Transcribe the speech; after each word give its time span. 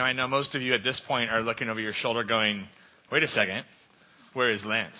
Now, 0.00 0.06
I 0.06 0.14
know 0.14 0.26
most 0.26 0.54
of 0.54 0.62
you 0.62 0.72
at 0.72 0.82
this 0.82 0.98
point 1.06 1.28
are 1.28 1.42
looking 1.42 1.68
over 1.68 1.78
your 1.78 1.92
shoulder 1.92 2.24
going, 2.24 2.66
wait 3.12 3.22
a 3.22 3.26
second, 3.26 3.66
where 4.32 4.48
is 4.48 4.64
Lance? 4.64 4.96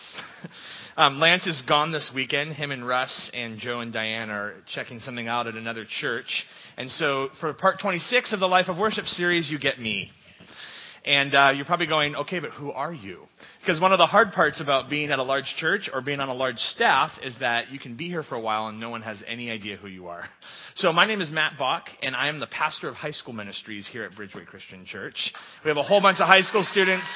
um, 0.99 1.19
Lance 1.19 1.47
is 1.47 1.63
gone 1.67 1.91
this 1.91 2.13
weekend. 2.15 2.53
Him 2.53 2.71
and 2.71 2.87
Russ 2.87 3.31
and 3.33 3.59
Joe 3.59 3.81
and 3.81 3.95
Diane 3.95 4.29
are 4.29 4.57
checking 4.75 5.01
something 5.01 5.27
out 5.27 5.47
at 5.47 5.55
another 5.55 5.87
church. 6.03 6.27
And 6.77 6.91
so 6.91 7.31
for 7.41 7.55
part 7.55 7.81
26 7.81 8.35
of 8.35 8.41
the 8.41 8.47
Life 8.47 8.67
of 8.69 8.77
Worship 8.77 9.07
series, 9.07 9.51
you 9.51 9.59
get 9.59 9.81
me. 9.81 10.11
And 11.05 11.35
uh, 11.35 11.53
you're 11.55 11.65
probably 11.65 11.87
going, 11.87 12.15
okay, 12.15 12.41
but 12.41 12.51
who 12.51 12.71
are 12.71 12.93
you? 12.93 13.25
Because 13.61 13.81
one 13.81 13.93
of 13.93 13.99
the 13.99 14.07
hard 14.07 14.33
parts 14.33 14.61
about 14.61 14.91
being 14.91 15.11
at 15.11 15.19
a 15.19 15.23
large 15.23 15.47
church 15.57 15.89
or 15.93 16.03
being 16.03 16.21
on 16.21 16.29
a 16.29 16.35
large 16.35 16.59
staff 16.59 17.11
is 17.23 17.35
that 17.41 17.71
you 17.71 17.79
can 17.79 17.97
be 17.97 18.09
here 18.09 18.23
for 18.23 18.35
a 18.35 18.41
while 18.41 18.67
and 18.67 18.79
no 18.79 18.91
one 18.91 19.03
has 19.03 19.23
any 19.27 19.51
idea 19.51 19.77
who 19.77 19.89
you 19.89 20.09
are. 20.09 20.25
So 20.77 20.93
my 20.93 21.07
name 21.07 21.21
is 21.21 21.31
Matt 21.31 21.55
Bach, 21.59 21.85
and 22.03 22.15
I 22.15 22.29
am 22.29 22.39
the 22.39 22.47
pastor 22.47 22.89
of 22.89 22.95
high 22.95 23.11
school 23.13 23.33
ministries 23.33 23.89
here 23.91 24.05
at 24.05 24.13
Bridgeway 24.13 24.47
Christian 24.47 24.85
Church. 24.85 25.33
We 25.65 25.69
have 25.69 25.79
a 25.79 25.83
whole 25.83 26.03
bunch 26.03 26.21
of 26.21 26.27
high 26.27 26.43
school 26.43 26.65
students 26.65 27.07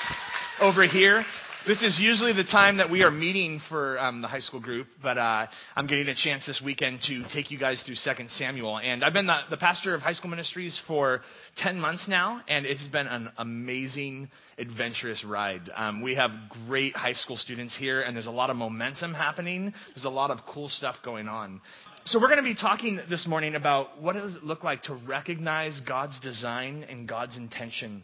over 0.60 0.86
here. 0.86 1.24
This 1.66 1.82
is 1.82 1.98
usually 1.98 2.34
the 2.34 2.44
time 2.44 2.76
that 2.76 2.90
we 2.90 3.04
are 3.04 3.10
meeting 3.10 3.58
for 3.70 3.98
um, 3.98 4.20
the 4.20 4.28
high 4.28 4.40
school 4.40 4.60
group, 4.60 4.86
but 5.02 5.16
uh, 5.16 5.46
I'm 5.74 5.86
getting 5.86 6.08
a 6.08 6.14
chance 6.14 6.44
this 6.44 6.60
weekend 6.62 7.00
to 7.06 7.24
take 7.32 7.50
you 7.50 7.58
guys 7.58 7.82
through 7.86 7.94
Second 7.94 8.28
Samuel. 8.32 8.76
And 8.80 9.02
I've 9.02 9.14
been 9.14 9.26
the, 9.26 9.40
the 9.48 9.56
pastor 9.56 9.94
of 9.94 10.02
high 10.02 10.12
school 10.12 10.28
ministries 10.28 10.78
for 10.86 11.22
10 11.56 11.80
months 11.80 12.04
now, 12.06 12.42
and 12.48 12.66
it's 12.66 12.86
been 12.88 13.06
an 13.06 13.30
amazing, 13.38 14.28
adventurous 14.58 15.24
ride. 15.26 15.70
Um, 15.74 16.02
we 16.02 16.16
have 16.16 16.32
great 16.66 16.94
high 16.94 17.14
school 17.14 17.38
students 17.38 17.74
here, 17.78 18.02
and 18.02 18.14
there's 18.14 18.26
a 18.26 18.30
lot 18.30 18.50
of 18.50 18.56
momentum 18.56 19.14
happening. 19.14 19.72
There's 19.94 20.04
a 20.04 20.10
lot 20.10 20.30
of 20.30 20.40
cool 20.46 20.68
stuff 20.68 20.96
going 21.02 21.28
on. 21.28 21.62
So 22.04 22.20
we're 22.20 22.28
going 22.28 22.36
to 22.36 22.42
be 22.42 22.54
talking 22.54 23.00
this 23.08 23.26
morning 23.26 23.54
about 23.54 24.02
what 24.02 24.16
does 24.16 24.34
it 24.34 24.44
look 24.44 24.64
like 24.64 24.82
to 24.82 24.94
recognize 25.06 25.80
God's 25.88 26.20
design 26.20 26.84
and 26.90 27.08
God's 27.08 27.38
intention 27.38 28.02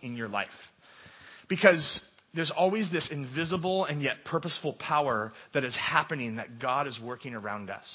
in 0.00 0.16
your 0.16 0.28
life. 0.28 0.48
Because 1.50 2.00
there's 2.34 2.52
always 2.54 2.90
this 2.90 3.08
invisible 3.10 3.84
and 3.84 4.02
yet 4.02 4.24
purposeful 4.24 4.76
power 4.78 5.32
that 5.54 5.64
is 5.64 5.76
happening 5.76 6.36
that 6.36 6.58
God 6.58 6.86
is 6.86 6.98
working 7.02 7.34
around 7.34 7.70
us. 7.70 7.86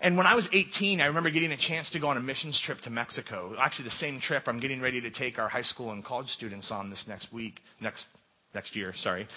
And 0.00 0.16
when 0.16 0.26
I 0.26 0.34
was 0.34 0.48
18, 0.52 1.00
I 1.00 1.06
remember 1.06 1.30
getting 1.30 1.52
a 1.52 1.56
chance 1.56 1.90
to 1.90 2.00
go 2.00 2.08
on 2.08 2.16
a 2.16 2.20
missions 2.20 2.60
trip 2.64 2.78
to 2.82 2.90
Mexico. 2.90 3.54
Actually, 3.60 3.86
the 3.86 3.96
same 3.96 4.20
trip 4.20 4.44
I'm 4.46 4.60
getting 4.60 4.80
ready 4.80 5.00
to 5.00 5.10
take 5.10 5.38
our 5.38 5.48
high 5.48 5.62
school 5.62 5.92
and 5.92 6.04
college 6.04 6.28
students 6.28 6.70
on 6.70 6.90
this 6.90 7.04
next 7.06 7.32
week, 7.32 7.60
next 7.80 8.06
next 8.54 8.74
year, 8.74 8.92
sorry. 9.02 9.28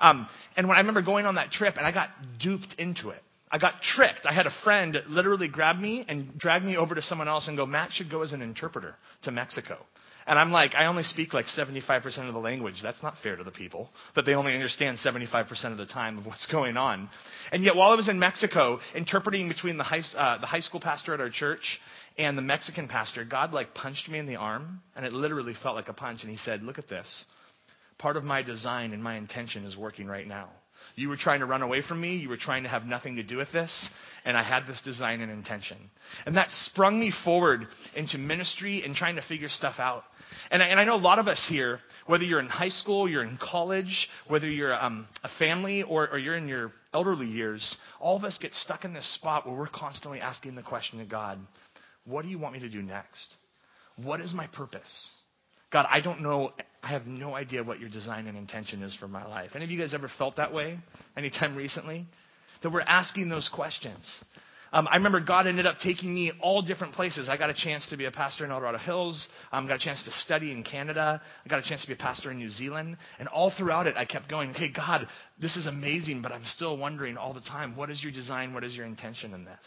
Um, 0.00 0.26
and 0.56 0.68
when 0.68 0.76
I 0.76 0.80
remember 0.80 1.02
going 1.02 1.26
on 1.26 1.34
that 1.34 1.50
trip, 1.50 1.76
and 1.76 1.86
I 1.86 1.92
got 1.92 2.08
duped 2.40 2.74
into 2.78 3.10
it. 3.10 3.22
I 3.50 3.58
got 3.58 3.74
tricked. 3.82 4.24
I 4.24 4.32
had 4.32 4.46
a 4.46 4.54
friend 4.64 4.96
literally 5.08 5.46
grab 5.46 5.76
me 5.76 6.06
and 6.08 6.38
drag 6.38 6.64
me 6.64 6.78
over 6.78 6.94
to 6.94 7.02
someone 7.02 7.28
else 7.28 7.48
and 7.48 7.56
go, 7.56 7.66
Matt 7.66 7.92
should 7.92 8.10
go 8.10 8.22
as 8.22 8.32
an 8.32 8.40
interpreter 8.40 8.96
to 9.24 9.30
Mexico. 9.30 9.76
And 10.26 10.38
I'm 10.38 10.52
like, 10.52 10.74
I 10.74 10.86
only 10.86 11.02
speak 11.02 11.34
like 11.34 11.46
75% 11.46 12.28
of 12.28 12.34
the 12.34 12.40
language. 12.40 12.76
That's 12.82 13.02
not 13.02 13.14
fair 13.22 13.36
to 13.36 13.44
the 13.44 13.50
people. 13.50 13.90
But 14.14 14.24
they 14.24 14.34
only 14.34 14.54
understand 14.54 14.98
75% 14.98 15.72
of 15.72 15.78
the 15.78 15.86
time 15.86 16.18
of 16.18 16.26
what's 16.26 16.46
going 16.46 16.76
on. 16.76 17.08
And 17.50 17.64
yet, 17.64 17.74
while 17.74 17.92
I 17.92 17.96
was 17.96 18.08
in 18.08 18.18
Mexico, 18.18 18.78
interpreting 18.94 19.48
between 19.48 19.78
the 19.78 19.84
high, 19.84 20.02
uh, 20.16 20.40
the 20.40 20.46
high 20.46 20.60
school 20.60 20.80
pastor 20.80 21.14
at 21.14 21.20
our 21.20 21.30
church 21.30 21.80
and 22.18 22.36
the 22.38 22.42
Mexican 22.42 22.88
pastor, 22.88 23.24
God 23.24 23.52
like 23.52 23.74
punched 23.74 24.08
me 24.08 24.18
in 24.18 24.26
the 24.26 24.36
arm, 24.36 24.80
and 24.94 25.04
it 25.04 25.12
literally 25.12 25.54
felt 25.62 25.74
like 25.74 25.88
a 25.88 25.94
punch. 25.94 26.22
And 26.22 26.30
He 26.30 26.38
said, 26.38 26.62
Look 26.62 26.78
at 26.78 26.88
this. 26.88 27.24
Part 27.98 28.16
of 28.16 28.24
my 28.24 28.42
design 28.42 28.92
and 28.92 29.02
my 29.02 29.16
intention 29.16 29.64
is 29.64 29.76
working 29.76 30.06
right 30.06 30.26
now. 30.26 30.50
You 30.94 31.08
were 31.08 31.16
trying 31.16 31.40
to 31.40 31.46
run 31.46 31.62
away 31.62 31.82
from 31.86 32.00
me. 32.00 32.16
You 32.16 32.28
were 32.28 32.36
trying 32.36 32.64
to 32.64 32.68
have 32.68 32.84
nothing 32.84 33.16
to 33.16 33.22
do 33.22 33.36
with 33.36 33.50
this. 33.52 33.88
And 34.24 34.36
I 34.36 34.42
had 34.42 34.66
this 34.66 34.80
design 34.84 35.20
and 35.20 35.32
intention. 35.32 35.78
And 36.26 36.36
that 36.36 36.48
sprung 36.66 37.00
me 37.00 37.12
forward 37.24 37.66
into 37.96 38.18
ministry 38.18 38.82
and 38.84 38.94
trying 38.94 39.16
to 39.16 39.22
figure 39.22 39.48
stuff 39.48 39.76
out. 39.78 40.04
And 40.50 40.62
I, 40.62 40.66
and 40.66 40.78
I 40.78 40.84
know 40.84 40.94
a 40.94 40.96
lot 40.96 41.18
of 41.18 41.28
us 41.28 41.44
here, 41.48 41.80
whether 42.06 42.24
you're 42.24 42.40
in 42.40 42.46
high 42.46 42.68
school, 42.68 43.08
you're 43.08 43.24
in 43.24 43.38
college, 43.42 44.08
whether 44.28 44.48
you're 44.48 44.74
um, 44.74 45.06
a 45.24 45.28
family, 45.38 45.82
or, 45.82 46.08
or 46.10 46.18
you're 46.18 46.36
in 46.36 46.48
your 46.48 46.72
elderly 46.94 47.26
years, 47.26 47.76
all 48.00 48.16
of 48.16 48.24
us 48.24 48.38
get 48.40 48.52
stuck 48.52 48.84
in 48.84 48.92
this 48.92 49.14
spot 49.14 49.46
where 49.46 49.56
we're 49.56 49.66
constantly 49.66 50.20
asking 50.20 50.54
the 50.54 50.62
question 50.62 50.98
to 50.98 51.04
God, 51.04 51.38
what 52.04 52.22
do 52.22 52.28
you 52.28 52.38
want 52.38 52.54
me 52.54 52.60
to 52.60 52.68
do 52.68 52.82
next? 52.82 53.28
What 53.96 54.20
is 54.20 54.32
my 54.32 54.46
purpose? 54.48 55.08
God, 55.72 55.86
I 55.90 56.00
don't 56.00 56.20
know. 56.20 56.52
I 56.82 56.88
have 56.88 57.06
no 57.06 57.34
idea 57.34 57.62
what 57.62 57.80
your 57.80 57.88
design 57.88 58.26
and 58.26 58.36
intention 58.36 58.82
is 58.82 58.94
for 58.96 59.08
my 59.08 59.26
life. 59.26 59.50
Any 59.54 59.64
of 59.64 59.70
you 59.70 59.78
guys 59.78 59.94
ever 59.94 60.10
felt 60.18 60.36
that 60.36 60.52
way 60.52 60.78
anytime 61.16 61.56
recently? 61.56 62.06
That 62.62 62.70
we're 62.70 62.82
asking 62.82 63.28
those 63.28 63.50
questions. 63.52 64.04
Um, 64.74 64.88
I 64.90 64.96
remember 64.96 65.20
God 65.20 65.46
ended 65.46 65.66
up 65.66 65.76
taking 65.82 66.14
me 66.14 66.32
all 66.40 66.62
different 66.62 66.94
places. 66.94 67.28
I 67.28 67.36
got 67.36 67.50
a 67.50 67.54
chance 67.54 67.86
to 67.90 67.96
be 67.96 68.06
a 68.06 68.10
pastor 68.10 68.44
in 68.44 68.50
El 68.50 68.60
Dorado 68.60 68.78
Hills. 68.78 69.26
I 69.50 69.58
um, 69.58 69.66
got 69.66 69.76
a 69.76 69.84
chance 69.84 70.02
to 70.04 70.10
study 70.10 70.50
in 70.50 70.62
Canada. 70.62 71.20
I 71.44 71.48
got 71.48 71.58
a 71.58 71.68
chance 71.68 71.82
to 71.82 71.86
be 71.86 71.92
a 71.92 71.96
pastor 71.96 72.30
in 72.30 72.38
New 72.38 72.48
Zealand. 72.48 72.96
And 73.18 73.28
all 73.28 73.52
throughout 73.56 73.86
it, 73.86 73.96
I 73.98 74.06
kept 74.06 74.30
going, 74.30 74.50
okay, 74.52 74.72
God, 74.74 75.06
this 75.40 75.56
is 75.56 75.66
amazing, 75.66 76.22
but 76.22 76.32
I'm 76.32 76.44
still 76.44 76.78
wondering 76.78 77.18
all 77.18 77.34
the 77.34 77.42
time, 77.42 77.76
what 77.76 77.90
is 77.90 78.02
your 78.02 78.12
design? 78.12 78.54
What 78.54 78.64
is 78.64 78.74
your 78.74 78.86
intention 78.86 79.34
in 79.34 79.44
this? 79.44 79.58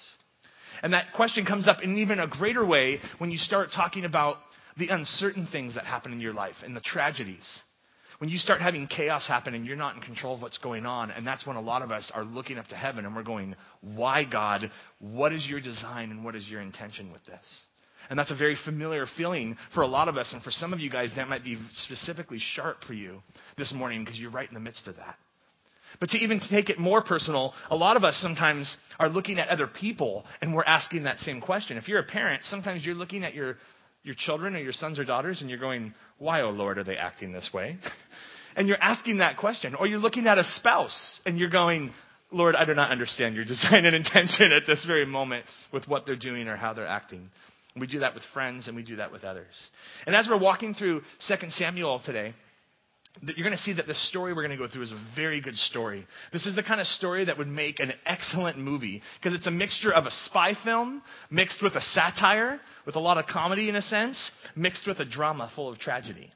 And 0.81 0.93
that 0.93 1.13
question 1.13 1.45
comes 1.45 1.67
up 1.67 1.81
in 1.83 1.97
even 1.97 2.19
a 2.19 2.27
greater 2.27 2.65
way 2.65 2.97
when 3.19 3.29
you 3.31 3.37
start 3.37 3.69
talking 3.75 4.05
about 4.05 4.37
the 4.77 4.89
uncertain 4.89 5.47
things 5.51 5.75
that 5.75 5.85
happen 5.85 6.11
in 6.11 6.19
your 6.19 6.33
life 6.33 6.55
and 6.63 6.75
the 6.75 6.81
tragedies. 6.81 7.45
When 8.19 8.29
you 8.29 8.37
start 8.37 8.61
having 8.61 8.87
chaos 8.87 9.27
happen 9.27 9.53
and 9.53 9.65
you're 9.65 9.75
not 9.75 9.95
in 9.95 10.01
control 10.01 10.35
of 10.35 10.41
what's 10.41 10.57
going 10.57 10.85
on, 10.85 11.11
and 11.11 11.27
that's 11.27 11.45
when 11.45 11.57
a 11.57 11.61
lot 11.61 11.81
of 11.81 11.91
us 11.91 12.09
are 12.13 12.23
looking 12.23 12.57
up 12.57 12.67
to 12.67 12.75
heaven 12.75 13.05
and 13.05 13.15
we're 13.15 13.23
going, 13.23 13.55
Why, 13.81 14.23
God? 14.23 14.71
What 14.99 15.33
is 15.33 15.45
your 15.47 15.59
design 15.59 16.11
and 16.11 16.23
what 16.23 16.35
is 16.35 16.47
your 16.47 16.61
intention 16.61 17.11
with 17.11 17.25
this? 17.25 17.45
And 18.09 18.17
that's 18.17 18.31
a 18.31 18.35
very 18.35 18.57
familiar 18.63 19.05
feeling 19.17 19.57
for 19.73 19.81
a 19.81 19.87
lot 19.87 20.07
of 20.07 20.17
us, 20.17 20.31
and 20.31 20.41
for 20.43 20.51
some 20.51 20.73
of 20.73 20.79
you 20.79 20.89
guys, 20.89 21.09
that 21.15 21.27
might 21.27 21.43
be 21.43 21.57
specifically 21.83 22.39
sharp 22.39 22.83
for 22.85 22.93
you 22.93 23.21
this 23.57 23.73
morning 23.73 24.03
because 24.03 24.19
you're 24.19 24.31
right 24.31 24.47
in 24.47 24.53
the 24.53 24.59
midst 24.59 24.87
of 24.87 24.95
that. 24.97 25.17
But 25.99 26.09
to 26.09 26.17
even 26.17 26.41
take 26.49 26.69
it 26.69 26.77
more 26.77 27.01
personal, 27.01 27.53
a 27.69 27.75
lot 27.75 27.97
of 27.97 28.03
us 28.03 28.17
sometimes 28.21 28.75
are 28.99 29.09
looking 29.09 29.39
at 29.39 29.47
other 29.47 29.67
people 29.67 30.25
and 30.41 30.53
we're 30.53 30.63
asking 30.65 31.03
that 31.03 31.19
same 31.19 31.41
question. 31.41 31.77
If 31.77 31.87
you're 31.87 31.99
a 31.99 32.03
parent, 32.03 32.43
sometimes 32.43 32.83
you're 32.83 32.95
looking 32.95 33.23
at 33.23 33.33
your 33.33 33.57
your 34.05 34.15
children 34.15 34.55
or 34.55 34.59
your 34.59 34.71
sons 34.71 34.99
or 34.99 35.03
daughters 35.03 35.41
and 35.41 35.49
you're 35.49 35.59
going, 35.59 35.93
why, 36.19 36.41
oh 36.41 36.51
Lord, 36.51 36.77
are 36.77 36.83
they 36.83 36.95
acting 36.95 37.33
this 37.33 37.49
way? 37.53 37.77
and 38.55 38.67
you're 38.67 38.81
asking 38.81 39.17
that 39.17 39.37
question. 39.37 39.75
Or 39.75 39.87
you're 39.87 39.99
looking 39.99 40.27
at 40.27 40.37
a 40.37 40.43
spouse 40.57 41.19
and 41.25 41.37
you're 41.37 41.49
going, 41.49 41.91
Lord, 42.31 42.55
I 42.55 42.65
do 42.65 42.75
not 42.75 42.91
understand 42.91 43.35
your 43.35 43.45
design 43.45 43.85
and 43.85 43.95
intention 43.95 44.51
at 44.51 44.63
this 44.67 44.85
very 44.85 45.05
moment 45.05 45.45
with 45.73 45.87
what 45.87 46.05
they're 46.05 46.15
doing 46.15 46.47
or 46.47 46.55
how 46.55 46.73
they're 46.73 46.87
acting. 46.87 47.29
We 47.77 47.87
do 47.87 47.99
that 47.99 48.13
with 48.13 48.23
friends 48.33 48.67
and 48.67 48.75
we 48.75 48.83
do 48.83 48.97
that 48.97 49.11
with 49.11 49.23
others. 49.23 49.53
And 50.05 50.15
as 50.15 50.27
we're 50.29 50.39
walking 50.39 50.75
through 50.75 51.01
2 51.27 51.35
Samuel 51.49 52.01
today, 52.05 52.33
you're 53.21 53.45
going 53.45 53.57
to 53.57 53.63
see 53.63 53.73
that 53.73 53.87
the 53.87 53.95
story 53.95 54.33
we're 54.33 54.45
going 54.45 54.57
to 54.57 54.63
go 54.63 54.71
through 54.71 54.83
is 54.83 54.91
a 54.91 55.05
very 55.15 55.39
good 55.41 55.55
story. 55.55 56.05
This 56.33 56.45
is 56.45 56.55
the 56.55 56.63
kind 56.63 56.81
of 56.81 56.87
story 56.87 57.25
that 57.25 57.37
would 57.37 57.47
make 57.47 57.79
an 57.79 57.93
excellent 58.05 58.57
movie 58.57 59.01
because 59.19 59.37
it's 59.37 59.47
a 59.47 59.51
mixture 59.51 59.93
of 59.93 60.05
a 60.05 60.11
spy 60.25 60.53
film 60.63 61.01
mixed 61.29 61.61
with 61.61 61.75
a 61.75 61.81
satire, 61.81 62.59
with 62.85 62.95
a 62.95 62.99
lot 62.99 63.17
of 63.17 63.25
comedy 63.27 63.69
in 63.69 63.75
a 63.75 63.81
sense, 63.81 64.31
mixed 64.55 64.85
with 64.85 64.99
a 64.99 65.05
drama 65.05 65.49
full 65.55 65.69
of 65.69 65.79
tragedy. 65.79 66.31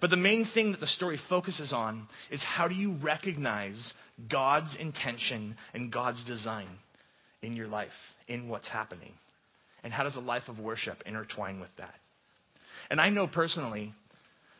But 0.00 0.10
the 0.10 0.16
main 0.16 0.46
thing 0.54 0.72
that 0.72 0.80
the 0.80 0.86
story 0.86 1.20
focuses 1.28 1.72
on 1.72 2.08
is 2.30 2.42
how 2.42 2.68
do 2.68 2.74
you 2.74 2.96
recognize 3.02 3.92
God's 4.30 4.74
intention 4.78 5.56
and 5.72 5.92
God's 5.92 6.24
design 6.24 6.68
in 7.42 7.54
your 7.54 7.68
life, 7.68 7.90
in 8.28 8.48
what's 8.48 8.68
happening? 8.68 9.12
And 9.82 9.92
how 9.92 10.04
does 10.04 10.16
a 10.16 10.20
life 10.20 10.48
of 10.48 10.58
worship 10.58 11.02
intertwine 11.06 11.60
with 11.60 11.70
that? 11.78 11.94
And 12.90 13.00
I 13.00 13.10
know 13.10 13.26
personally 13.26 13.94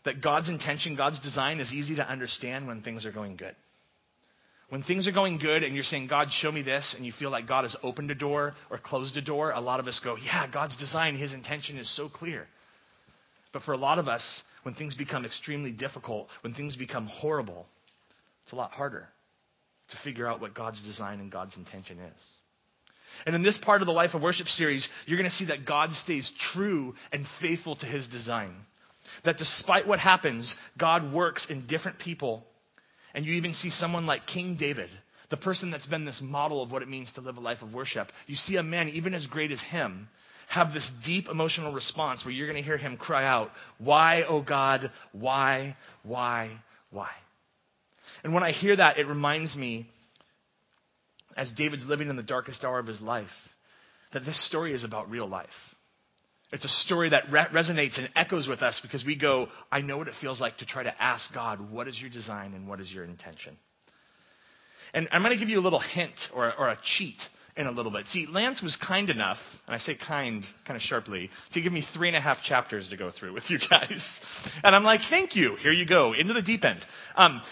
that 0.04 0.20
God's 0.22 0.48
intention, 0.48 0.97
God's 0.97 1.20
design 1.20 1.60
is 1.60 1.72
easy 1.72 1.97
to 1.97 2.09
understand 2.09 2.66
when 2.66 2.82
things 2.82 3.06
are 3.06 3.12
going 3.12 3.37
good. 3.37 3.56
When 4.69 4.82
things 4.82 5.06
are 5.06 5.12
going 5.12 5.38
good 5.38 5.62
and 5.62 5.75
you're 5.75 5.84
saying, 5.84 6.09
God, 6.09 6.28
show 6.41 6.50
me 6.50 6.62
this, 6.62 6.94
and 6.97 7.06
you 7.06 7.12
feel 7.19 7.31
like 7.31 7.47
God 7.47 7.65
has 7.65 7.77
opened 7.83 8.10
a 8.10 8.15
door 8.15 8.54
or 8.71 8.78
closed 8.78 9.16
a 9.16 9.22
door, 9.22 9.53
a 9.53 9.60
lot 9.60 9.78
of 9.78 9.86
us 9.86 10.01
go, 10.03 10.16
yeah, 10.16 10.47
God's 10.51 10.77
design, 10.77 11.16
His 11.16 11.33
intention 11.33 11.77
is 11.77 11.95
so 11.97 12.09
clear. 12.09 12.47
But 13.53 13.62
for 13.62 13.72
a 13.72 13.78
lot 13.78 13.98
of 13.98 14.09
us, 14.09 14.24
when 14.62 14.74
things 14.74 14.95
become 14.95 15.24
extremely 15.24 15.71
difficult, 15.71 16.28
when 16.41 16.54
things 16.54 16.77
become 16.77 17.07
horrible, 17.07 17.66
it's 18.42 18.53
a 18.53 18.57
lot 18.57 18.72
harder 18.72 19.09
to 19.91 19.97
figure 20.03 20.27
out 20.27 20.41
what 20.41 20.54
God's 20.54 20.83
design 20.83 21.21
and 21.21 21.30
God's 21.30 21.57
intention 21.57 21.98
is. 21.98 22.22
And 23.27 23.34
in 23.36 23.42
this 23.42 23.59
part 23.62 23.80
of 23.80 23.86
the 23.86 23.92
Life 23.92 24.15
of 24.15 24.22
Worship 24.22 24.48
series, 24.48 24.89
you're 25.07 25.18
going 25.18 25.30
to 25.30 25.36
see 25.36 25.47
that 25.47 25.66
God 25.66 25.91
stays 25.92 26.30
true 26.53 26.95
and 27.12 27.27
faithful 27.41 27.77
to 27.77 27.86
His 27.86 28.09
design. 28.09 28.57
That 29.25 29.37
despite 29.37 29.87
what 29.87 30.01
happens, 30.01 30.53
God 30.78 31.13
works 31.13 31.47
in 31.49 31.66
different 31.66 31.99
people. 31.99 32.45
And 33.15 33.25
you 33.25 33.34
even 33.34 33.55
see 33.55 33.71
someone 33.71 34.07
like 34.07 34.27
King 34.27 34.57
David, 34.59 34.91
the 35.31 35.37
person 35.37 35.71
that's 35.71 35.87
been 35.87 36.05
this 36.05 36.21
model 36.22 36.63
of 36.63 36.72
what 36.72 36.83
it 36.83 36.89
means 36.89 37.11
to 37.15 37.21
live 37.21 37.37
a 37.37 37.41
life 37.41 37.63
of 37.63 37.72
worship. 37.72 38.09
You 38.27 38.37
see 38.37 38.57
a 38.57 38.63
man, 38.63 38.89
even 38.89 39.15
as 39.15 39.27
great 39.27 39.53
as 39.53 39.61
him, 39.71 40.09
have 40.49 40.72
this 40.72 40.89
deep 41.07 41.27
emotional 41.31 41.72
response 41.72 42.25
where 42.25 42.33
you're 42.33 42.51
going 42.51 42.63
to 42.63 42.66
hear 42.66 42.77
him 42.77 42.97
cry 42.97 43.25
out, 43.25 43.51
Why, 43.78 44.25
oh 44.28 44.43
God, 44.43 44.91
why, 45.13 45.77
why, 46.03 46.60
why? 46.91 47.09
And 48.22 48.34
when 48.34 48.43
I 48.43 48.53
hear 48.53 48.77
that, 48.77 48.99
it 48.99 49.07
reminds 49.07 49.57
me, 49.57 49.89
as 51.37 51.53
David's 51.57 51.87
living 51.87 52.09
in 52.09 52.17
the 52.17 52.22
darkest 52.22 52.63
hour 52.63 52.78
of 52.78 52.87
his 52.87 53.01
life, 53.01 53.27
that 54.13 54.25
this 54.25 54.47
story 54.49 54.72
is 54.72 54.84
about 54.84 55.10
real 55.10 55.28
life. 55.28 55.49
It's 56.54 56.65
a 56.65 56.68
story 56.86 57.10
that 57.10 57.24
re- 57.33 57.47
resonates 57.53 57.98
and 57.98 58.09
echoes 58.15 58.47
with 58.47 58.62
us 58.62 58.78
because 58.80 59.04
we 59.04 59.16
go, 59.16 59.48
I 59.72 59.80
know 59.80 59.98
what 59.98 60.06
it 60.06 60.15
feels 60.21 60.41
like 60.41 60.59
to 60.59 60.65
try 60.65 60.84
to 60.84 61.03
ask 61.03 61.34
God, 61.34 61.72
what 61.72 61.89
is 61.89 62.01
your 62.01 62.10
design 62.10 62.54
and 62.54 62.68
what 62.68 62.78
is 62.80 62.92
your 62.92 63.03
intention? 63.03 63.56
And 64.95 65.09
I'm 65.10 65.22
going 65.22 65.36
to 65.36 65.39
give 65.39 65.48
you 65.48 65.59
a 65.59 65.60
little 65.60 65.80
hint 65.80 66.15
or, 66.33 66.54
or 66.56 66.68
a 66.68 66.78
cheat 66.97 67.16
in 67.56 67.66
a 67.66 67.72
little 67.72 67.91
bit. 67.91 68.06
See, 68.06 68.28
Lance 68.30 68.62
was 68.62 68.78
kind 68.86 69.10
enough, 69.10 69.39
and 69.66 69.74
I 69.74 69.78
say 69.78 69.97
kind 69.97 70.45
kind 70.65 70.77
of 70.77 70.83
sharply, 70.83 71.28
to 71.54 71.60
give 71.60 71.72
me 71.72 71.84
three 71.92 72.06
and 72.06 72.16
a 72.16 72.21
half 72.21 72.36
chapters 72.45 72.89
to 72.91 72.97
go 72.97 73.10
through 73.10 73.34
with 73.34 73.45
you 73.48 73.59
guys. 73.71 74.21
And 74.62 74.77
I'm 74.77 74.84
like, 74.84 75.00
thank 75.10 75.34
you. 75.34 75.57
Here 75.60 75.72
you 75.72 75.86
go, 75.86 76.12
into 76.12 76.34
the 76.34 76.42
deep 76.42 76.65
end. 76.65 76.84
Um, 77.16 77.42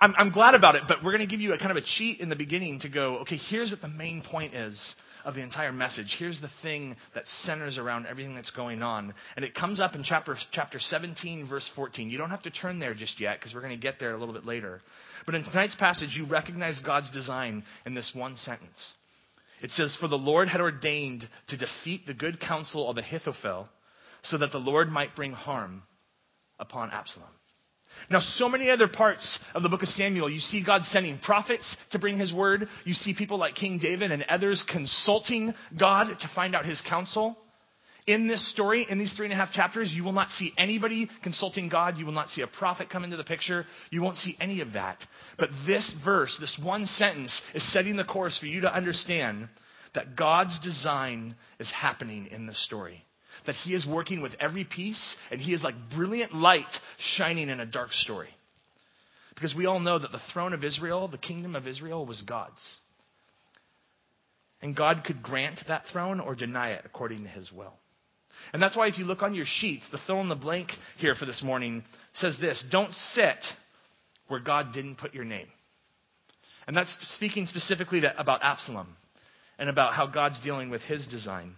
I'm, 0.00 0.14
I'm 0.18 0.32
glad 0.32 0.54
about 0.54 0.74
it, 0.74 0.82
but 0.88 1.04
we're 1.04 1.16
going 1.16 1.26
to 1.26 1.30
give 1.30 1.40
you 1.40 1.52
a 1.52 1.58
kind 1.58 1.70
of 1.70 1.76
a 1.76 1.86
cheat 1.96 2.18
in 2.18 2.28
the 2.28 2.36
beginning 2.36 2.80
to 2.80 2.88
go, 2.88 3.18
okay, 3.18 3.36
here's 3.36 3.70
what 3.70 3.80
the 3.80 3.88
main 3.88 4.22
point 4.22 4.54
is 4.54 4.94
of 5.24 5.34
the 5.34 5.42
entire 5.42 5.72
message. 5.72 6.14
Here's 6.18 6.40
the 6.40 6.50
thing 6.62 6.96
that 7.14 7.24
centers 7.44 7.78
around 7.78 8.06
everything 8.06 8.34
that's 8.34 8.50
going 8.50 8.82
on. 8.82 9.14
And 9.36 9.44
it 9.44 9.54
comes 9.54 9.80
up 9.80 9.94
in 9.94 10.02
chapter, 10.02 10.36
chapter 10.52 10.78
17, 10.78 11.48
verse 11.48 11.68
14. 11.74 12.10
You 12.10 12.18
don't 12.18 12.30
have 12.30 12.42
to 12.42 12.50
turn 12.50 12.78
there 12.78 12.94
just 12.94 13.20
yet 13.20 13.38
because 13.38 13.54
we're 13.54 13.60
going 13.60 13.78
to 13.78 13.82
get 13.82 13.98
there 13.98 14.14
a 14.14 14.18
little 14.18 14.34
bit 14.34 14.44
later. 14.44 14.80
But 15.26 15.34
in 15.34 15.44
tonight's 15.44 15.76
passage, 15.76 16.14
you 16.16 16.26
recognize 16.26 16.80
God's 16.84 17.10
design 17.10 17.64
in 17.84 17.94
this 17.94 18.10
one 18.14 18.36
sentence. 18.36 18.94
It 19.60 19.70
says, 19.70 19.96
For 20.00 20.08
the 20.08 20.16
Lord 20.16 20.48
had 20.48 20.60
ordained 20.60 21.28
to 21.48 21.56
defeat 21.56 22.06
the 22.06 22.14
good 22.14 22.40
counsel 22.40 22.88
of 22.88 22.96
Ahithophel 22.96 23.68
so 24.22 24.38
that 24.38 24.52
the 24.52 24.58
Lord 24.58 24.90
might 24.90 25.16
bring 25.16 25.32
harm 25.32 25.82
upon 26.58 26.90
Absalom. 26.90 27.28
Now, 28.10 28.20
so 28.20 28.48
many 28.48 28.70
other 28.70 28.88
parts 28.88 29.38
of 29.54 29.62
the 29.62 29.68
book 29.68 29.82
of 29.82 29.88
Samuel, 29.88 30.30
you 30.30 30.40
see 30.40 30.64
God 30.64 30.82
sending 30.84 31.18
prophets 31.18 31.76
to 31.92 31.98
bring 31.98 32.18
his 32.18 32.32
word. 32.32 32.68
You 32.84 32.94
see 32.94 33.14
people 33.14 33.38
like 33.38 33.54
King 33.54 33.78
David 33.78 34.10
and 34.10 34.22
others 34.24 34.64
consulting 34.70 35.54
God 35.78 36.06
to 36.20 36.30
find 36.34 36.54
out 36.54 36.64
his 36.64 36.82
counsel. 36.88 37.36
In 38.06 38.26
this 38.26 38.50
story, 38.52 38.86
in 38.88 38.98
these 38.98 39.12
three 39.14 39.26
and 39.26 39.34
a 39.34 39.36
half 39.36 39.52
chapters, 39.52 39.92
you 39.92 40.02
will 40.02 40.12
not 40.12 40.30
see 40.30 40.52
anybody 40.56 41.10
consulting 41.22 41.68
God. 41.68 41.98
You 41.98 42.06
will 42.06 42.12
not 42.12 42.28
see 42.30 42.40
a 42.40 42.46
prophet 42.46 42.88
come 42.88 43.04
into 43.04 43.18
the 43.18 43.24
picture. 43.24 43.66
You 43.90 44.00
won't 44.00 44.16
see 44.16 44.34
any 44.40 44.62
of 44.62 44.72
that. 44.72 44.96
But 45.38 45.50
this 45.66 45.94
verse, 46.04 46.34
this 46.40 46.58
one 46.62 46.86
sentence, 46.86 47.38
is 47.54 47.72
setting 47.72 47.96
the 47.96 48.04
course 48.04 48.38
for 48.38 48.46
you 48.46 48.62
to 48.62 48.74
understand 48.74 49.48
that 49.94 50.16
God's 50.16 50.58
design 50.60 51.34
is 51.60 51.70
happening 51.70 52.28
in 52.30 52.46
this 52.46 52.64
story 52.64 53.04
that 53.46 53.54
he 53.64 53.74
is 53.74 53.86
working 53.86 54.20
with 54.22 54.32
every 54.40 54.64
piece, 54.64 55.16
and 55.30 55.40
he 55.40 55.52
is 55.52 55.62
like 55.62 55.74
brilliant 55.94 56.34
light 56.34 56.64
shining 57.16 57.48
in 57.48 57.60
a 57.60 57.66
dark 57.66 57.92
story. 57.92 58.30
Because 59.34 59.54
we 59.54 59.66
all 59.66 59.80
know 59.80 59.98
that 59.98 60.12
the 60.12 60.20
throne 60.32 60.52
of 60.52 60.64
Israel, 60.64 61.06
the 61.08 61.18
kingdom 61.18 61.54
of 61.54 61.66
Israel, 61.66 62.04
was 62.04 62.20
God's. 62.22 62.60
And 64.60 64.74
God 64.74 65.04
could 65.04 65.22
grant 65.22 65.60
that 65.68 65.84
throne 65.92 66.18
or 66.18 66.34
deny 66.34 66.70
it 66.70 66.82
according 66.84 67.22
to 67.22 67.28
his 67.28 67.52
will. 67.52 67.74
And 68.52 68.62
that's 68.62 68.76
why 68.76 68.88
if 68.88 68.98
you 68.98 69.04
look 69.04 69.22
on 69.22 69.34
your 69.34 69.46
sheets, 69.46 69.84
the 69.92 69.98
fill 70.06 70.20
in 70.20 70.28
the 70.28 70.34
blank 70.34 70.70
here 70.98 71.14
for 71.14 71.26
this 71.26 71.42
morning 71.42 71.84
says 72.14 72.36
this 72.40 72.62
Don't 72.70 72.92
sit 72.92 73.38
where 74.28 74.40
God 74.40 74.72
didn't 74.72 74.96
put 74.96 75.14
your 75.14 75.24
name. 75.24 75.48
And 76.66 76.76
that's 76.76 76.94
speaking 77.14 77.46
specifically 77.46 78.00
to, 78.02 78.20
about 78.20 78.42
Absalom 78.42 78.88
and 79.58 79.68
about 79.68 79.94
how 79.94 80.06
God's 80.06 80.40
dealing 80.40 80.70
with 80.70 80.82
his 80.82 81.06
design 81.08 81.54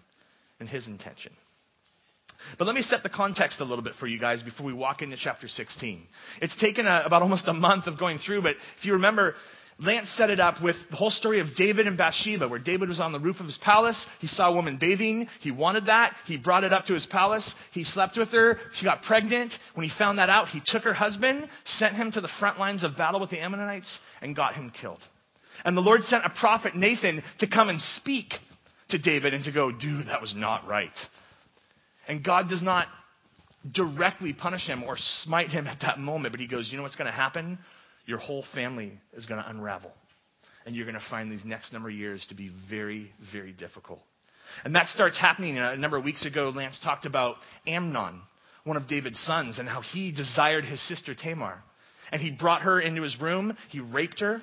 and 0.58 0.68
his 0.68 0.86
intention. 0.86 1.32
But 2.58 2.66
let 2.66 2.74
me 2.74 2.82
set 2.82 3.02
the 3.02 3.08
context 3.08 3.60
a 3.60 3.64
little 3.64 3.84
bit 3.84 3.94
for 3.98 4.06
you 4.06 4.18
guys 4.18 4.42
before 4.42 4.66
we 4.66 4.72
walk 4.72 5.02
into 5.02 5.16
chapter 5.22 5.48
16. 5.48 6.06
It's 6.42 6.56
taken 6.60 6.86
a, 6.86 7.02
about 7.04 7.22
almost 7.22 7.48
a 7.48 7.52
month 7.52 7.86
of 7.86 7.98
going 7.98 8.18
through, 8.18 8.42
but 8.42 8.56
if 8.78 8.84
you 8.84 8.94
remember, 8.94 9.34
Lance 9.78 10.12
set 10.18 10.28
it 10.28 10.40
up 10.40 10.62
with 10.62 10.76
the 10.90 10.96
whole 10.96 11.10
story 11.10 11.40
of 11.40 11.46
David 11.56 11.86
and 11.86 11.96
Bathsheba, 11.96 12.46
where 12.46 12.58
David 12.58 12.90
was 12.90 13.00
on 13.00 13.12
the 13.12 13.18
roof 13.18 13.40
of 13.40 13.46
his 13.46 13.58
palace. 13.62 14.04
He 14.20 14.26
saw 14.26 14.50
a 14.50 14.54
woman 14.54 14.76
bathing. 14.78 15.26
He 15.40 15.50
wanted 15.50 15.86
that. 15.86 16.14
He 16.26 16.36
brought 16.36 16.64
it 16.64 16.72
up 16.72 16.84
to 16.86 16.92
his 16.92 17.06
palace. 17.06 17.54
He 17.72 17.84
slept 17.84 18.18
with 18.18 18.28
her. 18.28 18.58
She 18.74 18.84
got 18.84 19.02
pregnant. 19.02 19.52
When 19.74 19.88
he 19.88 19.92
found 19.96 20.18
that 20.18 20.28
out, 20.28 20.48
he 20.48 20.60
took 20.66 20.82
her 20.82 20.92
husband, 20.92 21.48
sent 21.64 21.94
him 21.94 22.12
to 22.12 22.20
the 22.20 22.28
front 22.38 22.58
lines 22.58 22.84
of 22.84 22.98
battle 22.98 23.20
with 23.20 23.30
the 23.30 23.40
Ammonites, 23.40 23.98
and 24.20 24.36
got 24.36 24.54
him 24.54 24.70
killed. 24.78 25.00
And 25.64 25.74
the 25.74 25.82
Lord 25.82 26.02
sent 26.04 26.26
a 26.26 26.30
prophet, 26.30 26.74
Nathan, 26.74 27.22
to 27.38 27.48
come 27.48 27.70
and 27.70 27.80
speak 27.80 28.34
to 28.90 28.98
David 28.98 29.32
and 29.32 29.44
to 29.44 29.52
go, 29.52 29.72
dude, 29.72 30.08
that 30.08 30.20
was 30.20 30.34
not 30.36 30.66
right. 30.66 30.92
And 32.10 32.24
God 32.24 32.48
does 32.48 32.60
not 32.60 32.88
directly 33.70 34.32
punish 34.32 34.66
him 34.66 34.82
or 34.82 34.96
smite 35.22 35.50
him 35.50 35.68
at 35.68 35.78
that 35.82 36.00
moment, 36.00 36.32
but 36.32 36.40
he 36.40 36.48
goes, 36.48 36.68
You 36.68 36.76
know 36.76 36.82
what's 36.82 36.96
going 36.96 37.06
to 37.06 37.16
happen? 37.16 37.56
Your 38.04 38.18
whole 38.18 38.44
family 38.52 38.98
is 39.12 39.26
going 39.26 39.40
to 39.40 39.48
unravel. 39.48 39.92
And 40.66 40.74
you're 40.74 40.86
going 40.86 40.98
to 40.98 41.06
find 41.08 41.30
these 41.30 41.44
next 41.44 41.72
number 41.72 41.88
of 41.88 41.94
years 41.94 42.26
to 42.28 42.34
be 42.34 42.50
very, 42.68 43.12
very 43.32 43.52
difficult. 43.52 44.00
And 44.64 44.74
that 44.74 44.88
starts 44.88 45.16
happening. 45.20 45.56
A 45.56 45.76
number 45.76 45.96
of 45.96 46.02
weeks 46.02 46.26
ago, 46.26 46.52
Lance 46.52 46.80
talked 46.82 47.06
about 47.06 47.36
Amnon, 47.64 48.22
one 48.64 48.76
of 48.76 48.88
David's 48.88 49.20
sons, 49.20 49.60
and 49.60 49.68
how 49.68 49.80
he 49.80 50.10
desired 50.10 50.64
his 50.64 50.84
sister 50.88 51.14
Tamar. 51.14 51.62
And 52.10 52.20
he 52.20 52.32
brought 52.32 52.62
her 52.62 52.80
into 52.80 53.02
his 53.02 53.20
room, 53.20 53.56
he 53.68 53.78
raped 53.78 54.18
her, 54.18 54.42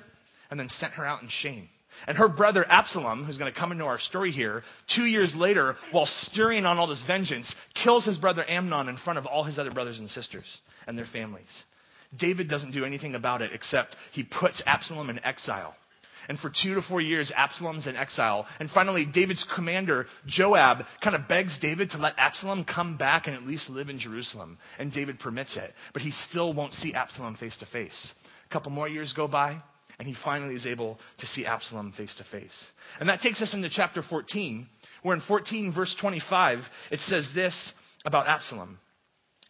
and 0.50 0.58
then 0.58 0.70
sent 0.70 0.94
her 0.94 1.04
out 1.04 1.20
in 1.20 1.28
shame. 1.42 1.68
And 2.06 2.16
her 2.16 2.28
brother 2.28 2.64
Absalom, 2.68 3.24
who's 3.24 3.38
going 3.38 3.52
to 3.52 3.58
come 3.58 3.72
into 3.72 3.84
our 3.84 3.98
story 3.98 4.30
here, 4.30 4.62
two 4.94 5.04
years 5.04 5.32
later, 5.34 5.76
while 5.90 6.06
stirring 6.06 6.64
on 6.64 6.78
all 6.78 6.86
this 6.86 7.02
vengeance, 7.06 7.52
kills 7.82 8.04
his 8.04 8.18
brother 8.18 8.44
Amnon 8.48 8.88
in 8.88 8.98
front 8.98 9.18
of 9.18 9.26
all 9.26 9.44
his 9.44 9.58
other 9.58 9.70
brothers 9.70 9.98
and 9.98 10.08
sisters 10.10 10.44
and 10.86 10.96
their 10.96 11.06
families. 11.12 11.48
David 12.18 12.48
doesn't 12.48 12.72
do 12.72 12.84
anything 12.84 13.14
about 13.14 13.42
it 13.42 13.50
except 13.52 13.96
he 14.12 14.24
puts 14.24 14.62
Absalom 14.64 15.10
in 15.10 15.22
exile. 15.24 15.74
And 16.28 16.38
for 16.38 16.50
two 16.50 16.74
to 16.74 16.82
four 16.82 17.00
years, 17.00 17.32
Absalom's 17.34 17.86
in 17.86 17.96
exile. 17.96 18.46
And 18.60 18.70
finally, 18.70 19.06
David's 19.06 19.46
commander, 19.54 20.06
Joab, 20.26 20.84
kind 21.02 21.16
of 21.16 21.26
begs 21.26 21.58
David 21.60 21.90
to 21.90 21.98
let 21.98 22.18
Absalom 22.18 22.64
come 22.64 22.98
back 22.98 23.26
and 23.26 23.34
at 23.34 23.46
least 23.46 23.70
live 23.70 23.88
in 23.88 23.98
Jerusalem. 23.98 24.58
And 24.78 24.92
David 24.92 25.18
permits 25.20 25.56
it. 25.56 25.72
But 25.94 26.02
he 26.02 26.10
still 26.10 26.52
won't 26.52 26.74
see 26.74 26.92
Absalom 26.92 27.36
face 27.36 27.56
to 27.60 27.66
face. 27.66 28.08
A 28.48 28.52
couple 28.52 28.70
more 28.70 28.88
years 28.88 29.14
go 29.16 29.26
by 29.26 29.62
and 29.98 30.06
he 30.06 30.16
finally 30.24 30.54
is 30.54 30.66
able 30.66 30.98
to 31.18 31.26
see 31.26 31.44
Absalom 31.44 31.92
face 31.96 32.14
to 32.18 32.24
face. 32.24 32.54
And 33.00 33.08
that 33.08 33.20
takes 33.20 33.42
us 33.42 33.52
into 33.52 33.68
chapter 33.68 34.02
14, 34.02 34.66
where 35.02 35.16
in 35.16 35.22
14, 35.26 35.72
verse 35.74 35.94
25, 36.00 36.60
it 36.90 37.00
says 37.00 37.28
this 37.34 37.72
about 38.04 38.28
Absalom. 38.28 38.78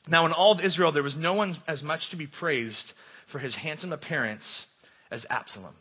Now, 0.08 0.24
in 0.24 0.32
all 0.32 0.52
of 0.52 0.64
Israel, 0.64 0.90
there 0.90 1.02
was 1.02 1.16
no 1.16 1.34
one 1.34 1.54
as 1.66 1.82
much 1.82 2.00
to 2.10 2.16
be 2.16 2.26
praised 2.26 2.92
for 3.30 3.38
his 3.38 3.54
handsome 3.54 3.92
appearance 3.92 4.42
as 5.10 5.26
Absalom. 5.28 5.74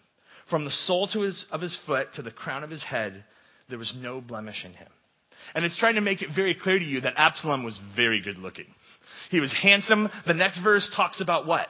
From 0.49 0.65
the 0.65 0.71
sole 0.71 1.07
to 1.13 1.21
his, 1.21 1.45
of 1.51 1.61
his 1.61 1.77
foot 1.85 2.09
to 2.15 2.21
the 2.21 2.31
crown 2.31 2.63
of 2.63 2.69
his 2.69 2.83
head, 2.83 3.23
there 3.69 3.79
was 3.79 3.93
no 3.97 4.19
blemish 4.19 4.65
in 4.65 4.73
him. 4.73 4.89
And 5.55 5.63
it's 5.63 5.77
trying 5.77 5.95
to 5.95 6.01
make 6.01 6.21
it 6.21 6.29
very 6.35 6.55
clear 6.55 6.79
to 6.79 6.85
you 6.85 7.01
that 7.01 7.13
Absalom 7.15 7.63
was 7.63 7.79
very 7.95 8.21
good 8.21 8.37
looking. 8.37 8.65
He 9.29 9.39
was 9.39 9.53
handsome. 9.53 10.09
The 10.25 10.33
next 10.33 10.61
verse 10.61 10.91
talks 10.95 11.21
about 11.21 11.47
what? 11.47 11.67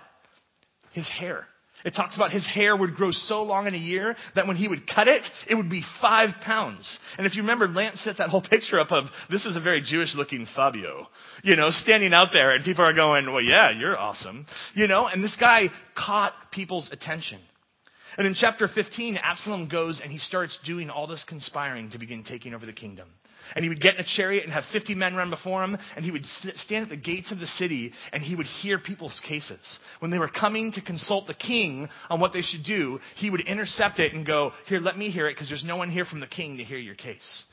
His 0.94 1.08
hair. 1.08 1.46
It 1.86 1.94
talks 1.94 2.16
about 2.16 2.32
his 2.32 2.46
hair 2.46 2.76
would 2.76 2.96
grow 2.96 3.12
so 3.12 3.44
long 3.44 3.68
in 3.68 3.76
a 3.76 3.78
year 3.78 4.16
that 4.36 4.48
when 4.48 4.58
he 4.58 4.68
would 4.68 4.90
cut 4.90 5.08
it, 5.08 5.22
it 5.48 5.56
would 5.56 5.70
be 5.70 5.84
five 6.02 6.30
pounds. 6.42 6.98
And 7.18 7.28
if 7.28 7.36
you 7.36 7.44
remember, 7.44 7.68
Lance 7.68 8.02
set 8.02 8.18
that 8.18 8.30
whole 8.30 8.42
picture 8.50 8.80
up 8.80 8.92
of 8.92 9.06
this 9.30 9.46
is 9.46 9.56
a 9.56 9.62
very 9.62 9.82
Jewish 9.82 10.16
looking 10.16 10.48
Fabio, 10.56 11.08
you 11.44 11.56
know, 11.56 11.70
standing 11.70 12.14
out 12.14 12.30
there 12.34 12.52
and 12.52 12.66
people 12.66 12.84
are 12.84 12.94
going, 12.94 13.28
well, 13.28 13.42
yeah, 13.42 13.72
you're 13.72 13.98
awesome, 13.98 14.46
you 14.74 14.88
know, 14.88 15.08
and 15.08 15.24
this 15.24 15.38
guy 15.40 15.68
caught 15.96 16.34
people's 16.52 16.90
attention. 16.92 17.40
And 18.18 18.26
in 18.26 18.34
chapter 18.34 18.68
15, 18.68 19.18
Absalom 19.18 19.70
goes 19.70 20.02
and 20.02 20.12
he 20.12 20.18
starts 20.18 20.58
doing 20.66 20.90
all 20.90 21.06
this 21.06 21.24
conspiring 21.28 21.92
to 21.92 22.00
begin 22.00 22.24
taking 22.24 22.56
over 22.56 22.66
the 22.66 22.74
kingdom. 22.74 23.10
And 23.56 23.64
he 23.64 23.70
would 23.70 23.82
get 23.82 23.96
in 23.96 24.02
a 24.02 24.08
chariot 24.16 24.44
and 24.44 24.54
have 24.54 24.64
50 24.72 24.96
men 24.96 25.16
run 25.16 25.30
before 25.30 25.64
him, 25.64 25.78
and 25.96 26.04
he 26.04 26.12
would 26.12 26.26
stand 26.26 26.84
at 26.84 26.90
the 26.90 26.98
gates 26.98 27.32
of 27.32 27.40
the 27.40 27.48
city 27.48 27.94
and 28.14 28.22
he 28.22 28.36
would 28.36 28.46
hear 28.46 28.80
people's 28.80 29.20
cases. 29.28 29.80
When 30.00 30.12
they 30.12 30.20
were 30.20 30.28
coming 30.28 30.72
to 30.74 30.82
consult 30.82 31.28
the 31.28 31.34
king 31.34 31.90
on 32.10 32.20
what 32.20 32.34
they 32.34 32.42
should 32.42 32.64
do, 32.64 33.00
he 33.16 33.30
would 33.30 33.42
intercept 33.42 34.00
it 34.00 34.14
and 34.14 34.26
go, 34.26 34.52
Here, 34.68 34.80
let 34.80 34.98
me 34.98 35.10
hear 35.10 35.28
it, 35.28 35.34
because 35.34 35.50
there's 35.50 35.64
no 35.64 35.78
one 35.78 35.90
here 35.90 36.06
from 36.06 36.20
the 36.20 36.28
king 36.28 36.58
to 36.58 36.64
hear 36.64 36.78
your 36.78 36.96
case. 36.96 37.44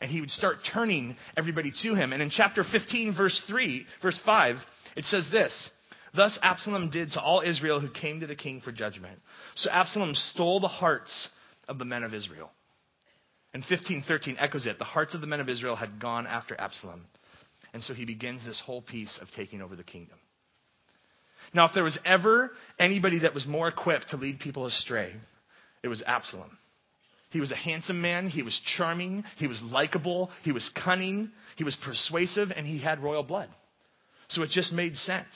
And 0.00 0.10
he 0.10 0.20
would 0.20 0.30
start 0.30 0.58
turning 0.72 1.16
everybody 1.36 1.72
to 1.82 1.94
him. 1.94 2.12
And 2.12 2.20
in 2.20 2.30
chapter 2.30 2.64
15, 2.70 3.14
verse 3.16 3.40
3, 3.48 3.86
verse 4.02 4.20
5, 4.24 4.56
it 4.96 5.04
says 5.04 5.26
this. 5.32 5.70
Thus 6.14 6.38
Absalom 6.42 6.90
did 6.90 7.12
to 7.12 7.20
all 7.20 7.42
Israel 7.44 7.80
who 7.80 7.90
came 7.90 8.20
to 8.20 8.26
the 8.26 8.36
king 8.36 8.60
for 8.60 8.70
judgment. 8.70 9.18
So 9.56 9.70
Absalom 9.70 10.14
stole 10.14 10.60
the 10.60 10.68
hearts 10.68 11.28
of 11.68 11.78
the 11.78 11.84
men 11.84 12.04
of 12.04 12.14
Israel. 12.14 12.50
And 13.54 13.62
1513 13.62 14.36
echoes 14.38 14.66
it. 14.66 14.78
The 14.78 14.84
hearts 14.84 15.14
of 15.14 15.20
the 15.20 15.26
men 15.28 15.40
of 15.40 15.48
Israel 15.48 15.76
had 15.76 16.00
gone 16.00 16.26
after 16.26 16.60
Absalom. 16.60 17.06
And 17.72 17.82
so 17.82 17.94
he 17.94 18.04
begins 18.04 18.44
this 18.44 18.60
whole 18.66 18.82
piece 18.82 19.16
of 19.22 19.28
taking 19.36 19.62
over 19.62 19.76
the 19.76 19.84
kingdom. 19.84 20.18
Now, 21.54 21.66
if 21.66 21.72
there 21.74 21.84
was 21.84 21.98
ever 22.04 22.50
anybody 22.78 23.20
that 23.20 23.32
was 23.32 23.46
more 23.46 23.68
equipped 23.68 24.10
to 24.10 24.16
lead 24.16 24.40
people 24.40 24.66
astray, 24.66 25.12
it 25.82 25.88
was 25.88 26.02
Absalom. 26.06 26.58
He 27.30 27.40
was 27.40 27.52
a 27.52 27.56
handsome 27.56 28.00
man. 28.00 28.28
He 28.28 28.42
was 28.42 28.60
charming. 28.76 29.24
He 29.36 29.46
was 29.46 29.60
likable. 29.62 30.30
He 30.42 30.52
was 30.52 30.68
cunning. 30.84 31.30
He 31.56 31.64
was 31.64 31.76
persuasive, 31.84 32.50
and 32.54 32.66
he 32.66 32.80
had 32.80 33.02
royal 33.02 33.22
blood. 33.22 33.48
So 34.28 34.42
it 34.42 34.50
just 34.50 34.72
made 34.72 34.96
sense. 34.96 35.26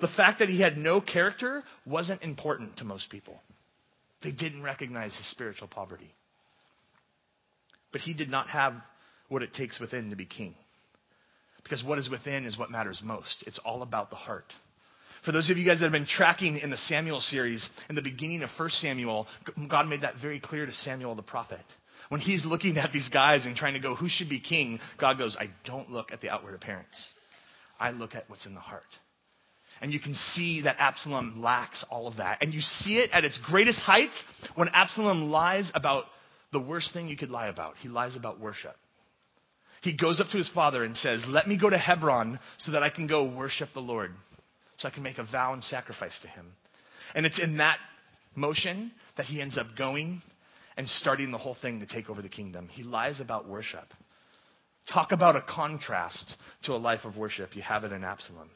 The 0.00 0.08
fact 0.16 0.38
that 0.38 0.48
he 0.48 0.60
had 0.60 0.76
no 0.76 1.00
character 1.00 1.64
wasn't 1.84 2.22
important 2.22 2.76
to 2.78 2.84
most 2.84 3.10
people. 3.10 3.40
They 4.22 4.32
didn't 4.32 4.62
recognize 4.62 5.14
his 5.16 5.30
spiritual 5.30 5.68
poverty. 5.68 6.12
But 7.92 8.00
he 8.00 8.14
did 8.14 8.30
not 8.30 8.48
have 8.48 8.74
what 9.28 9.42
it 9.42 9.54
takes 9.54 9.80
within 9.80 10.10
to 10.10 10.16
be 10.16 10.26
king. 10.26 10.54
Because 11.62 11.82
what 11.82 11.98
is 11.98 12.08
within 12.08 12.46
is 12.46 12.56
what 12.56 12.70
matters 12.70 13.00
most. 13.02 13.42
It's 13.46 13.58
all 13.64 13.82
about 13.82 14.10
the 14.10 14.16
heart. 14.16 14.52
For 15.24 15.32
those 15.32 15.50
of 15.50 15.56
you 15.56 15.66
guys 15.66 15.78
that 15.78 15.84
have 15.86 15.92
been 15.92 16.06
tracking 16.06 16.58
in 16.58 16.70
the 16.70 16.76
Samuel 16.76 17.20
series, 17.20 17.68
in 17.88 17.96
the 17.96 18.02
beginning 18.02 18.42
of 18.42 18.50
1 18.56 18.70
Samuel, 18.70 19.26
God 19.68 19.88
made 19.88 20.02
that 20.02 20.14
very 20.22 20.38
clear 20.38 20.66
to 20.66 20.72
Samuel 20.72 21.16
the 21.16 21.22
prophet. 21.22 21.58
When 22.08 22.20
he's 22.20 22.44
looking 22.44 22.76
at 22.76 22.92
these 22.92 23.08
guys 23.08 23.44
and 23.44 23.56
trying 23.56 23.74
to 23.74 23.80
go, 23.80 23.96
who 23.96 24.08
should 24.08 24.28
be 24.28 24.38
king? 24.38 24.78
God 25.00 25.18
goes, 25.18 25.36
I 25.40 25.46
don't 25.64 25.90
look 25.90 26.12
at 26.12 26.20
the 26.20 26.30
outward 26.30 26.54
appearance. 26.54 26.86
I 27.80 27.90
look 27.90 28.14
at 28.14 28.30
what's 28.30 28.46
in 28.46 28.54
the 28.54 28.60
heart. 28.60 28.84
And 29.80 29.92
you 29.92 29.98
can 29.98 30.14
see 30.14 30.62
that 30.62 30.76
Absalom 30.78 31.42
lacks 31.42 31.84
all 31.90 32.06
of 32.06 32.18
that. 32.18 32.38
And 32.40 32.54
you 32.54 32.60
see 32.60 32.98
it 32.98 33.10
at 33.12 33.24
its 33.24 33.38
greatest 33.44 33.80
height 33.80 34.10
when 34.54 34.68
Absalom 34.68 35.30
lies 35.30 35.70
about 35.74 36.04
the 36.56 36.60
worst 36.60 36.94
thing 36.94 37.08
you 37.08 37.18
could 37.18 37.28
lie 37.28 37.48
about. 37.48 37.74
He 37.82 37.88
lies 37.88 38.16
about 38.16 38.40
worship. 38.40 38.76
He 39.82 39.94
goes 39.94 40.20
up 40.20 40.28
to 40.32 40.38
his 40.38 40.50
father 40.54 40.84
and 40.84 40.96
says, 40.96 41.22
Let 41.28 41.46
me 41.46 41.58
go 41.58 41.68
to 41.68 41.76
Hebron 41.76 42.40
so 42.60 42.72
that 42.72 42.82
I 42.82 42.88
can 42.88 43.06
go 43.06 43.24
worship 43.24 43.68
the 43.74 43.80
Lord 43.80 44.12
so 44.78 44.88
I 44.88 44.90
can 44.90 45.02
make 45.02 45.18
a 45.18 45.24
vow 45.24 45.52
and 45.52 45.62
sacrifice 45.62 46.18
to 46.22 46.28
him. 46.28 46.46
And 47.14 47.26
it's 47.26 47.38
in 47.38 47.58
that 47.58 47.76
motion 48.34 48.90
that 49.18 49.26
he 49.26 49.42
ends 49.42 49.58
up 49.58 49.66
going 49.76 50.22
and 50.78 50.88
starting 50.88 51.30
the 51.30 51.38
whole 51.38 51.56
thing 51.60 51.80
to 51.80 51.86
take 51.86 52.08
over 52.08 52.22
the 52.22 52.28
kingdom. 52.30 52.68
He 52.72 52.82
lies 52.82 53.20
about 53.20 53.46
worship. 53.46 53.86
Talk 54.92 55.12
about 55.12 55.36
a 55.36 55.42
contrast 55.42 56.36
to 56.64 56.72
a 56.72 56.76
life 56.76 57.00
of 57.04 57.18
worship. 57.18 57.50
You 57.54 57.62
have 57.62 57.84
it 57.84 57.92
in 57.92 58.02
Absalom. 58.02 58.48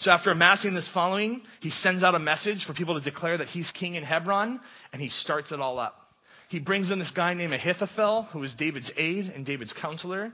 So 0.00 0.10
after 0.10 0.30
amassing 0.30 0.74
this 0.74 0.90
following, 0.92 1.40
he 1.60 1.70
sends 1.70 2.02
out 2.02 2.14
a 2.14 2.18
message 2.18 2.64
for 2.66 2.74
people 2.74 3.00
to 3.00 3.10
declare 3.10 3.38
that 3.38 3.48
he's 3.48 3.70
king 3.78 3.94
in 3.94 4.04
Hebron, 4.04 4.60
and 4.92 5.00
he 5.00 5.08
starts 5.08 5.50
it 5.50 5.60
all 5.60 5.78
up. 5.78 6.07
He 6.48 6.60
brings 6.60 6.90
in 6.90 6.98
this 6.98 7.12
guy 7.14 7.34
named 7.34 7.52
Ahithophel, 7.52 8.28
who 8.32 8.42
is 8.42 8.54
David's 8.58 8.90
aide 8.96 9.26
and 9.34 9.44
David's 9.44 9.74
counselor, 9.80 10.32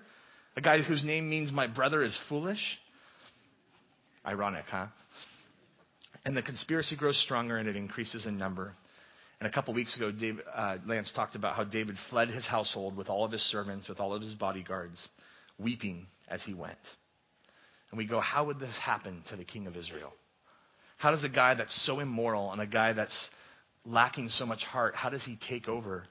a 0.56 0.61
guy 0.61 0.80
whose 0.80 1.02
name 1.02 1.28
means 1.28 1.52
my 1.52 1.66
brother 1.66 2.02
is 2.02 2.18
foolish. 2.28 2.61
Ironic, 4.25 4.64
huh? 4.71 4.87
And 6.25 6.37
the 6.37 6.42
conspiracy 6.42 6.97
grows 6.97 7.21
stronger 7.25 7.59
and 7.59 7.68
it 7.68 7.76
increases 7.76 8.26
in 8.26 8.38
number. 8.38 8.73
And 9.40 9.49
a 9.49 9.52
couple 9.52 9.75
weeks 9.75 9.97
ago, 9.97 10.12
uh, 10.54 10.76
Lance 10.87 11.11
talked 11.14 11.35
about 11.35 11.56
how 11.56 11.64
David 11.64 11.97
fled 12.09 12.28
his 12.28 12.47
household 12.47 12.97
with 12.97 13.09
all 13.09 13.25
of 13.25 13.33
his 13.33 13.42
servants, 13.42 13.88
with 13.88 13.99
all 13.99 14.14
of 14.14 14.23
his 14.23 14.35
bodyguards, 14.35 15.06
weeping 15.59 16.06
as 16.28 16.42
he 16.44 16.54
went. 16.54 16.78
And 17.90 17.99
we 17.99 18.06
go, 18.06 18.21
how 18.21 18.44
would 18.47 18.61
this 18.61 18.75
happen 18.80 19.23
to 19.30 19.37
the 19.37 19.44
king 19.44 19.66
of 19.66 19.76
Israel? 19.76 20.12
How 20.97 21.11
does 21.11 21.25
a 21.25 21.28
guy 21.28 21.54
that's 21.54 21.85
so 21.85 21.99
immoral 21.99 22.52
and 22.52 22.61
a 22.61 22.66
guy 22.66 22.92
that's 22.92 23.28
lacking 23.85 24.29
so 24.31 24.47
much 24.47 24.62
heart, 24.62 24.95
how 24.95 25.11
does 25.11 25.25
he 25.25 25.38
take 25.49 25.69
over 25.69 26.05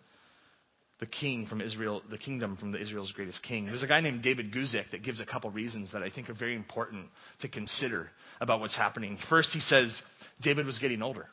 the 1.04 1.08
king 1.08 1.46
from 1.48 1.60
Israel, 1.60 2.02
the 2.10 2.18
kingdom 2.18 2.56
from 2.56 2.72
the 2.72 2.82
Israel's 2.82 3.12
greatest 3.12 3.44
king. 3.44 3.66
There's 3.66 3.84
a 3.84 3.88
guy 3.88 4.00
named 4.00 4.24
David 4.24 4.54
Guzik 4.54 4.92
that 4.92 5.04
gives 5.04 5.20
a 5.20 5.26
couple 5.26 5.50
reasons 5.52 5.92
that 5.92 6.02
I 6.02 6.10
think 6.10 6.30
are 6.30 6.34
very 6.34 6.56
important 6.56 7.08
to 7.42 7.50
consider 7.50 8.10
about 8.40 8.62
what's 8.62 8.76
happening. 8.76 9.18
First, 9.30 9.50
he 9.52 9.60
says 9.60 9.94
David 10.42 10.66
was 10.66 10.80
getting 10.80 11.02
older. 11.02 11.28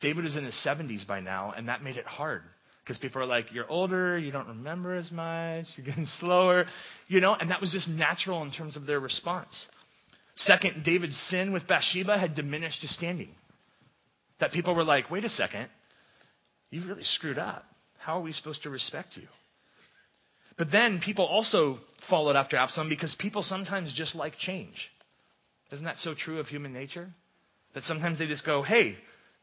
David 0.00 0.24
was 0.24 0.34
in 0.34 0.46
his 0.46 0.58
70s 0.64 1.06
by 1.06 1.20
now, 1.20 1.52
and 1.54 1.68
that 1.68 1.82
made 1.82 1.98
it 1.98 2.06
hard 2.06 2.42
because 2.82 2.96
people 2.96 3.20
are 3.20 3.26
like, 3.26 3.52
"You're 3.52 3.68
older, 3.68 4.16
you 4.16 4.30
don't 4.30 4.48
remember 4.48 4.94
as 4.94 5.10
much, 5.10 5.66
you're 5.76 5.84
getting 5.84 6.06
slower," 6.18 6.64
you 7.06 7.20
know, 7.20 7.34
and 7.34 7.50
that 7.50 7.60
was 7.60 7.72
just 7.72 7.86
natural 7.86 8.42
in 8.44 8.50
terms 8.50 8.76
of 8.76 8.86
their 8.86 8.98
response. 8.98 9.66
Second, 10.36 10.84
David's 10.84 11.18
sin 11.28 11.52
with 11.52 11.66
Bathsheba 11.66 12.16
had 12.16 12.34
diminished 12.34 12.80
his 12.80 12.94
standing. 12.94 13.34
That 14.40 14.52
people 14.52 14.74
were 14.74 14.84
like, 14.84 15.10
"Wait 15.10 15.24
a 15.24 15.28
second, 15.28 15.68
you 16.70 16.86
really 16.86 17.04
screwed 17.04 17.38
up." 17.38 17.64
How 17.98 18.18
are 18.18 18.22
we 18.22 18.32
supposed 18.32 18.62
to 18.62 18.70
respect 18.70 19.16
you? 19.16 19.28
But 20.56 20.70
then 20.70 21.00
people 21.04 21.24
also 21.24 21.78
followed 22.08 22.36
after 22.36 22.56
Absalom 22.56 22.88
because 22.88 23.14
people 23.18 23.42
sometimes 23.42 23.92
just 23.94 24.14
like 24.14 24.34
change. 24.38 24.90
Isn't 25.72 25.84
that 25.84 25.96
so 25.98 26.14
true 26.14 26.40
of 26.40 26.46
human 26.48 26.72
nature? 26.72 27.08
That 27.74 27.84
sometimes 27.84 28.18
they 28.18 28.26
just 28.26 28.44
go, 28.44 28.62
hey, 28.62 28.96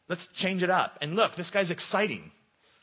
let's 0.09 0.27
change 0.37 0.63
it 0.63 0.69
up. 0.69 0.97
And 1.01 1.15
look, 1.15 1.35
this 1.35 1.49
guy's 1.49 1.71
exciting. 1.71 2.31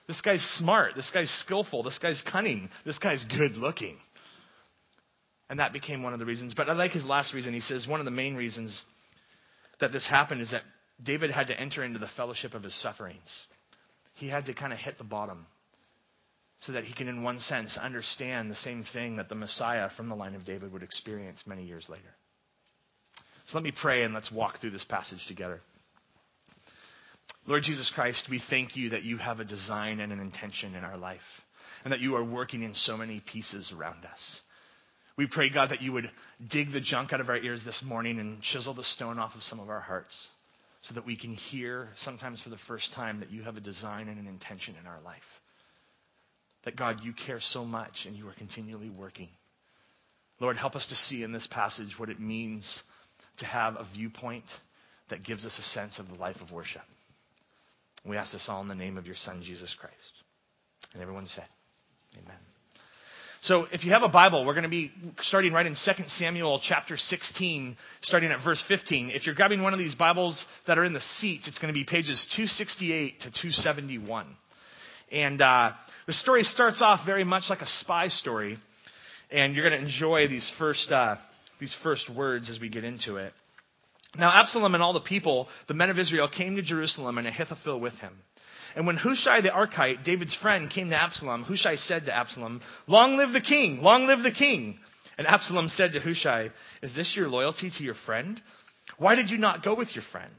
This 0.09 0.21
guy's 0.21 0.42
smart. 0.59 0.92
This 0.97 1.11
guy's 1.12 1.30
skillful. 1.44 1.83
This 1.83 1.99
guy's 1.99 2.23
cunning. 2.30 2.71
This 2.85 2.99
guy's 2.99 3.25
good 3.25 3.56
looking. 3.56 3.99
And 5.50 5.61
that 5.61 5.73
became 5.73 6.02
one 6.02 6.12
of 6.12 6.18
the 6.18 6.26
reasons. 6.26 6.54
But 6.54 6.68
I 6.68 6.73
like 6.73 6.92
his 6.92 7.04
last 7.04 7.35
reason. 7.35 7.52
He 7.52 7.61
says 7.61 7.87
one 7.87 8.00
of 8.00 8.04
the 8.04 8.11
main 8.11 8.35
reasons 8.35 8.76
that 9.80 9.92
this 9.92 10.06
happened 10.09 10.40
is 10.40 10.50
that 10.50 10.62
David 11.04 11.30
had 11.30 11.49
to 11.49 11.61
enter 11.61 11.84
into 11.84 11.99
the 11.99 12.08
fellowship 12.16 12.54
of 12.54 12.62
his 12.62 12.75
sufferings. 12.82 13.28
He 14.14 14.28
had 14.28 14.46
to 14.46 14.54
kind 14.54 14.73
of 14.73 14.78
hit 14.78 14.99
the 14.99 15.04
bottom 15.04 15.46
so 16.61 16.73
that 16.73 16.84
he 16.84 16.94
can, 16.94 17.08
in 17.08 17.23
one 17.23 17.40
sense, 17.40 17.76
understand 17.80 18.50
the 18.50 18.56
same 18.56 18.84
thing 18.92 19.16
that 19.16 19.28
the 19.28 19.34
Messiah 19.34 19.88
from 19.96 20.08
the 20.08 20.14
line 20.14 20.34
of 20.34 20.46
David 20.46 20.73
would 20.73 20.82
experience 20.82 21.40
many 21.46 21.64
years 21.64 21.87
later. 21.88 22.14
So 23.46 23.58
let 23.58 23.64
me 23.64 23.73
pray 23.78 24.04
and 24.04 24.14
let's 24.14 24.32
walk 24.32 24.61
through 24.61 24.70
this 24.70 24.84
passage 24.84 25.18
together. 25.28 25.61
Lord 27.46 27.62
Jesus 27.64 27.92
Christ, 27.94 28.26
we 28.30 28.42
thank 28.49 28.75
you 28.75 28.90
that 28.90 29.02
you 29.02 29.18
have 29.18 29.40
a 29.40 29.44
design 29.44 30.00
and 30.00 30.11
an 30.12 30.20
intention 30.20 30.75
in 30.75 30.84
our 30.84 30.96
life, 30.96 31.20
and 31.82 31.92
that 31.92 32.00
you 32.00 32.16
are 32.16 32.25
working 32.25 32.62
in 32.62 32.73
so 32.75 32.96
many 32.96 33.23
pieces 33.30 33.70
around 33.76 34.06
us. 34.06 34.18
We 35.18 35.28
pray, 35.30 35.50
God, 35.50 35.70
that 35.70 35.82
you 35.82 35.92
would 35.92 36.11
dig 36.50 36.73
the 36.73 36.80
junk 36.80 37.12
out 37.12 37.20
of 37.20 37.28
our 37.28 37.37
ears 37.37 37.61
this 37.64 37.82
morning 37.84 38.18
and 38.18 38.40
chisel 38.40 38.73
the 38.73 38.82
stone 38.82 39.18
off 39.18 39.34
of 39.34 39.42
some 39.42 39.61
of 39.61 39.68
our 39.68 39.80
hearts 39.80 40.14
so 40.88 40.94
that 40.94 41.06
we 41.06 41.16
can 41.16 41.34
hear, 41.34 41.88
sometimes 42.04 42.40
for 42.42 42.50
the 42.50 42.58
first 42.68 42.92
time, 42.94 43.20
that 43.20 43.30
you 43.30 43.42
have 43.42 43.56
a 43.56 43.60
design 43.60 44.08
and 44.08 44.18
an 44.18 44.26
intention 44.26 44.74
in 44.80 44.86
our 44.86 45.00
life 45.02 45.22
that 46.64 46.76
God, 46.76 47.00
you 47.02 47.12
care 47.26 47.40
so 47.40 47.64
much 47.64 47.92
and 48.06 48.16
you 48.16 48.26
are 48.28 48.34
continually 48.34 48.90
working. 48.90 49.28
Lord, 50.40 50.56
help 50.56 50.74
us 50.74 50.86
to 50.88 50.94
see 50.94 51.22
in 51.22 51.32
this 51.32 51.46
passage 51.50 51.94
what 51.96 52.08
it 52.08 52.20
means 52.20 52.64
to 53.38 53.46
have 53.46 53.74
a 53.74 53.86
viewpoint 53.94 54.44
that 55.10 55.24
gives 55.24 55.44
us 55.44 55.58
a 55.58 55.74
sense 55.74 55.98
of 55.98 56.08
the 56.08 56.14
life 56.14 56.36
of 56.40 56.50
worship. 56.50 56.82
we 58.04 58.16
ask 58.16 58.32
this 58.32 58.46
all 58.48 58.62
in 58.62 58.68
the 58.68 58.74
name 58.74 58.96
of 58.96 59.06
your 59.06 59.16
Son, 59.16 59.42
Jesus 59.44 59.74
Christ. 59.78 59.94
And 60.92 61.02
everyone 61.02 61.28
said, 61.34 61.46
Amen. 62.14 62.53
So 63.44 63.66
if 63.70 63.84
you 63.84 63.92
have 63.92 64.02
a 64.02 64.08
Bible, 64.08 64.46
we're 64.46 64.54
going 64.54 64.62
to 64.62 64.70
be 64.70 64.90
starting 65.20 65.52
right 65.52 65.66
in 65.66 65.74
2 65.74 66.04
Samuel 66.16 66.62
chapter 66.66 66.96
16, 66.96 67.76
starting 68.00 68.30
at 68.30 68.42
verse 68.42 68.64
15. 68.68 69.10
If 69.10 69.26
you're 69.26 69.34
grabbing 69.34 69.60
one 69.60 69.74
of 69.74 69.78
these 69.78 69.94
Bibles 69.94 70.42
that 70.66 70.78
are 70.78 70.84
in 70.84 70.94
the 70.94 71.02
seats, 71.18 71.46
it's 71.46 71.58
going 71.58 71.68
to 71.68 71.78
be 71.78 71.84
pages 71.84 72.26
268 72.36 73.20
to 73.20 73.24
271. 73.26 74.28
And 75.12 75.42
uh, 75.42 75.72
the 76.06 76.14
story 76.14 76.42
starts 76.42 76.80
off 76.80 77.04
very 77.04 77.22
much 77.22 77.42
like 77.50 77.60
a 77.60 77.66
spy 77.66 78.08
story, 78.08 78.56
and 79.30 79.54
you're 79.54 79.68
going 79.68 79.78
to 79.78 79.86
enjoy 79.86 80.26
these 80.26 80.50
first, 80.58 80.90
uh, 80.90 81.16
these 81.60 81.76
first 81.82 82.08
words 82.08 82.48
as 82.48 82.58
we 82.58 82.70
get 82.70 82.82
into 82.82 83.16
it. 83.16 83.34
Now, 84.16 84.30
Absalom 84.32 84.72
and 84.72 84.82
all 84.82 84.94
the 84.94 85.00
people, 85.00 85.48
the 85.68 85.74
men 85.74 85.90
of 85.90 85.98
Israel, 85.98 86.30
came 86.34 86.56
to 86.56 86.62
Jerusalem, 86.62 87.18
and 87.18 87.26
Ahithophel 87.26 87.78
with 87.78 87.94
him. 87.94 88.14
And 88.76 88.87
when 88.87 88.97
Hushai 88.97 89.40
the 89.40 89.50
Archite, 89.50 90.04
David's 90.04 90.37
friend, 90.43 90.71
came 90.71 90.90
to 90.90 90.97
Absalom, 90.97 91.45
Hushai 91.45 91.76
said 91.76 92.07
to 92.07 92.14
Absalom, 92.14 92.61
Long 92.87 93.16
live 93.16 93.33
the 93.33 93.40
king! 93.40 93.81
Long 93.83 94.07
live 94.07 94.23
the 94.23 94.33
king! 94.33 94.78
And 95.16 95.26
Absalom 95.26 95.69
said 95.69 95.93
to 95.93 96.00
Hushai, 96.00 96.50
Is 96.83 96.95
this 96.95 97.12
your 97.14 97.28
loyalty 97.28 97.71
to 97.76 97.85
your 97.85 97.95
friend? 98.04 98.40
Why 98.99 99.14
did 99.14 99.31
you 99.31 99.38
not 99.38 99.62
go 99.62 99.75
with 99.75 99.95
your 99.95 100.04
friend? 100.11 100.33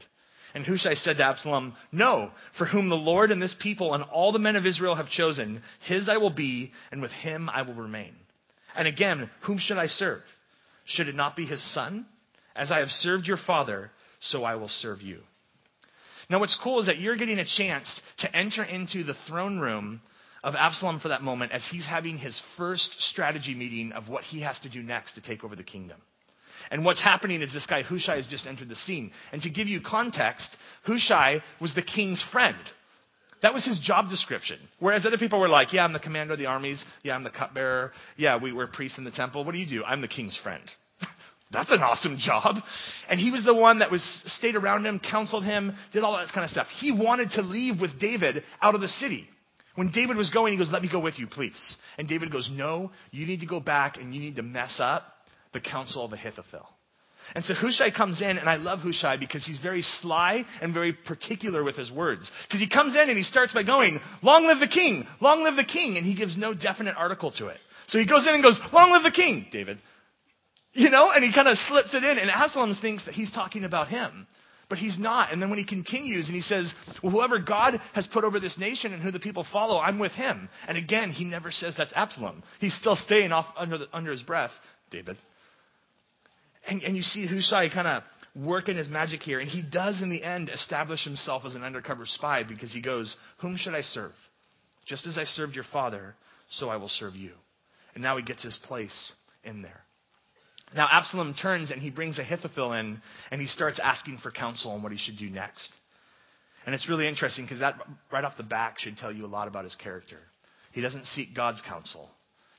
And 0.53 0.65
Hushai 0.65 0.95
said 0.95 1.17
to 1.17 1.23
Absalom, 1.23 1.75
No, 1.91 2.31
for 2.57 2.65
whom 2.65 2.89
the 2.89 2.95
Lord 2.95 3.31
and 3.31 3.41
this 3.41 3.55
people 3.61 3.93
and 3.93 4.03
all 4.03 4.31
the 4.31 4.39
men 4.39 4.55
of 4.55 4.65
Israel 4.65 4.95
have 4.95 5.09
chosen, 5.09 5.61
his 5.85 6.09
I 6.09 6.17
will 6.17 6.29
be, 6.29 6.71
and 6.91 7.01
with 7.01 7.11
him 7.11 7.49
I 7.49 7.61
will 7.61 7.73
remain. 7.73 8.15
And 8.75 8.87
again, 8.87 9.29
whom 9.43 9.59
should 9.59 9.77
I 9.77 9.87
serve? 9.87 10.21
Should 10.85 11.07
it 11.07 11.15
not 11.15 11.35
be 11.35 11.45
his 11.45 11.63
son? 11.73 12.05
As 12.55 12.71
I 12.71 12.79
have 12.79 12.89
served 12.89 13.27
your 13.27 13.39
father, 13.45 13.91
so 14.19 14.43
I 14.43 14.55
will 14.55 14.69
serve 14.69 15.01
you. 15.01 15.19
Now, 16.29 16.39
what's 16.39 16.57
cool 16.63 16.79
is 16.79 16.87
that 16.87 16.97
you're 16.97 17.17
getting 17.17 17.39
a 17.39 17.45
chance 17.45 18.01
to 18.19 18.35
enter 18.35 18.63
into 18.63 19.03
the 19.03 19.15
throne 19.27 19.59
room 19.59 20.01
of 20.43 20.55
Absalom 20.55 20.99
for 20.99 21.09
that 21.09 21.23
moment 21.23 21.51
as 21.51 21.67
he's 21.71 21.85
having 21.85 22.17
his 22.17 22.41
first 22.57 22.89
strategy 22.99 23.55
meeting 23.55 23.91
of 23.91 24.07
what 24.07 24.23
he 24.23 24.41
has 24.41 24.59
to 24.59 24.69
do 24.69 24.81
next 24.81 25.13
to 25.13 25.21
take 25.21 25.43
over 25.43 25.55
the 25.55 25.63
kingdom. 25.63 25.97
And 26.71 26.85
what's 26.85 27.01
happening 27.01 27.41
is 27.41 27.53
this 27.53 27.65
guy 27.65 27.83
Hushai 27.83 28.15
has 28.15 28.27
just 28.27 28.47
entered 28.47 28.69
the 28.69 28.75
scene. 28.75 29.11
And 29.31 29.41
to 29.41 29.49
give 29.49 29.67
you 29.67 29.81
context, 29.81 30.55
Hushai 30.83 31.41
was 31.59 31.73
the 31.75 31.81
king's 31.81 32.23
friend. 32.31 32.57
That 33.41 33.53
was 33.53 33.65
his 33.65 33.79
job 33.79 34.09
description. 34.09 34.57
Whereas 34.79 35.05
other 35.05 35.17
people 35.17 35.39
were 35.39 35.49
like, 35.49 35.73
yeah, 35.73 35.83
I'm 35.83 35.93
the 35.93 35.99
commander 35.99 36.33
of 36.33 36.39
the 36.39 36.47
armies. 36.47 36.83
Yeah, 37.03 37.13
I'm 37.15 37.23
the 37.23 37.29
cupbearer. 37.29 37.91
Yeah, 38.17 38.37
we 38.37 38.51
were 38.51 38.67
priests 38.67 38.97
in 38.97 39.03
the 39.03 39.11
temple. 39.11 39.43
What 39.43 39.51
do 39.51 39.57
you 39.57 39.67
do? 39.67 39.83
I'm 39.83 40.01
the 40.01 40.07
king's 40.07 40.39
friend. 40.41 40.63
That's 41.51 41.71
an 41.71 41.81
awesome 41.81 42.17
job. 42.19 42.55
And 43.09 43.19
he 43.19 43.31
was 43.31 43.43
the 43.45 43.53
one 43.53 43.79
that 43.79 43.91
was 43.91 44.01
stayed 44.25 44.55
around 44.55 44.85
him, 44.85 44.99
counseled 44.99 45.43
him, 45.43 45.75
did 45.93 46.03
all 46.03 46.17
that 46.17 46.33
kind 46.33 46.43
of 46.43 46.49
stuff. 46.49 46.67
He 46.79 46.91
wanted 46.91 47.31
to 47.31 47.41
leave 47.41 47.79
with 47.79 47.99
David 47.99 48.43
out 48.61 48.75
of 48.75 48.81
the 48.81 48.87
city. 48.87 49.29
When 49.75 49.91
David 49.91 50.17
was 50.17 50.29
going, 50.29 50.53
he 50.53 50.57
goes, 50.57 50.71
let 50.71 50.81
me 50.81 50.89
go 50.91 50.99
with 50.99 51.19
you, 51.19 51.27
please. 51.27 51.75
And 51.97 52.07
David 52.07 52.31
goes, 52.31 52.49
no, 52.51 52.91
you 53.11 53.27
need 53.27 53.41
to 53.41 53.45
go 53.45 53.59
back 53.59 53.97
and 53.97 54.13
you 54.15 54.21
need 54.21 54.37
to 54.37 54.43
mess 54.43 54.79
up 54.79 55.03
the 55.53 55.59
counsel 55.59 56.05
of 56.05 56.13
Ahithophel. 56.13 56.67
And 57.33 57.43
so 57.43 57.55
Hushai 57.55 57.89
comes 57.89 58.21
in, 58.21 58.37
and 58.37 58.47
I 58.47 58.57
love 58.57 58.79
Hushai 58.79 59.17
because 59.17 59.43
he's 59.45 59.57
very 59.59 59.81
sly 59.81 60.43
and 60.61 60.73
very 60.73 60.93
particular 60.93 61.63
with 61.63 61.75
his 61.75 61.91
words. 61.91 62.29
Because 62.47 62.59
he 62.59 62.69
comes 62.69 62.95
in 62.95 63.09
and 63.09 63.17
he 63.17 63.23
starts 63.23 63.51
by 63.51 63.63
going, 63.63 63.99
Long 64.21 64.45
live 64.45 64.59
the 64.59 64.67
king! 64.67 65.07
Long 65.21 65.43
live 65.43 65.55
the 65.55 65.65
king! 65.65 65.97
And 65.97 66.05
he 66.05 66.15
gives 66.15 66.37
no 66.37 66.53
definite 66.53 66.95
article 66.95 67.31
to 67.39 67.47
it. 67.47 67.57
So 67.87 67.97
he 67.97 68.05
goes 68.05 68.27
in 68.27 68.33
and 68.35 68.43
goes, 68.43 68.59
Long 68.71 68.91
live 68.91 69.03
the 69.03 69.11
king, 69.11 69.47
David. 69.51 69.79
You 70.75 70.89
know, 70.89 71.09
and 71.09 71.23
he 71.23 71.31
kind 71.33 71.47
of 71.47 71.57
slips 71.69 71.93
it 71.93 72.03
in, 72.03 72.17
and 72.17 72.29
Absalom 72.29 72.77
thinks 72.81 73.05
that 73.05 73.13
he's 73.13 73.31
talking 73.31 73.63
about 73.63 73.87
him. 73.87 74.27
But 74.67 74.77
he's 74.77 74.97
not. 74.99 75.31
And 75.31 75.41
then 75.41 75.49
when 75.49 75.59
he 75.59 75.65
continues 75.65 76.25
and 76.25 76.35
he 76.35 76.41
says, 76.41 76.73
Well, 77.01 77.11
whoever 77.11 77.39
God 77.39 77.79
has 77.93 78.07
put 78.07 78.23
over 78.23 78.39
this 78.39 78.57
nation 78.57 78.93
and 78.93 79.01
who 79.01 79.11
the 79.11 79.19
people 79.19 79.45
follow, 79.53 79.79
I'm 79.79 79.99
with 79.99 80.11
him. 80.13 80.49
And 80.67 80.77
again, 80.77 81.11
he 81.11 81.23
never 81.23 81.51
says 81.51 81.75
that's 81.77 81.93
Absalom. 81.95 82.43
He's 82.59 82.75
still 82.75 82.95
staying 82.95 83.31
off 83.31 83.45
under, 83.55 83.77
the, 83.77 83.87
under 83.93 84.11
his 84.11 84.23
breath, 84.23 84.51
David. 84.89 85.17
And, 86.67 86.81
and 86.81 86.97
you 86.97 87.03
see 87.03 87.27
Hushai 87.27 87.69
kind 87.69 87.87
of 87.87 88.03
working 88.35 88.75
his 88.75 88.89
magic 88.89 89.21
here. 89.21 89.39
And 89.39 89.47
he 89.47 89.61
does, 89.61 90.01
in 90.01 90.09
the 90.09 90.23
end, 90.23 90.49
establish 90.49 91.03
himself 91.03 91.43
as 91.45 91.53
an 91.53 91.63
undercover 91.63 92.05
spy 92.05 92.41
because 92.43 92.73
he 92.73 92.81
goes, 92.81 93.15
Whom 93.41 93.57
should 93.57 93.75
I 93.75 93.81
serve? 93.81 94.13
Just 94.87 95.05
as 95.05 95.17
I 95.17 95.25
served 95.25 95.53
your 95.53 95.65
father, 95.71 96.15
so 96.49 96.69
I 96.69 96.77
will 96.77 96.89
serve 96.89 97.15
you. 97.15 97.33
And 97.93 98.03
now 98.03 98.17
he 98.17 98.23
gets 98.23 98.43
his 98.43 98.59
place 98.63 99.13
in 99.43 99.61
there. 99.61 99.85
Now, 100.75 100.87
Absalom 100.91 101.33
turns 101.41 101.71
and 101.71 101.81
he 101.81 101.89
brings 101.89 102.19
Ahithophel 102.19 102.73
in 102.73 103.01
and 103.31 103.41
he 103.41 103.47
starts 103.47 103.79
asking 103.81 104.19
for 104.21 104.29
counsel 104.29 104.71
on 104.71 104.83
what 104.83 104.91
he 104.91 104.97
should 104.97 105.17
do 105.17 105.29
next. 105.29 105.71
And 106.65 106.75
it's 106.75 106.89
really 106.89 107.07
interesting 107.07 107.45
because 107.45 107.59
that 107.59 107.75
right 108.11 108.23
off 108.23 108.37
the 108.37 108.43
back 108.43 108.79
should 108.79 108.97
tell 108.97 109.11
you 109.11 109.25
a 109.25 109.27
lot 109.27 109.47
about 109.47 109.63
his 109.63 109.75
character. 109.75 110.17
He 110.73 110.81
doesn't 110.81 111.05
seek 111.05 111.33
God's 111.33 111.61
counsel. 111.67 112.09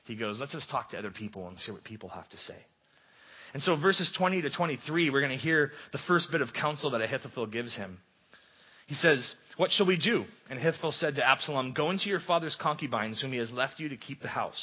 He 0.05 0.15
goes, 0.15 0.39
let's 0.39 0.53
just 0.53 0.69
talk 0.71 0.89
to 0.91 0.97
other 0.97 1.11
people 1.11 1.47
and 1.47 1.59
see 1.59 1.71
what 1.71 1.83
people 1.83 2.09
have 2.09 2.27
to 2.29 2.37
say. 2.37 2.55
And 3.53 3.61
so, 3.61 3.79
verses 3.79 4.11
20 4.17 4.41
to 4.41 4.49
23, 4.49 5.09
we're 5.09 5.21
going 5.21 5.37
to 5.37 5.37
hear 5.37 5.71
the 5.91 5.99
first 6.07 6.31
bit 6.31 6.41
of 6.41 6.49
counsel 6.53 6.91
that 6.91 7.01
Ahithophel 7.01 7.47
gives 7.47 7.75
him. 7.75 7.99
He 8.87 8.95
says, 8.95 9.35
What 9.57 9.71
shall 9.71 9.85
we 9.85 9.97
do? 9.97 10.25
And 10.49 10.59
Ahithophel 10.59 10.91
said 10.91 11.15
to 11.15 11.27
Absalom, 11.27 11.73
Go 11.73 11.89
into 11.89 12.09
your 12.09 12.19
father's 12.19 12.57
concubines, 12.59 13.21
whom 13.21 13.31
he 13.31 13.37
has 13.37 13.51
left 13.51 13.79
you 13.79 13.89
to 13.89 13.97
keep 13.97 14.21
the 14.21 14.27
house. 14.27 14.61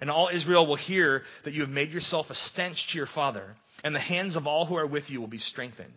And 0.00 0.10
all 0.10 0.30
Israel 0.32 0.66
will 0.66 0.76
hear 0.76 1.22
that 1.44 1.54
you 1.54 1.62
have 1.62 1.70
made 1.70 1.90
yourself 1.90 2.26
a 2.30 2.34
stench 2.34 2.76
to 2.90 2.96
your 2.96 3.08
father, 3.14 3.56
and 3.82 3.94
the 3.94 4.00
hands 4.00 4.36
of 4.36 4.46
all 4.46 4.66
who 4.66 4.76
are 4.76 4.86
with 4.86 5.04
you 5.08 5.20
will 5.20 5.28
be 5.28 5.38
strengthened. 5.38 5.94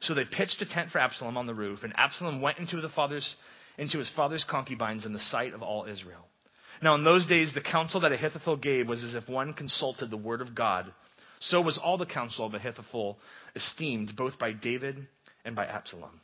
So 0.00 0.14
they 0.14 0.24
pitched 0.24 0.60
a 0.60 0.66
tent 0.66 0.90
for 0.90 0.98
Absalom 0.98 1.36
on 1.36 1.46
the 1.46 1.54
roof, 1.54 1.80
and 1.82 1.92
Absalom 1.96 2.40
went 2.40 2.58
into, 2.58 2.80
the 2.80 2.88
father's, 2.88 3.36
into 3.78 3.98
his 3.98 4.10
father's 4.16 4.44
concubines 4.48 5.04
in 5.04 5.12
the 5.12 5.20
sight 5.20 5.54
of 5.54 5.62
all 5.62 5.84
Israel. 5.84 6.26
Now, 6.82 6.96
in 6.96 7.04
those 7.04 7.26
days, 7.26 7.52
the 7.54 7.60
counsel 7.60 8.00
that 8.00 8.12
Ahithophel 8.12 8.56
gave 8.56 8.88
was 8.88 9.04
as 9.04 9.14
if 9.14 9.28
one 9.28 9.54
consulted 9.54 10.10
the 10.10 10.16
word 10.16 10.40
of 10.40 10.54
God. 10.54 10.92
So 11.40 11.60
was 11.60 11.78
all 11.78 11.98
the 11.98 12.06
counsel 12.06 12.46
of 12.46 12.54
Ahithophel 12.54 13.18
esteemed, 13.54 14.16
both 14.16 14.38
by 14.38 14.52
David 14.52 15.06
and 15.44 15.54
by 15.54 15.66
Absalom. 15.66 16.20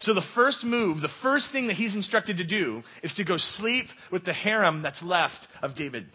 So 0.00 0.12
the 0.12 0.22
first 0.34 0.64
move, 0.64 1.00
the 1.00 1.08
first 1.22 1.48
thing 1.50 1.68
that 1.68 1.76
he's 1.76 1.94
instructed 1.94 2.36
to 2.36 2.46
do, 2.46 2.82
is 3.02 3.14
to 3.14 3.24
go 3.24 3.36
sleep 3.36 3.86
with 4.12 4.24
the 4.24 4.32
harem 4.32 4.82
that's 4.82 5.02
left 5.02 5.46
of 5.62 5.76
David. 5.76 6.06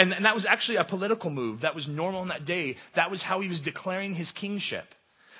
And, 0.00 0.14
and 0.14 0.24
that 0.24 0.34
was 0.34 0.46
actually 0.48 0.78
a 0.78 0.84
political 0.84 1.28
move. 1.28 1.60
That 1.60 1.74
was 1.74 1.86
normal 1.86 2.22
in 2.22 2.28
that 2.28 2.46
day. 2.46 2.76
That 2.96 3.10
was 3.10 3.22
how 3.22 3.42
he 3.42 3.50
was 3.50 3.60
declaring 3.60 4.14
his 4.14 4.32
kingship. 4.32 4.86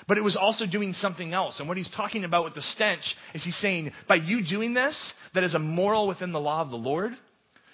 But 0.07 0.19
it 0.19 0.21
was 0.21 0.37
also 0.37 0.67
doing 0.71 0.93
something 0.93 1.33
else. 1.33 1.61
And 1.61 1.67
what 1.69 1.79
he's 1.79 1.91
talking 1.97 2.25
about 2.25 2.45
with 2.45 2.55
the 2.55 2.61
stench 2.61 3.01
is 3.35 3.43
he's 3.43 3.57
saying, 3.57 3.91
by 4.07 4.17
you 4.17 4.45
doing 4.47 4.75
this, 4.75 5.15
that 5.33 5.45
is 5.45 5.55
immoral 5.55 6.07
within 6.07 6.33
the 6.33 6.41
law 6.41 6.61
of 6.61 6.69
the 6.69 6.77
Lord, 6.77 7.13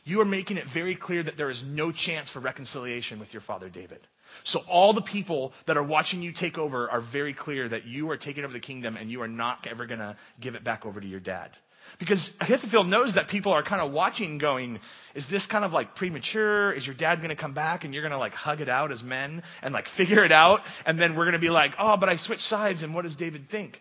you 0.05 0.21
are 0.21 0.25
making 0.25 0.59
it 0.59 0.67
very 0.73 0.95
clear 0.95 1.25
that 1.25 1.37
there 1.37 1.51
is 1.51 1.61
no 1.67 1.91
chance 1.91 2.31
for 2.31 2.39
reconciliation 2.39 3.19
with 3.19 3.33
your 3.33 3.43
father 3.43 3.69
David. 3.69 3.99
So 4.45 4.61
all 4.71 4.93
the 4.93 5.03
people 5.03 5.53
that 5.67 5.77
are 5.77 5.83
watching 5.85 6.23
you 6.23 6.33
take 6.39 6.57
over 6.57 6.89
are 6.89 7.03
very 7.13 7.35
clear 7.35 7.69
that 7.69 7.85
you 7.85 8.09
are 8.11 8.17
taking 8.17 8.45
over 8.45 8.53
the 8.53 8.61
kingdom 8.61 8.97
and 8.97 9.11
you 9.11 9.23
are 9.23 9.29
not 9.29 9.67
ever 9.69 9.87
going 9.87 9.99
to 9.99 10.17
give 10.41 10.55
it 10.55 10.63
back 10.63 10.87
over 10.87 11.01
to 11.01 11.07
your 11.07 11.19
dad. 11.19 11.51
Because 11.99 12.31
Ahithophel 12.41 12.85
knows 12.85 13.15
that 13.15 13.29
people 13.29 13.53
are 13.53 13.63
kind 13.63 13.81
of 13.81 13.93
watching, 13.93 14.39
going, 14.39 14.81
is 15.15 15.25
this 15.31 15.47
kind 15.51 15.65
of 15.65 15.73
like 15.73 15.95
premature? 15.95 16.73
Is 16.73 16.85
your 16.85 16.95
dad 16.95 17.17
going 17.17 17.31
to 17.31 17.37
come 17.37 17.55
back 17.55 17.85
and 17.85 17.95
you're 17.95 18.03
going 18.03 18.13
to 18.13 18.19
like 18.19 18.33
hug 18.33 18.61
it 18.61 18.69
out 18.69 18.93
as 18.93 19.03
men 19.03 19.43
and 19.63 19.73
like 19.73 19.87
figure 19.97 20.25
it 20.25 20.33
out? 20.33 20.61
And 20.85 21.01
then 21.01 21.17
we're 21.17 21.25
going 21.25 21.33
to 21.33 21.39
be 21.39 21.51
like, 21.51 21.73
oh, 21.79 21.97
but 21.99 22.09
I 22.09 22.17
switched 22.17 22.43
sides 22.43 22.83
and 22.83 22.95
what 22.95 23.03
does 23.03 23.17
David 23.17 23.47
think? 23.51 23.79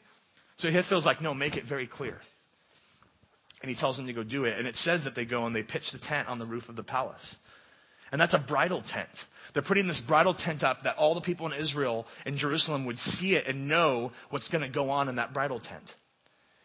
So 0.57 0.69
Ahithophel's 0.69 1.05
like, 1.05 1.21
no, 1.21 1.33
make 1.33 1.55
it 1.55 1.65
very 1.67 1.87
clear. 1.87 2.17
And 3.61 3.69
he 3.69 3.79
tells 3.79 3.97
them 3.97 4.07
to 4.07 4.13
go 4.13 4.23
do 4.23 4.45
it. 4.45 4.57
And 4.57 4.67
it 4.67 4.75
says 4.77 5.03
that 5.03 5.15
they 5.15 5.25
go 5.25 5.45
and 5.45 5.55
they 5.55 5.63
pitch 5.63 5.83
the 5.91 5.99
tent 5.99 6.27
on 6.27 6.39
the 6.39 6.45
roof 6.45 6.69
of 6.69 6.75
the 6.75 6.83
palace. 6.83 7.35
And 8.11 8.21
that's 8.21 8.33
a 8.33 8.45
bridal 8.47 8.81
tent. 8.93 9.09
They're 9.53 9.63
putting 9.63 9.87
this 9.87 10.01
bridal 10.07 10.33
tent 10.33 10.63
up 10.63 10.83
that 10.83 10.97
all 10.97 11.15
the 11.15 11.21
people 11.21 11.51
in 11.51 11.59
Israel 11.59 12.05
and 12.25 12.37
Jerusalem 12.37 12.85
would 12.85 12.97
see 12.97 13.35
it 13.35 13.47
and 13.47 13.67
know 13.67 14.11
what's 14.29 14.47
going 14.49 14.61
to 14.61 14.69
go 14.69 14.89
on 14.89 15.09
in 15.09 15.15
that 15.15 15.33
bridal 15.33 15.59
tent. 15.59 15.83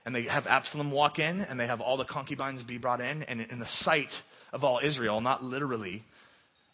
And 0.04 0.14
they 0.14 0.24
have 0.24 0.46
Absalom 0.46 0.90
walk 0.90 1.18
in, 1.18 1.40
and 1.40 1.60
they 1.60 1.66
have 1.66 1.80
all 1.80 1.96
the 1.96 2.04
concubines 2.04 2.62
be 2.62 2.78
brought 2.78 3.00
in, 3.00 3.22
and 3.24 3.40
in 3.40 3.58
the 3.58 3.66
sight 3.66 4.08
of 4.52 4.64
all 4.64 4.80
Israel, 4.82 5.20
not 5.20 5.44
literally, 5.44 6.02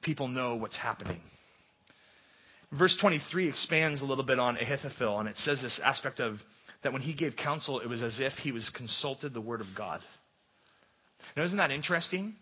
people 0.03 0.29
know 0.29 0.55
what's 0.55 0.77
happening. 0.77 1.21
Verse 2.73 2.97
23 3.01 3.49
expands 3.49 4.01
a 4.01 4.05
little 4.05 4.25
bit 4.25 4.39
on 4.39 4.57
Ahithophel, 4.57 5.19
and 5.21 5.29
it 5.29 5.37
says 5.39 5.61
this 5.61 5.81
aspect 5.85 6.21
of 6.21 6.39
that 6.83 6.93
when 6.93 7.03
he 7.03 7.15
gave 7.15 7.37
counsel, 7.37 7.81
it 7.81 7.89
was 7.89 8.03
as 8.03 8.15
if 8.19 8.33
he 8.35 8.53
was 8.53 8.71
consulted 8.77 9.35
the 9.35 9.41
word 9.41 9.61
of 9.61 9.67
God. 9.77 10.01
Now, 11.37 11.45
isn't 11.45 11.57
that 11.57 11.71
interesting? 11.71 12.35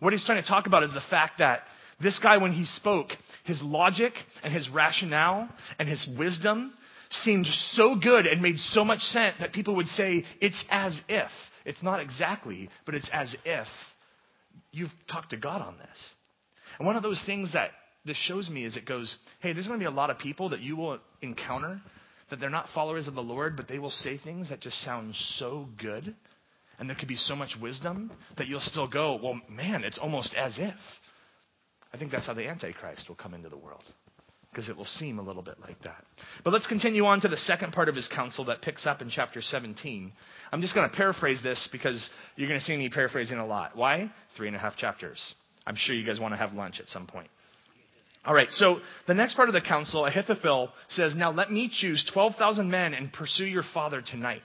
What 0.00 0.12
he's 0.12 0.24
trying 0.24 0.42
to 0.42 0.48
talk 0.48 0.66
about 0.66 0.82
is 0.82 0.92
the 0.92 1.02
fact 1.10 1.38
that 1.38 1.62
this 2.02 2.18
guy, 2.20 2.38
when 2.38 2.52
he 2.52 2.64
spoke, 2.64 3.10
his 3.44 3.60
logic 3.62 4.14
and 4.42 4.52
his 4.52 4.68
rationale 4.68 5.48
and 5.78 5.88
his 5.88 6.08
wisdom 6.18 6.72
seemed 7.22 7.46
so 7.72 7.96
good 7.96 8.26
and 8.26 8.42
made 8.42 8.58
so 8.58 8.84
much 8.84 9.00
sense 9.00 9.36
that 9.40 9.52
people 9.52 9.76
would 9.76 9.86
say, 9.88 10.24
it's 10.40 10.64
as 10.70 10.98
if. 11.08 11.30
It's 11.64 11.82
not 11.82 12.00
exactly, 12.00 12.68
but 12.86 12.94
it's 12.94 13.08
as 13.12 13.34
if 13.44 13.66
you've 14.72 14.90
talked 15.10 15.30
to 15.30 15.36
God 15.36 15.62
on 15.62 15.78
this. 15.78 15.98
And 16.78 16.86
one 16.86 16.96
of 16.96 17.02
those 17.02 17.22
things 17.26 17.52
that 17.52 17.70
this 18.04 18.16
shows 18.16 18.50
me 18.50 18.64
is 18.64 18.76
it 18.76 18.86
goes, 18.86 19.14
hey, 19.40 19.52
there's 19.52 19.66
going 19.66 19.78
to 19.78 19.82
be 19.82 19.92
a 19.92 19.94
lot 19.94 20.10
of 20.10 20.18
people 20.18 20.48
that 20.50 20.60
you 20.60 20.76
will 20.76 20.98
encounter 21.20 21.80
that 22.30 22.40
they're 22.40 22.50
not 22.50 22.66
followers 22.74 23.06
of 23.06 23.14
the 23.14 23.22
Lord, 23.22 23.56
but 23.56 23.68
they 23.68 23.78
will 23.78 23.90
say 23.90 24.18
things 24.18 24.48
that 24.48 24.60
just 24.60 24.82
sound 24.84 25.14
so 25.36 25.68
good. 25.78 26.14
And 26.78 26.88
there 26.88 26.96
could 26.96 27.08
be 27.08 27.16
so 27.16 27.36
much 27.36 27.50
wisdom 27.60 28.10
that 28.38 28.48
you'll 28.48 28.60
still 28.60 28.88
go, 28.88 29.20
well, 29.22 29.40
man, 29.48 29.84
it's 29.84 29.98
almost 29.98 30.34
as 30.34 30.54
if. 30.58 30.74
I 31.92 31.98
think 31.98 32.10
that's 32.10 32.26
how 32.26 32.34
the 32.34 32.48
Antichrist 32.48 33.04
will 33.08 33.16
come 33.16 33.34
into 33.34 33.50
the 33.50 33.58
world 33.58 33.84
because 34.52 34.68
it 34.68 34.76
will 34.76 34.84
seem 34.84 35.18
a 35.18 35.22
little 35.22 35.42
bit 35.42 35.58
like 35.60 35.80
that. 35.82 36.04
But 36.44 36.52
let's 36.52 36.66
continue 36.66 37.06
on 37.06 37.22
to 37.22 37.28
the 37.28 37.38
second 37.38 37.72
part 37.72 37.88
of 37.88 37.96
his 37.96 38.06
counsel 38.14 38.44
that 38.46 38.60
picks 38.60 38.86
up 38.86 39.00
in 39.00 39.08
chapter 39.08 39.40
17. 39.40 40.12
I'm 40.52 40.60
just 40.60 40.74
going 40.74 40.88
to 40.88 40.94
paraphrase 40.94 41.40
this 41.42 41.68
because 41.72 42.08
you're 42.36 42.48
going 42.48 42.60
to 42.60 42.66
see 42.66 42.76
me 42.76 42.90
paraphrasing 42.90 43.38
a 43.38 43.46
lot. 43.46 43.76
Why? 43.76 44.12
Three 44.36 44.48
and 44.48 44.56
a 44.56 44.58
half 44.58 44.76
chapters. 44.76 45.18
I'm 45.66 45.76
sure 45.76 45.94
you 45.94 46.04
guys 46.04 46.20
want 46.20 46.34
to 46.34 46.38
have 46.38 46.52
lunch 46.52 46.80
at 46.80 46.88
some 46.88 47.06
point. 47.06 47.28
All 48.24 48.34
right, 48.34 48.50
so 48.50 48.78
the 49.08 49.14
next 49.14 49.34
part 49.34 49.48
of 49.48 49.54
the 49.54 49.60
counsel, 49.60 50.04
Ahithophel 50.06 50.70
says, 50.90 51.14
Now 51.16 51.32
let 51.32 51.50
me 51.50 51.70
choose 51.72 52.08
12,000 52.12 52.70
men 52.70 52.94
and 52.94 53.12
pursue 53.12 53.46
your 53.46 53.64
father 53.74 54.02
tonight. 54.02 54.42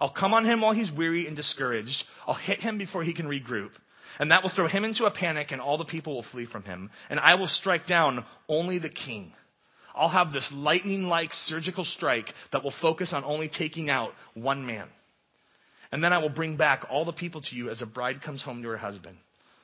I'll 0.00 0.12
come 0.12 0.32
on 0.32 0.44
him 0.44 0.60
while 0.60 0.72
he's 0.72 0.92
weary 0.92 1.26
and 1.26 1.36
discouraged. 1.36 2.04
I'll 2.26 2.34
hit 2.34 2.60
him 2.60 2.78
before 2.78 3.02
he 3.02 3.12
can 3.12 3.26
regroup. 3.26 3.70
And 4.18 4.30
that 4.30 4.42
will 4.42 4.50
throw 4.54 4.68
him 4.68 4.84
into 4.84 5.04
a 5.04 5.10
panic, 5.10 5.48
and 5.50 5.60
all 5.60 5.78
the 5.78 5.84
people 5.84 6.14
will 6.14 6.26
flee 6.30 6.46
from 6.46 6.64
him. 6.64 6.90
And 7.08 7.20
I 7.20 7.36
will 7.36 7.48
strike 7.48 7.86
down 7.86 8.24
only 8.48 8.78
the 8.78 8.90
king. 8.90 9.32
I'll 9.94 10.08
have 10.08 10.32
this 10.32 10.48
lightning 10.52 11.04
like 11.04 11.30
surgical 11.32 11.84
strike 11.84 12.26
that 12.52 12.62
will 12.62 12.74
focus 12.80 13.12
on 13.14 13.24
only 13.24 13.48
taking 13.48 13.90
out 13.90 14.12
one 14.34 14.66
man. 14.66 14.88
And 15.92 16.02
then 16.02 16.12
I 16.12 16.18
will 16.18 16.28
bring 16.28 16.56
back 16.56 16.86
all 16.90 17.04
the 17.04 17.12
people 17.12 17.42
to 17.42 17.56
you 17.56 17.70
as 17.70 17.82
a 17.82 17.86
bride 17.86 18.22
comes 18.22 18.42
home 18.42 18.62
to 18.62 18.68
her 18.68 18.76
husband, 18.76 19.16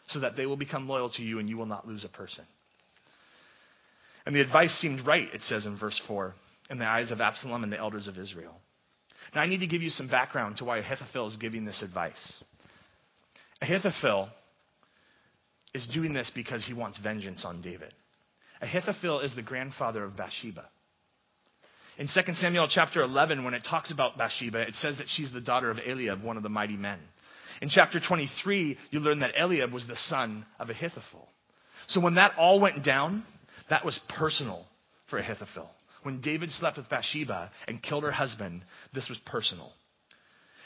so 0.08 0.20
that 0.20 0.36
they 0.36 0.46
will 0.46 0.56
become 0.56 0.88
loyal 0.88 1.10
to 1.10 1.22
you 1.22 1.38
and 1.38 1.48
you 1.48 1.56
will 1.56 1.66
not 1.66 1.86
lose 1.86 2.04
a 2.04 2.08
person. 2.08 2.44
And 4.24 4.34
the 4.34 4.40
advice 4.40 4.76
seemed 4.80 5.06
right, 5.06 5.28
it 5.32 5.42
says 5.42 5.66
in 5.66 5.78
verse 5.78 6.00
4, 6.08 6.34
in 6.70 6.78
the 6.78 6.84
eyes 6.84 7.12
of 7.12 7.20
Absalom 7.20 7.62
and 7.62 7.72
the 7.72 7.78
elders 7.78 8.08
of 8.08 8.18
Israel. 8.18 8.56
Now, 9.34 9.42
I 9.42 9.46
need 9.46 9.60
to 9.60 9.66
give 9.68 9.82
you 9.82 9.90
some 9.90 10.08
background 10.08 10.56
to 10.56 10.64
why 10.64 10.78
Ahithophel 10.78 11.28
is 11.28 11.36
giving 11.36 11.64
this 11.64 11.82
advice. 11.82 12.42
Ahithophel 13.62 14.28
is 15.74 15.86
doing 15.92 16.12
this 16.12 16.30
because 16.34 16.64
he 16.66 16.74
wants 16.74 16.98
vengeance 16.98 17.44
on 17.44 17.62
David. 17.62 17.92
Ahithophel 18.60 19.20
is 19.20 19.34
the 19.34 19.42
grandfather 19.42 20.04
of 20.04 20.16
Bathsheba. 20.16 20.64
In 21.98 22.08
2 22.08 22.32
Samuel 22.34 22.68
chapter 22.70 23.02
11, 23.02 23.44
when 23.44 23.54
it 23.54 23.66
talks 23.68 23.90
about 23.90 24.18
Bathsheba, 24.18 24.60
it 24.60 24.74
says 24.74 24.98
that 24.98 25.06
she's 25.08 25.32
the 25.32 25.40
daughter 25.40 25.70
of 25.70 25.78
Eliam, 25.78 26.22
one 26.22 26.36
of 26.36 26.42
the 26.42 26.48
mighty 26.48 26.76
men. 26.76 26.98
In 27.62 27.70
chapter 27.70 28.00
23, 28.06 28.76
you 28.90 29.00
learn 29.00 29.20
that 29.20 29.34
Eliam 29.34 29.72
was 29.72 29.86
the 29.86 29.96
son 29.96 30.44
of 30.58 30.68
Ahithophel. 30.68 31.28
So 31.88 32.00
when 32.00 32.16
that 32.16 32.32
all 32.38 32.60
went 32.60 32.84
down, 32.84 33.24
that 33.70 33.84
was 33.84 33.98
personal 34.10 34.66
for 35.08 35.18
Ahithophel. 35.18 35.70
When 36.02 36.20
David 36.20 36.50
slept 36.52 36.76
with 36.76 36.88
Bathsheba 36.88 37.50
and 37.66 37.82
killed 37.82 38.04
her 38.04 38.12
husband, 38.12 38.62
this 38.94 39.08
was 39.08 39.18
personal. 39.24 39.72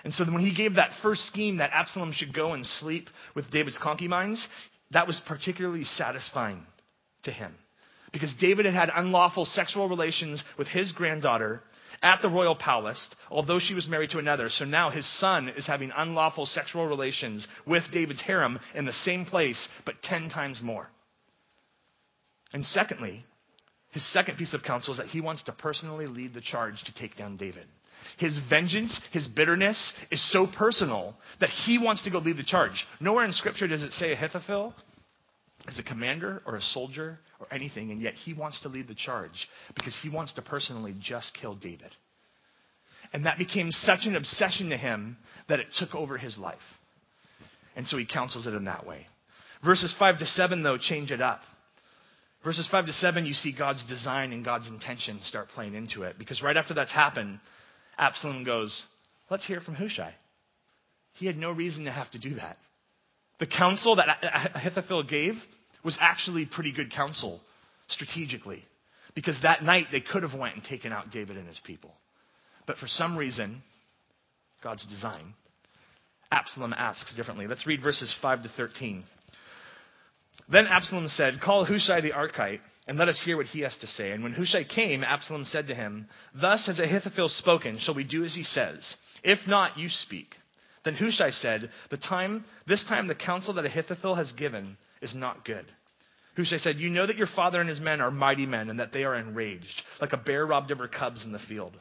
And 0.04 0.12
so 0.12 0.24
when 0.24 0.40
he 0.40 0.54
gave 0.54 0.74
that 0.74 0.92
first 1.02 1.26
scheme 1.26 1.58
that 1.58 1.70
Absalom 1.72 2.12
should 2.12 2.34
go 2.34 2.52
and 2.52 2.66
sleep 2.66 3.08
with 3.34 3.50
David's 3.50 3.78
concubines, 3.78 4.46
that 4.92 5.06
was 5.06 5.20
particularly 5.26 5.84
satisfying 5.84 6.64
to 7.24 7.30
him. 7.30 7.54
Because 8.12 8.34
David 8.40 8.64
had 8.64 8.74
had 8.74 8.90
unlawful 8.94 9.44
sexual 9.44 9.88
relations 9.88 10.42
with 10.58 10.68
his 10.68 10.92
granddaughter 10.92 11.62
at 12.02 12.22
the 12.22 12.30
royal 12.30 12.56
palace, 12.56 13.08
although 13.30 13.60
she 13.60 13.74
was 13.74 13.88
married 13.88 14.10
to 14.10 14.18
another. 14.18 14.48
So 14.48 14.64
now 14.64 14.90
his 14.90 15.06
son 15.20 15.48
is 15.48 15.66
having 15.66 15.92
unlawful 15.94 16.46
sexual 16.46 16.86
relations 16.86 17.46
with 17.66 17.84
David's 17.92 18.22
harem 18.22 18.58
in 18.74 18.84
the 18.84 18.92
same 18.92 19.26
place, 19.26 19.68
but 19.84 20.02
ten 20.02 20.28
times 20.28 20.60
more. 20.62 20.88
And 22.52 22.64
secondly, 22.64 23.24
his 23.90 24.12
second 24.12 24.38
piece 24.38 24.54
of 24.54 24.62
counsel 24.62 24.94
is 24.94 24.98
that 24.98 25.08
he 25.08 25.20
wants 25.20 25.42
to 25.44 25.52
personally 25.52 26.06
lead 26.06 26.34
the 26.34 26.40
charge 26.40 26.82
to 26.84 26.94
take 26.94 27.16
down 27.16 27.36
David. 27.36 27.66
His 28.18 28.38
vengeance, 28.48 28.98
his 29.12 29.26
bitterness 29.28 29.92
is 30.10 30.32
so 30.32 30.46
personal 30.58 31.14
that 31.40 31.50
he 31.66 31.78
wants 31.78 32.02
to 32.02 32.10
go 32.10 32.18
lead 32.18 32.36
the 32.36 32.44
charge. 32.44 32.84
Nowhere 33.00 33.24
in 33.24 33.32
Scripture 33.32 33.68
does 33.68 33.82
it 33.82 33.92
say 33.92 34.12
Ahithophel 34.12 34.74
is 35.68 35.78
a 35.78 35.82
commander 35.82 36.42
or 36.46 36.56
a 36.56 36.62
soldier 36.62 37.18
or 37.38 37.46
anything, 37.52 37.90
and 37.90 38.00
yet 38.00 38.14
he 38.14 38.32
wants 38.32 38.60
to 38.62 38.68
lead 38.68 38.88
the 38.88 38.94
charge 38.94 39.48
because 39.74 39.96
he 40.02 40.08
wants 40.08 40.32
to 40.34 40.42
personally 40.42 40.94
just 41.00 41.36
kill 41.40 41.54
David. 41.54 41.90
And 43.12 43.26
that 43.26 43.38
became 43.38 43.70
such 43.70 44.00
an 44.04 44.16
obsession 44.16 44.70
to 44.70 44.76
him 44.76 45.16
that 45.48 45.60
it 45.60 45.66
took 45.78 45.94
over 45.94 46.16
his 46.16 46.38
life. 46.38 46.58
And 47.76 47.86
so 47.86 47.96
he 47.96 48.06
counsels 48.06 48.46
it 48.46 48.54
in 48.54 48.64
that 48.64 48.86
way. 48.86 49.06
Verses 49.64 49.94
5 49.98 50.18
to 50.18 50.26
7, 50.26 50.62
though, 50.62 50.78
change 50.78 51.10
it 51.10 51.20
up. 51.20 51.40
Verses 52.42 52.66
5 52.70 52.86
to 52.86 52.92
7, 52.92 53.26
you 53.26 53.34
see 53.34 53.54
God's 53.56 53.84
design 53.86 54.32
and 54.32 54.44
God's 54.44 54.66
intention 54.66 55.20
start 55.24 55.48
playing 55.54 55.74
into 55.74 56.02
it. 56.02 56.18
Because 56.18 56.42
right 56.42 56.56
after 56.56 56.72
that's 56.72 56.92
happened, 56.92 57.38
Absalom 58.00 58.44
goes, 58.44 58.82
Let's 59.30 59.46
hear 59.46 59.60
from 59.60 59.74
Hushai. 59.74 60.14
He 61.14 61.26
had 61.26 61.36
no 61.36 61.52
reason 61.52 61.84
to 61.84 61.92
have 61.92 62.10
to 62.12 62.18
do 62.18 62.34
that. 62.34 62.56
The 63.38 63.46
counsel 63.46 63.96
that 63.96 64.08
Ahithophel 64.54 65.04
gave 65.04 65.34
was 65.84 65.96
actually 66.00 66.46
pretty 66.46 66.72
good 66.72 66.92
counsel 66.92 67.40
strategically. 67.88 68.64
Because 69.14 69.36
that 69.42 69.62
night 69.62 69.86
they 69.92 70.00
could 70.00 70.22
have 70.22 70.38
went 70.38 70.54
and 70.54 70.64
taken 70.64 70.92
out 70.92 71.10
David 71.10 71.36
and 71.36 71.46
his 71.46 71.60
people. 71.64 71.92
But 72.66 72.78
for 72.78 72.86
some 72.86 73.16
reason, 73.16 73.62
God's 74.62 74.86
design, 74.86 75.34
Absalom 76.30 76.72
asks 76.72 77.12
differently. 77.16 77.46
Let's 77.46 77.66
read 77.66 77.82
verses 77.82 78.14
5 78.22 78.44
to 78.44 78.48
13. 78.56 79.04
Then 80.50 80.66
Absalom 80.66 81.08
said, 81.08 81.40
Call 81.44 81.64
Hushai 81.64 82.00
the 82.00 82.12
Archite, 82.12 82.60
and 82.90 82.98
let 82.98 83.08
us 83.08 83.22
hear 83.24 83.36
what 83.36 83.46
he 83.46 83.60
has 83.60 83.76
to 83.78 83.86
say. 83.86 84.10
And 84.10 84.24
when 84.24 84.32
Hushai 84.32 84.64
came, 84.64 85.04
Absalom 85.04 85.44
said 85.44 85.68
to 85.68 85.76
him, 85.76 86.08
Thus 86.34 86.66
has 86.66 86.80
Ahithophel 86.80 87.28
spoken, 87.28 87.78
shall 87.78 87.94
we 87.94 88.02
do 88.02 88.24
as 88.24 88.34
he 88.34 88.42
says? 88.42 88.96
If 89.22 89.38
not, 89.46 89.78
you 89.78 89.88
speak. 89.88 90.34
Then 90.84 90.96
Hushai 90.96 91.30
said, 91.30 91.70
the 91.92 91.98
time, 91.98 92.44
This 92.66 92.84
time 92.88 93.06
the 93.06 93.14
counsel 93.14 93.54
that 93.54 93.64
Ahithophel 93.64 94.16
has 94.16 94.32
given 94.32 94.76
is 95.00 95.14
not 95.14 95.44
good. 95.44 95.66
Hushai 96.34 96.56
said, 96.56 96.80
You 96.80 96.90
know 96.90 97.06
that 97.06 97.14
your 97.14 97.28
father 97.28 97.60
and 97.60 97.68
his 97.68 97.78
men 97.78 98.00
are 98.00 98.10
mighty 98.10 98.44
men, 98.44 98.68
and 98.68 98.80
that 98.80 98.92
they 98.92 99.04
are 99.04 99.14
enraged, 99.14 99.82
like 100.00 100.12
a 100.12 100.16
bear 100.16 100.44
robbed 100.44 100.72
of 100.72 100.78
her 100.78 100.88
cubs 100.88 101.22
in 101.22 101.30
the 101.30 101.38
field. 101.38 101.76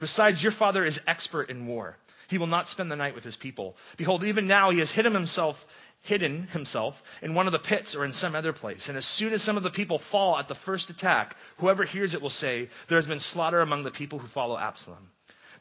Besides, 0.00 0.42
your 0.42 0.52
father 0.58 0.86
is 0.86 0.98
expert 1.06 1.50
in 1.50 1.66
war. 1.66 1.98
He 2.28 2.38
will 2.38 2.46
not 2.46 2.68
spend 2.68 2.90
the 2.90 2.96
night 2.96 3.14
with 3.14 3.24
his 3.24 3.36
people. 3.36 3.76
Behold, 3.98 4.24
even 4.24 4.48
now 4.48 4.70
he 4.70 4.80
has 4.80 4.90
hidden 4.90 5.12
himself 5.12 5.56
hidden 6.06 6.44
himself 6.48 6.94
in 7.22 7.34
one 7.34 7.46
of 7.46 7.52
the 7.52 7.58
pits 7.58 7.94
or 7.96 8.04
in 8.04 8.12
some 8.12 8.34
other 8.34 8.52
place. 8.52 8.84
And 8.88 8.96
as 8.96 9.06
soon 9.18 9.32
as 9.32 9.42
some 9.42 9.56
of 9.56 9.62
the 9.62 9.70
people 9.70 10.00
fall 10.10 10.38
at 10.38 10.48
the 10.48 10.56
first 10.64 10.90
attack, 10.90 11.34
whoever 11.58 11.84
hears 11.84 12.14
it 12.14 12.22
will 12.22 12.30
say, 12.30 12.68
There 12.88 12.98
has 12.98 13.06
been 13.06 13.20
slaughter 13.20 13.60
among 13.60 13.84
the 13.84 13.90
people 13.90 14.18
who 14.18 14.28
follow 14.28 14.58
Absalom. 14.58 15.10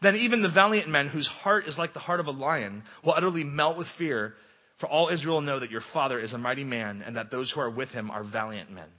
Then 0.02 0.16
even 0.16 0.42
the 0.42 0.52
valiant 0.52 0.90
men, 0.90 1.08
whose 1.08 1.28
heart 1.28 1.68
is 1.68 1.78
like 1.78 1.94
the 1.94 2.00
heart 2.00 2.20
of 2.20 2.28
a 2.28 2.32
lion, 2.32 2.84
will 3.04 3.14
utterly 3.14 3.44
melt 3.44 3.78
with 3.78 3.88
fear, 3.98 4.36
for 4.80 4.88
all 4.88 5.10
Israel 5.10 5.42
know 5.42 5.60
that 5.60 5.72
your 5.72 5.84
father 5.94 6.20
is 6.20 6.34
a 6.34 6.38
mighty 6.38 6.64
man, 6.64 7.02
and 7.06 7.16
that 7.16 7.32
those 7.32 7.52
who 7.52 7.62
are 7.62 7.70
with 7.70 7.90
him 7.90 8.12
are 8.12 8.24
valiant 8.24 8.72
men. 8.72 8.90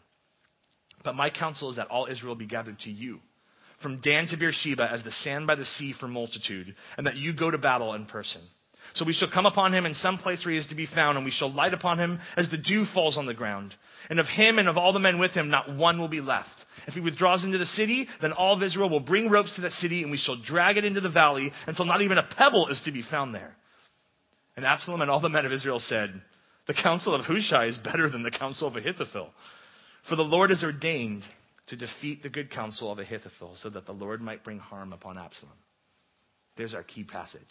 But 1.04 1.14
my 1.14 1.30
counsel 1.30 1.70
is 1.70 1.76
that 1.76 1.88
all 1.88 2.06
Israel 2.06 2.35
be 2.35 2.46
gathered 2.46 2.78
to 2.80 2.90
you, 2.90 3.20
from 3.82 4.00
Dan 4.00 4.26
to 4.28 4.37
Beersheba, 4.37 4.90
as 4.90 5.04
the 5.04 5.12
sand 5.12 5.46
by 5.46 5.54
the 5.54 5.64
sea 5.64 5.94
for 6.00 6.09
multitude, 6.09 6.74
and 6.96 7.06
that 7.06 7.16
you 7.16 7.35
go 7.35 7.50
to 7.50 7.59
battle 7.59 7.94
in 7.94 8.06
person. 8.06 8.40
So 8.96 9.04
we 9.04 9.12
shall 9.12 9.30
come 9.30 9.44
upon 9.44 9.74
him 9.74 9.85
in 9.85 9.92
some 9.92 10.16
place 10.16 10.42
where 10.42 10.52
he 10.52 10.59
is 10.59 10.66
to 10.68 10.74
be 10.74 10.87
found, 10.87 11.18
and 11.18 11.24
we 11.24 11.30
shall 11.30 11.52
light 11.52 11.74
upon 11.74 11.98
him 11.98 12.18
as 12.35 12.50
the 12.50 12.56
dew 12.56 12.87
falls 12.94 13.18
on 13.18 13.26
the 13.26 13.35
ground. 13.35 13.74
And 14.09 14.18
of 14.18 14.26
him 14.26 14.59
and 14.59 14.68
of 14.68 14.78
all 14.78 14.94
the 14.94 14.98
men 14.98 15.18
with 15.18 15.32
him, 15.32 15.50
not 15.50 15.76
one 15.76 15.98
will 15.98 16.09
be 16.09 16.22
left. 16.22 16.64
If 16.87 16.94
he 16.94 17.00
withdraws 17.00 17.44
into 17.44 17.59
the 17.59 17.66
city, 17.66 18.09
then 18.22 18.32
all 18.32 18.56
of 18.56 18.62
Israel 18.62 18.88
will 18.88 19.00
bring 19.00 19.28
ropes 19.28 19.54
to 19.56 19.61
that 19.62 19.72
city, 19.72 20.02
and 20.02 20.11
we 20.11 20.16
shall 20.16 20.40
drag 20.42 20.78
it 20.78 20.87
into 20.87 21.02
the 21.02 21.11
valley 21.11 21.52
until 21.66 21.85
not 21.85 22.00
even 22.00 22.16
a 22.16 22.22
pebble 22.22 22.68
is 22.68 22.80
to 22.87 22.92
be 22.92 23.02
found 23.02 23.35
there. 23.35 23.54
And 24.56 24.64
Absalom 24.64 25.02
and 25.02 25.11
all 25.11 25.20
the 25.20 25.28
men 25.28 25.44
of 25.44 25.52
Israel 25.52 25.78
said, 25.78 26.22
The 26.66 26.74
counsel 26.82 27.14
of 27.14 27.26
Hushai 27.26 27.66
is 27.66 27.78
better 27.78 28.09
than 28.09 28.22
the 28.22 28.30
counsel 28.30 28.68
of 28.68 28.76
Ahithophel. 28.76 29.28
For 30.09 30.16
the 30.16 30.22
Lord 30.22 30.48
has 30.48 30.64
ordained 30.64 31.22
to 31.66 31.76
defeat 31.76 32.22
the 32.22 32.30
good 32.30 32.50
counsel 32.50 32.90
of 32.90 32.98
Ahithophel, 32.98 33.56
so 33.61 33.68
that 33.68 33.85
the 33.85 33.92
Lord 33.92 34.22
might 34.22 34.42
bring 34.42 34.59
harm 34.59 34.94
upon 34.94 35.18
Absalom. 35.18 35.52
There's 36.56 36.72
our 36.72 36.85
key 36.85 37.04
passage. 37.04 37.42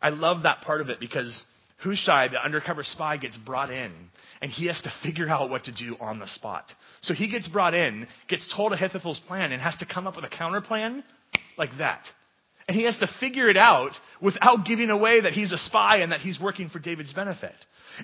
I 0.00 0.10
love 0.10 0.42
that 0.42 0.62
part 0.62 0.80
of 0.80 0.88
it 0.88 1.00
because 1.00 1.42
Hushai, 1.82 2.28
the 2.28 2.44
undercover 2.44 2.82
spy, 2.82 3.16
gets 3.16 3.36
brought 3.36 3.70
in 3.70 3.92
and 4.42 4.50
he 4.50 4.66
has 4.66 4.80
to 4.82 4.92
figure 5.02 5.28
out 5.28 5.50
what 5.50 5.64
to 5.64 5.72
do 5.72 5.96
on 6.00 6.18
the 6.18 6.26
spot. 6.26 6.64
So 7.02 7.14
he 7.14 7.30
gets 7.30 7.48
brought 7.48 7.74
in, 7.74 8.06
gets 8.28 8.52
told 8.54 8.72
Ahithophel's 8.72 9.20
plan, 9.26 9.52
and 9.52 9.62
has 9.62 9.76
to 9.78 9.86
come 9.86 10.06
up 10.06 10.16
with 10.16 10.24
a 10.24 10.28
counter 10.28 10.60
plan 10.60 11.04
like 11.56 11.70
that. 11.78 12.02
And 12.66 12.76
he 12.76 12.84
has 12.84 12.98
to 12.98 13.08
figure 13.18 13.48
it 13.48 13.56
out 13.56 13.92
without 14.20 14.66
giving 14.66 14.90
away 14.90 15.22
that 15.22 15.32
he's 15.32 15.52
a 15.52 15.58
spy 15.58 15.98
and 15.98 16.12
that 16.12 16.20
he's 16.20 16.38
working 16.38 16.68
for 16.68 16.78
David's 16.78 17.14
benefit. 17.14 17.54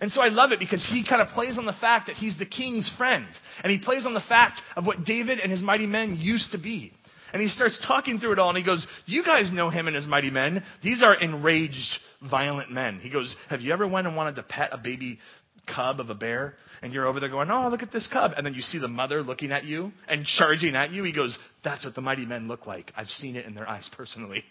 And 0.00 0.10
so 0.10 0.22
I 0.22 0.28
love 0.28 0.52
it 0.52 0.58
because 0.58 0.84
he 0.90 1.04
kind 1.06 1.20
of 1.20 1.28
plays 1.34 1.58
on 1.58 1.66
the 1.66 1.74
fact 1.74 2.06
that 2.06 2.16
he's 2.16 2.38
the 2.38 2.46
king's 2.46 2.90
friend. 2.96 3.26
And 3.62 3.70
he 3.70 3.78
plays 3.78 4.06
on 4.06 4.14
the 4.14 4.22
fact 4.26 4.60
of 4.74 4.86
what 4.86 5.04
David 5.04 5.38
and 5.38 5.52
his 5.52 5.62
mighty 5.62 5.86
men 5.86 6.16
used 6.18 6.52
to 6.52 6.58
be. 6.58 6.92
And 7.34 7.42
he 7.42 7.48
starts 7.48 7.84
talking 7.84 8.20
through 8.20 8.34
it 8.34 8.38
all, 8.38 8.50
and 8.50 8.56
he 8.56 8.64
goes, 8.64 8.86
You 9.06 9.24
guys 9.24 9.50
know 9.52 9.68
him 9.68 9.88
and 9.88 9.96
his 9.96 10.06
mighty 10.06 10.30
men. 10.30 10.62
These 10.84 11.02
are 11.02 11.16
enraged, 11.16 11.98
violent 12.30 12.70
men. 12.70 13.00
He 13.00 13.10
goes, 13.10 13.34
Have 13.50 13.60
you 13.60 13.72
ever 13.72 13.88
went 13.88 14.06
and 14.06 14.14
wanted 14.14 14.36
to 14.36 14.44
pet 14.44 14.68
a 14.70 14.78
baby 14.78 15.18
cub 15.66 15.98
of 15.98 16.10
a 16.10 16.14
bear? 16.14 16.54
And 16.80 16.92
you're 16.92 17.08
over 17.08 17.18
there 17.18 17.28
going, 17.28 17.50
Oh, 17.50 17.68
look 17.70 17.82
at 17.82 17.90
this 17.90 18.08
cub. 18.12 18.30
And 18.36 18.46
then 18.46 18.54
you 18.54 18.60
see 18.62 18.78
the 18.78 18.86
mother 18.86 19.20
looking 19.20 19.50
at 19.50 19.64
you 19.64 19.90
and 20.06 20.24
charging 20.24 20.76
at 20.76 20.92
you. 20.92 21.02
He 21.02 21.12
goes, 21.12 21.36
That's 21.64 21.84
what 21.84 21.96
the 21.96 22.00
mighty 22.00 22.24
men 22.24 22.46
look 22.46 22.68
like. 22.68 22.92
I've 22.96 23.08
seen 23.08 23.34
it 23.34 23.46
in 23.46 23.54
their 23.54 23.68
eyes 23.68 23.90
personally. 23.96 24.44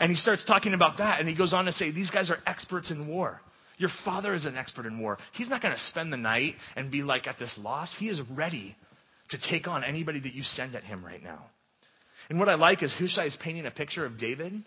And 0.00 0.10
he 0.10 0.16
starts 0.16 0.44
talking 0.44 0.74
about 0.74 0.98
that, 0.98 1.20
and 1.20 1.28
he 1.28 1.36
goes 1.36 1.52
on 1.52 1.66
to 1.66 1.72
say, 1.72 1.92
These 1.92 2.10
guys 2.10 2.30
are 2.30 2.38
experts 2.48 2.90
in 2.90 3.06
war. 3.06 3.40
Your 3.78 3.90
father 4.04 4.34
is 4.34 4.44
an 4.44 4.56
expert 4.56 4.86
in 4.86 4.98
war. 4.98 5.18
He's 5.34 5.48
not 5.48 5.62
going 5.62 5.74
to 5.74 5.80
spend 5.82 6.12
the 6.12 6.16
night 6.16 6.56
and 6.74 6.90
be 6.90 7.04
like 7.04 7.28
at 7.28 7.38
this 7.38 7.54
loss. 7.58 7.94
He 7.96 8.08
is 8.08 8.20
ready 8.32 8.74
to 9.30 9.38
take 9.48 9.68
on 9.68 9.84
anybody 9.84 10.18
that 10.18 10.34
you 10.34 10.42
send 10.42 10.74
at 10.74 10.82
him 10.82 11.04
right 11.04 11.22
now. 11.22 11.46
And 12.28 12.38
what 12.38 12.48
I 12.48 12.54
like 12.54 12.82
is 12.82 12.94
Hushai 12.98 13.26
is 13.26 13.36
painting 13.40 13.66
a 13.66 13.70
picture 13.70 14.04
of 14.04 14.18
David 14.18 14.62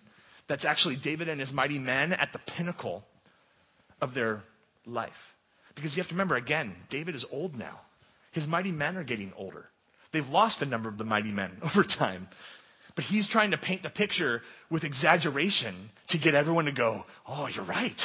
that's 0.48 0.66
actually 0.66 0.98
David 1.04 1.30
and 1.30 1.40
his 1.40 1.52
mighty 1.52 1.80
men 1.80 2.14
at 2.14 2.30
the 2.34 2.40
pinnacle 2.58 3.04
of 4.02 4.14
their 4.14 4.44
life. 4.86 5.12
Because 5.76 5.96
you 5.96 6.02
have 6.02 6.10
to 6.10 6.16
remember, 6.16 6.36
again, 6.36 6.76
David 6.90 7.16
is 7.16 7.26
old 7.32 7.56
now. 7.56 7.82
His 8.32 8.48
mighty 8.48 8.72
men 8.72 8.98
are 8.98 9.04
getting 9.04 9.34
older. 9.38 9.66
They've 10.14 10.26
lost 10.26 10.62
a 10.62 10.66
number 10.66 10.90
of 10.90 10.98
the 10.98 11.04
mighty 11.04 11.32
men 11.32 11.52
over 11.64 11.84
time. 11.84 12.28
But 12.96 13.06
he's 13.06 13.30
trying 13.30 13.52
to 13.52 13.58
paint 13.58 13.84
the 13.84 13.90
picture 13.90 14.42
with 14.70 14.84
exaggeration 14.84 15.90
to 16.10 16.18
get 16.18 16.34
everyone 16.34 16.66
to 16.66 16.72
go, 16.72 17.04
oh, 17.28 17.48
you're 17.48 17.66
right. 17.66 18.00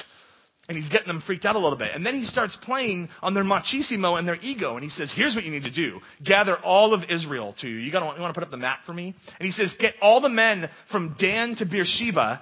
And 0.71 0.79
he's 0.79 0.89
getting 0.89 1.09
them 1.09 1.21
freaked 1.27 1.45
out 1.45 1.57
a 1.57 1.59
little 1.59 1.77
bit. 1.77 1.91
And 1.97 2.07
then 2.07 2.15
he 2.15 2.25
starts 2.25 2.57
playing 2.63 3.09
on 3.23 3.35
their 3.35 3.43
machismo 3.43 4.17
and 4.17 4.29
their 4.29 4.37
ego. 4.37 4.77
And 4.77 4.85
he 4.85 4.89
says, 4.89 5.13
here's 5.13 5.35
what 5.35 5.43
you 5.43 5.51
need 5.51 5.65
to 5.65 5.73
do. 5.73 5.99
Gather 6.25 6.57
all 6.61 6.95
of 6.95 7.11
Israel 7.11 7.57
to 7.61 7.69
you. 7.69 7.79
You, 7.79 7.91
gotta, 7.91 8.15
you 8.15 8.23
want 8.23 8.33
to 8.33 8.41
put 8.41 8.45
up 8.45 8.53
the 8.53 8.57
map 8.57 8.79
for 8.87 8.93
me? 8.93 9.17
And 9.41 9.47
he 9.47 9.51
says, 9.51 9.75
get 9.81 9.95
all 10.01 10.21
the 10.21 10.29
men 10.29 10.71
from 10.93 11.17
Dan 11.19 11.57
to 11.57 11.67
Beersheba 11.67 12.41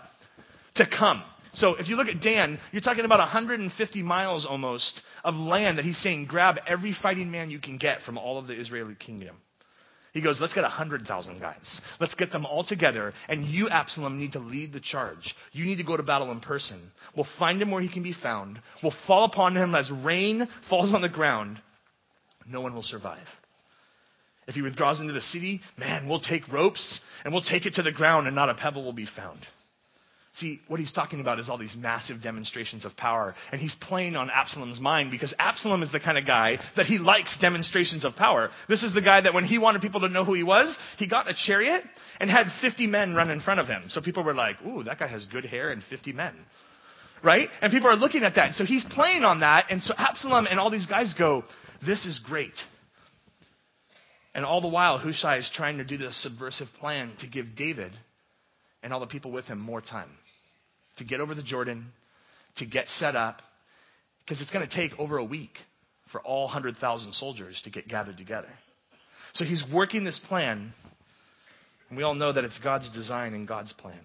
to 0.75 0.85
come. 0.87 1.23
So 1.55 1.77
if 1.77 1.89
you 1.89 1.97
look 1.97 2.09
at 2.09 2.21
Dan, 2.21 2.61
you're 2.71 2.83
talking 2.83 3.07
about 3.07 3.21
150 3.21 4.03
miles 4.03 4.45
almost 4.45 5.01
of 5.25 5.35
land 5.35 5.79
that 5.79 5.87
he's 5.87 5.99
saying, 6.03 6.27
grab 6.27 6.57
every 6.69 6.95
fighting 7.03 7.31
man 7.31 7.49
you 7.49 7.61
can 7.61 7.79
get 7.79 8.03
from 8.03 8.19
all 8.19 8.39
of 8.39 8.47
the 8.47 8.61
Israeli 8.61 8.95
kingdom. 8.95 9.37
He 10.13 10.23
goes, 10.23 10.39
let's 10.41 10.55
get 10.55 10.63
100,000 10.63 11.41
guys. 11.41 11.81
Let's 12.01 12.15
get 12.15 12.33
them 12.33 12.47
all 12.47 12.65
together. 12.65 13.13
And 13.29 13.47
you, 13.47 13.69
Absalom, 13.69 14.19
need 14.19 14.33
to 14.33 14.39
lead 14.39 14.73
the 14.73 14.81
charge. 14.81 15.35
You 15.53 15.65
need 15.65 15.77
to 15.77 15.85
go 15.85 15.97
to 15.97 16.03
battle 16.03 16.33
in 16.33 16.41
person. 16.41 16.91
We'll 17.15 17.27
find 17.39 17.61
him 17.61 17.71
where 17.71 17.83
he 17.83 17.93
can 17.93 18.03
be 18.03 18.15
found. 18.23 18.61
We'll 18.83 18.95
fall 19.07 19.25
upon 19.25 19.57
him 19.57 19.75
as 19.75 19.91
rain 19.91 20.49
falls 20.71 20.95
on 20.95 21.03
the 21.03 21.09
ground. 21.09 21.61
No 22.47 22.61
one 22.61 22.75
will 22.75 22.83
survive. 22.83 23.27
If 24.47 24.55
he 24.55 24.63
withdraws 24.63 24.99
into 24.99 25.13
the 25.13 25.21
city, 25.21 25.61
man, 25.77 26.09
we'll 26.09 26.21
take 26.21 26.51
ropes 26.51 27.01
and 27.23 27.35
we'll 27.35 27.43
take 27.43 27.67
it 27.67 27.75
to 27.75 27.83
the 27.83 27.93
ground 27.93 28.27
and 28.27 28.35
not 28.35 28.49
a 28.49 28.55
pebble 28.55 28.83
will 28.83 28.95
be 28.95 29.09
found. 29.15 29.41
See, 30.41 30.61
what 30.69 30.79
he's 30.79 30.93
talking 30.93 31.21
about 31.21 31.41
is 31.41 31.49
all 31.49 31.59
these 31.59 31.75
massive 31.77 32.23
demonstrations 32.23 32.85
of 32.85 32.97
power. 32.97 33.35
And 33.51 33.61
he's 33.61 33.75
playing 33.81 34.15
on 34.15 34.31
Absalom's 34.31 34.79
mind 34.79 35.11
because 35.11 35.35
Absalom 35.37 35.83
is 35.83 35.91
the 35.91 35.99
kind 35.99 36.17
of 36.17 36.27
guy 36.27 36.59
that 36.77 36.87
he 36.87 36.99
likes 36.99 37.37
demonstrations 37.41 38.05
of 38.05 38.15
power. 38.15 38.51
This 38.69 38.85
is 38.85 38.95
the 38.95 39.03
guy 39.03 39.21
that 39.21 39.35
when 39.35 39.45
he 39.45 39.59
wanted 39.59 39.83
people 39.83 40.01
to 40.03 40.09
know 40.09 40.25
who 40.25 40.35
he 40.35 40.45
was, 40.45 40.77
he 40.99 41.09
got 41.09 41.29
a 41.29 41.35
chariot 41.47 41.83
and 42.21 42.31
had 42.31 42.47
50 42.61 42.87
men 42.87 43.15
run 43.15 43.31
in 43.31 43.41
front 43.41 43.59
of 43.59 43.67
him. 43.67 43.85
So 43.89 44.01
people 44.01 44.23
were 44.23 44.35
like, 44.35 44.57
ooh, 44.65 44.85
that 44.85 45.01
guy 45.01 45.09
has 45.09 45.27
good 45.27 45.45
hair 45.45 45.73
and 45.73 45.83
50 45.91 46.13
men. 46.13 46.37
Right? 47.25 47.49
And 47.61 47.73
people 47.73 47.91
are 47.91 47.97
looking 47.97 48.23
at 48.23 48.37
that. 48.37 48.55
So 48.55 48.65
he's 48.65 48.85
playing 48.91 49.25
on 49.25 49.41
that. 49.41 49.67
And 49.71 49.83
so 49.83 49.93
Absalom 49.99 50.47
and 50.47 50.61
all 50.61 50.71
these 50.71 50.87
guys 50.87 51.15
go, 51.19 51.43
this 51.85 52.07
is 52.07 52.21
great. 52.25 52.55
And 54.37 54.45
all 54.45 54.61
the 54.61 54.69
while, 54.69 54.99
Hushai 54.99 55.39
is 55.39 55.51
trying 55.57 55.79
to 55.79 55.85
do 55.85 55.97
this 55.97 56.23
subversive 56.23 56.69
plan 56.79 57.15
to 57.23 57.27
give 57.27 57.57
David 57.57 57.91
and 58.85 58.93
all 58.93 59.01
the 59.01 59.07
people 59.07 59.33
with 59.33 59.47
him 59.47 59.59
more 59.59 59.81
time 59.81 60.11
to 60.99 61.05
get 61.05 61.21
over 61.21 61.35
the 61.35 61.43
Jordan, 61.43 61.87
to 62.57 62.67
get 62.67 62.87
set 62.99 63.17
up, 63.17 63.41
because 64.25 64.41
it's 64.41 64.51
going 64.51 64.69
to 64.69 64.75
take 64.75 64.99
over 64.99 65.19
a 65.19 65.25
week 65.25 65.53
for 66.13 66.21
all 66.21 66.45
100,000 66.45 67.13
soldiers 67.15 67.61
to 67.65 67.71
get 67.71 67.89
gathered 67.89 68.17
together. 68.17 68.49
So 69.35 69.45
he's 69.45 69.63
working 69.73 70.05
this 70.05 70.21
plan, 70.29 70.73
and 71.89 71.97
we 71.97 72.03
all 72.03 72.15
know 72.15 72.33
that 72.33 72.45
it's 72.45 72.59
God's 72.59 72.91
design 72.93 73.35
and 73.35 73.47
God's 73.47 73.73
plan. 73.75 74.01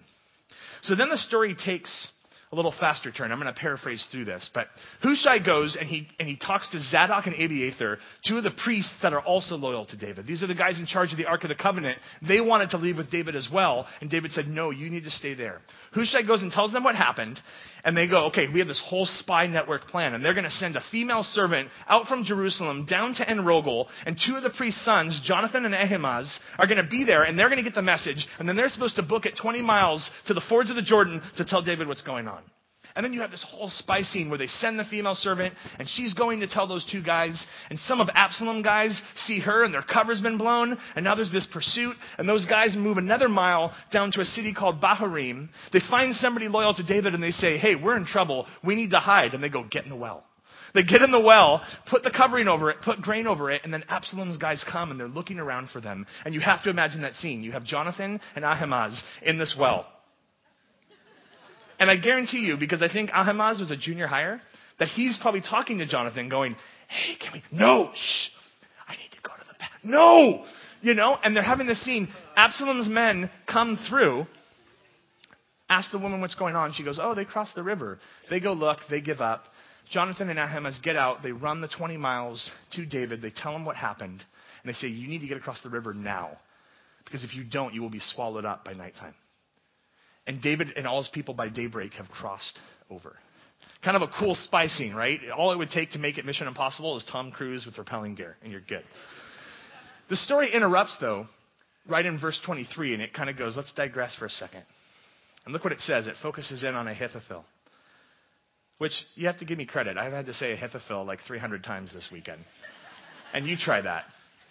So 0.82 0.94
then 0.94 1.08
the 1.08 1.16
story 1.16 1.56
takes 1.64 2.08
a 2.52 2.56
little 2.56 2.74
faster 2.78 3.10
turn. 3.10 3.32
I'm 3.32 3.40
going 3.40 3.52
to 3.52 3.58
paraphrase 3.58 4.06
through 4.10 4.26
this, 4.26 4.48
but 4.54 4.68
Hushai 5.02 5.44
goes 5.44 5.76
and 5.78 5.88
he 5.88 6.08
and 6.18 6.28
he 6.28 6.36
talks 6.36 6.68
to 6.70 6.80
Zadok 6.80 7.26
and 7.26 7.34
Abiathar, 7.34 7.98
two 8.26 8.38
of 8.38 8.44
the 8.44 8.52
priests 8.64 8.94
that 9.02 9.12
are 9.12 9.20
also 9.20 9.56
loyal 9.56 9.84
to 9.86 9.96
David. 9.96 10.26
These 10.26 10.42
are 10.42 10.46
the 10.46 10.54
guys 10.54 10.78
in 10.78 10.86
charge 10.86 11.12
of 11.12 11.18
the 11.18 11.26
Ark 11.26 11.44
of 11.44 11.48
the 11.48 11.54
Covenant. 11.54 11.98
They 12.26 12.40
wanted 12.40 12.70
to 12.70 12.78
leave 12.78 12.96
with 12.96 13.10
David 13.10 13.34
as 13.36 13.48
well, 13.52 13.86
and 14.00 14.10
David 14.10 14.32
said, 14.32 14.46
"No, 14.46 14.70
you 14.70 14.90
need 14.90 15.04
to 15.04 15.10
stay 15.10 15.34
there." 15.34 15.62
Hushai 15.92 16.22
goes 16.22 16.42
and 16.42 16.52
tells 16.52 16.72
them 16.72 16.84
what 16.84 16.94
happened, 16.94 17.40
and 17.84 17.96
they 17.96 18.06
go, 18.06 18.26
"Okay, 18.26 18.48
we 18.48 18.58
have 18.58 18.68
this 18.68 18.80
whole 18.84 19.06
spy 19.06 19.46
network 19.46 19.88
plan, 19.88 20.14
and 20.14 20.24
they're 20.24 20.34
going 20.34 20.44
to 20.44 20.50
send 20.50 20.76
a 20.76 20.80
female 20.90 21.22
servant 21.22 21.70
out 21.88 22.08
from 22.08 22.24
Jerusalem 22.24 22.86
down 22.86 23.14
to 23.14 23.28
En-Rogel, 23.28 23.88
and 24.06 24.18
two 24.18 24.36
of 24.36 24.42
the 24.42 24.50
priest's 24.50 24.84
sons, 24.84 25.20
Jonathan 25.24 25.64
and 25.64 25.74
Ahimaaz, 25.74 26.38
are 26.58 26.66
going 26.66 26.82
to 26.82 26.88
be 26.88 27.04
there, 27.04 27.24
and 27.24 27.38
they're 27.38 27.48
going 27.48 27.58
to 27.58 27.64
get 27.64 27.74
the 27.74 27.82
message, 27.82 28.26
and 28.38 28.48
then 28.48 28.56
they're 28.56 28.68
supposed 28.68 28.96
to 28.96 29.02
book 29.02 29.26
it 29.26 29.36
20 29.36 29.62
miles 29.62 30.10
to 30.26 30.34
the 30.34 30.40
fords 30.42 30.70
of 30.70 30.76
the 30.76 30.82
Jordan 30.82 31.20
to 31.36 31.44
tell 31.44 31.62
David 31.62 31.88
what's 31.88 32.02
going 32.02 32.28
on." 32.28 32.43
And 32.96 33.04
then 33.04 33.12
you 33.12 33.22
have 33.22 33.32
this 33.32 33.44
whole 33.48 33.70
spy 33.70 34.02
scene 34.02 34.28
where 34.28 34.38
they 34.38 34.46
send 34.46 34.78
the 34.78 34.84
female 34.84 35.16
servant, 35.16 35.54
and 35.80 35.88
she's 35.88 36.14
going 36.14 36.40
to 36.40 36.46
tell 36.46 36.68
those 36.68 36.88
two 36.90 37.02
guys, 37.02 37.44
and 37.68 37.78
some 37.80 38.00
of 38.00 38.08
Absalom 38.14 38.62
guys 38.62 39.00
see 39.26 39.40
her, 39.40 39.64
and 39.64 39.74
their 39.74 39.82
cover's 39.82 40.20
been 40.20 40.38
blown, 40.38 40.78
and 40.94 41.04
now 41.04 41.16
there's 41.16 41.32
this 41.32 41.48
pursuit, 41.52 41.96
and 42.18 42.28
those 42.28 42.46
guys 42.46 42.76
move 42.76 42.96
another 42.96 43.28
mile 43.28 43.74
down 43.92 44.12
to 44.12 44.20
a 44.20 44.24
city 44.24 44.54
called 44.54 44.80
Bahurim. 44.80 45.48
They 45.72 45.80
find 45.90 46.14
somebody 46.14 46.46
loyal 46.46 46.74
to 46.74 46.84
David, 46.84 47.14
and 47.14 47.22
they 47.22 47.32
say, 47.32 47.58
hey, 47.58 47.74
we're 47.74 47.96
in 47.96 48.06
trouble, 48.06 48.46
we 48.64 48.76
need 48.76 48.90
to 48.90 49.00
hide, 49.00 49.34
and 49.34 49.42
they 49.42 49.50
go, 49.50 49.64
get 49.68 49.82
in 49.84 49.90
the 49.90 49.96
well. 49.96 50.22
They 50.74 50.82
get 50.82 51.02
in 51.02 51.12
the 51.12 51.20
well, 51.20 51.64
put 51.88 52.02
the 52.02 52.10
covering 52.10 52.48
over 52.48 52.70
it, 52.70 52.78
put 52.84 53.00
grain 53.00 53.26
over 53.28 53.50
it, 53.50 53.62
and 53.64 53.72
then 53.72 53.84
Absalom's 53.88 54.38
guys 54.38 54.64
come 54.70 54.90
and 54.90 54.98
they're 54.98 55.06
looking 55.06 55.38
around 55.38 55.70
for 55.70 55.80
them. 55.80 56.04
And 56.24 56.34
you 56.34 56.40
have 56.40 56.64
to 56.64 56.70
imagine 56.70 57.02
that 57.02 57.14
scene. 57.14 57.44
You 57.44 57.52
have 57.52 57.64
Jonathan 57.64 58.20
and 58.34 58.44
Ahimaaz 58.44 59.00
in 59.22 59.38
this 59.38 59.56
well. 59.58 59.86
And 61.78 61.90
I 61.90 61.96
guarantee 61.96 62.38
you, 62.38 62.56
because 62.56 62.82
I 62.82 62.88
think 62.88 63.10
Ahimaaz 63.10 63.60
was 63.60 63.70
a 63.70 63.76
junior 63.76 64.06
hire, 64.06 64.40
that 64.78 64.88
he's 64.88 65.18
probably 65.20 65.40
talking 65.40 65.78
to 65.78 65.86
Jonathan 65.86 66.28
going, 66.28 66.56
hey, 66.88 67.14
can 67.20 67.32
we, 67.32 67.42
no, 67.50 67.90
shh, 67.94 68.28
I 68.88 68.92
need 68.92 69.10
to 69.12 69.18
go 69.22 69.34
to 69.34 69.44
the 69.46 69.58
back. 69.58 69.70
No! 69.82 70.44
You 70.82 70.94
know, 70.94 71.16
and 71.22 71.34
they're 71.34 71.42
having 71.42 71.66
this 71.66 71.82
scene. 71.84 72.08
Absalom's 72.36 72.88
men 72.88 73.30
come 73.50 73.78
through, 73.88 74.26
ask 75.68 75.90
the 75.90 75.98
woman 75.98 76.20
what's 76.20 76.34
going 76.34 76.56
on. 76.56 76.74
She 76.74 76.84
goes, 76.84 76.98
oh, 77.00 77.14
they 77.14 77.24
crossed 77.24 77.54
the 77.54 77.62
river. 77.62 77.98
They 78.28 78.38
go 78.40 78.52
look, 78.52 78.78
they 78.90 79.00
give 79.00 79.20
up. 79.20 79.44
Jonathan 79.90 80.28
and 80.30 80.38
Ahimaaz 80.38 80.80
get 80.82 80.96
out. 80.96 81.22
They 81.22 81.32
run 81.32 81.60
the 81.60 81.68
20 81.68 81.96
miles 81.96 82.50
to 82.72 82.86
David. 82.86 83.22
They 83.22 83.30
tell 83.30 83.54
him 83.54 83.64
what 83.64 83.76
happened. 83.76 84.22
And 84.62 84.74
they 84.74 84.76
say, 84.76 84.88
you 84.88 85.08
need 85.08 85.20
to 85.20 85.26
get 85.26 85.36
across 85.36 85.62
the 85.62 85.70
river 85.70 85.94
now. 85.94 86.36
Because 87.04 87.22
if 87.24 87.34
you 87.34 87.44
don't, 87.44 87.74
you 87.74 87.82
will 87.82 87.90
be 87.90 88.00
swallowed 88.14 88.44
up 88.44 88.64
by 88.64 88.72
nighttime. 88.72 89.14
And 90.26 90.40
David 90.40 90.68
and 90.76 90.86
all 90.86 90.98
his 90.98 91.08
people 91.08 91.34
by 91.34 91.48
daybreak 91.48 91.92
have 91.94 92.08
crossed 92.08 92.58
over. 92.90 93.16
Kind 93.84 93.96
of 93.96 94.02
a 94.02 94.12
cool 94.18 94.34
spy 94.34 94.68
scene, 94.68 94.94
right? 94.94 95.20
All 95.36 95.52
it 95.52 95.58
would 95.58 95.70
take 95.70 95.92
to 95.92 95.98
make 95.98 96.16
it 96.16 96.24
Mission 96.24 96.48
Impossible 96.48 96.96
is 96.96 97.04
Tom 97.10 97.30
Cruise 97.30 97.66
with 97.66 97.76
repelling 97.76 98.14
gear, 98.14 98.36
and 98.42 98.50
you're 98.50 98.62
good. 98.62 98.84
The 100.08 100.16
story 100.16 100.52
interrupts, 100.52 100.96
though, 101.00 101.26
right 101.88 102.04
in 102.04 102.18
verse 102.18 102.40
23, 102.46 102.94
and 102.94 103.02
it 103.02 103.12
kind 103.12 103.28
of 103.28 103.36
goes, 103.36 103.56
let's 103.56 103.72
digress 103.72 104.14
for 104.16 104.24
a 104.26 104.30
second. 104.30 104.62
And 105.44 105.52
look 105.52 105.64
what 105.64 105.72
it 105.72 105.80
says. 105.80 106.06
It 106.06 106.14
focuses 106.22 106.62
in 106.62 106.74
on 106.74 106.88
Ahithophel, 106.88 107.44
which 108.78 108.92
you 109.14 109.26
have 109.26 109.38
to 109.40 109.44
give 109.44 109.58
me 109.58 109.66
credit. 109.66 109.98
I've 109.98 110.12
had 110.12 110.26
to 110.26 110.34
say 110.34 110.52
Ahithophel 110.52 111.04
like 111.04 111.20
300 111.26 111.62
times 111.62 111.92
this 111.92 112.08
weekend. 112.10 112.42
And 113.34 113.46
you 113.46 113.56
try 113.58 113.82
that. 113.82 114.04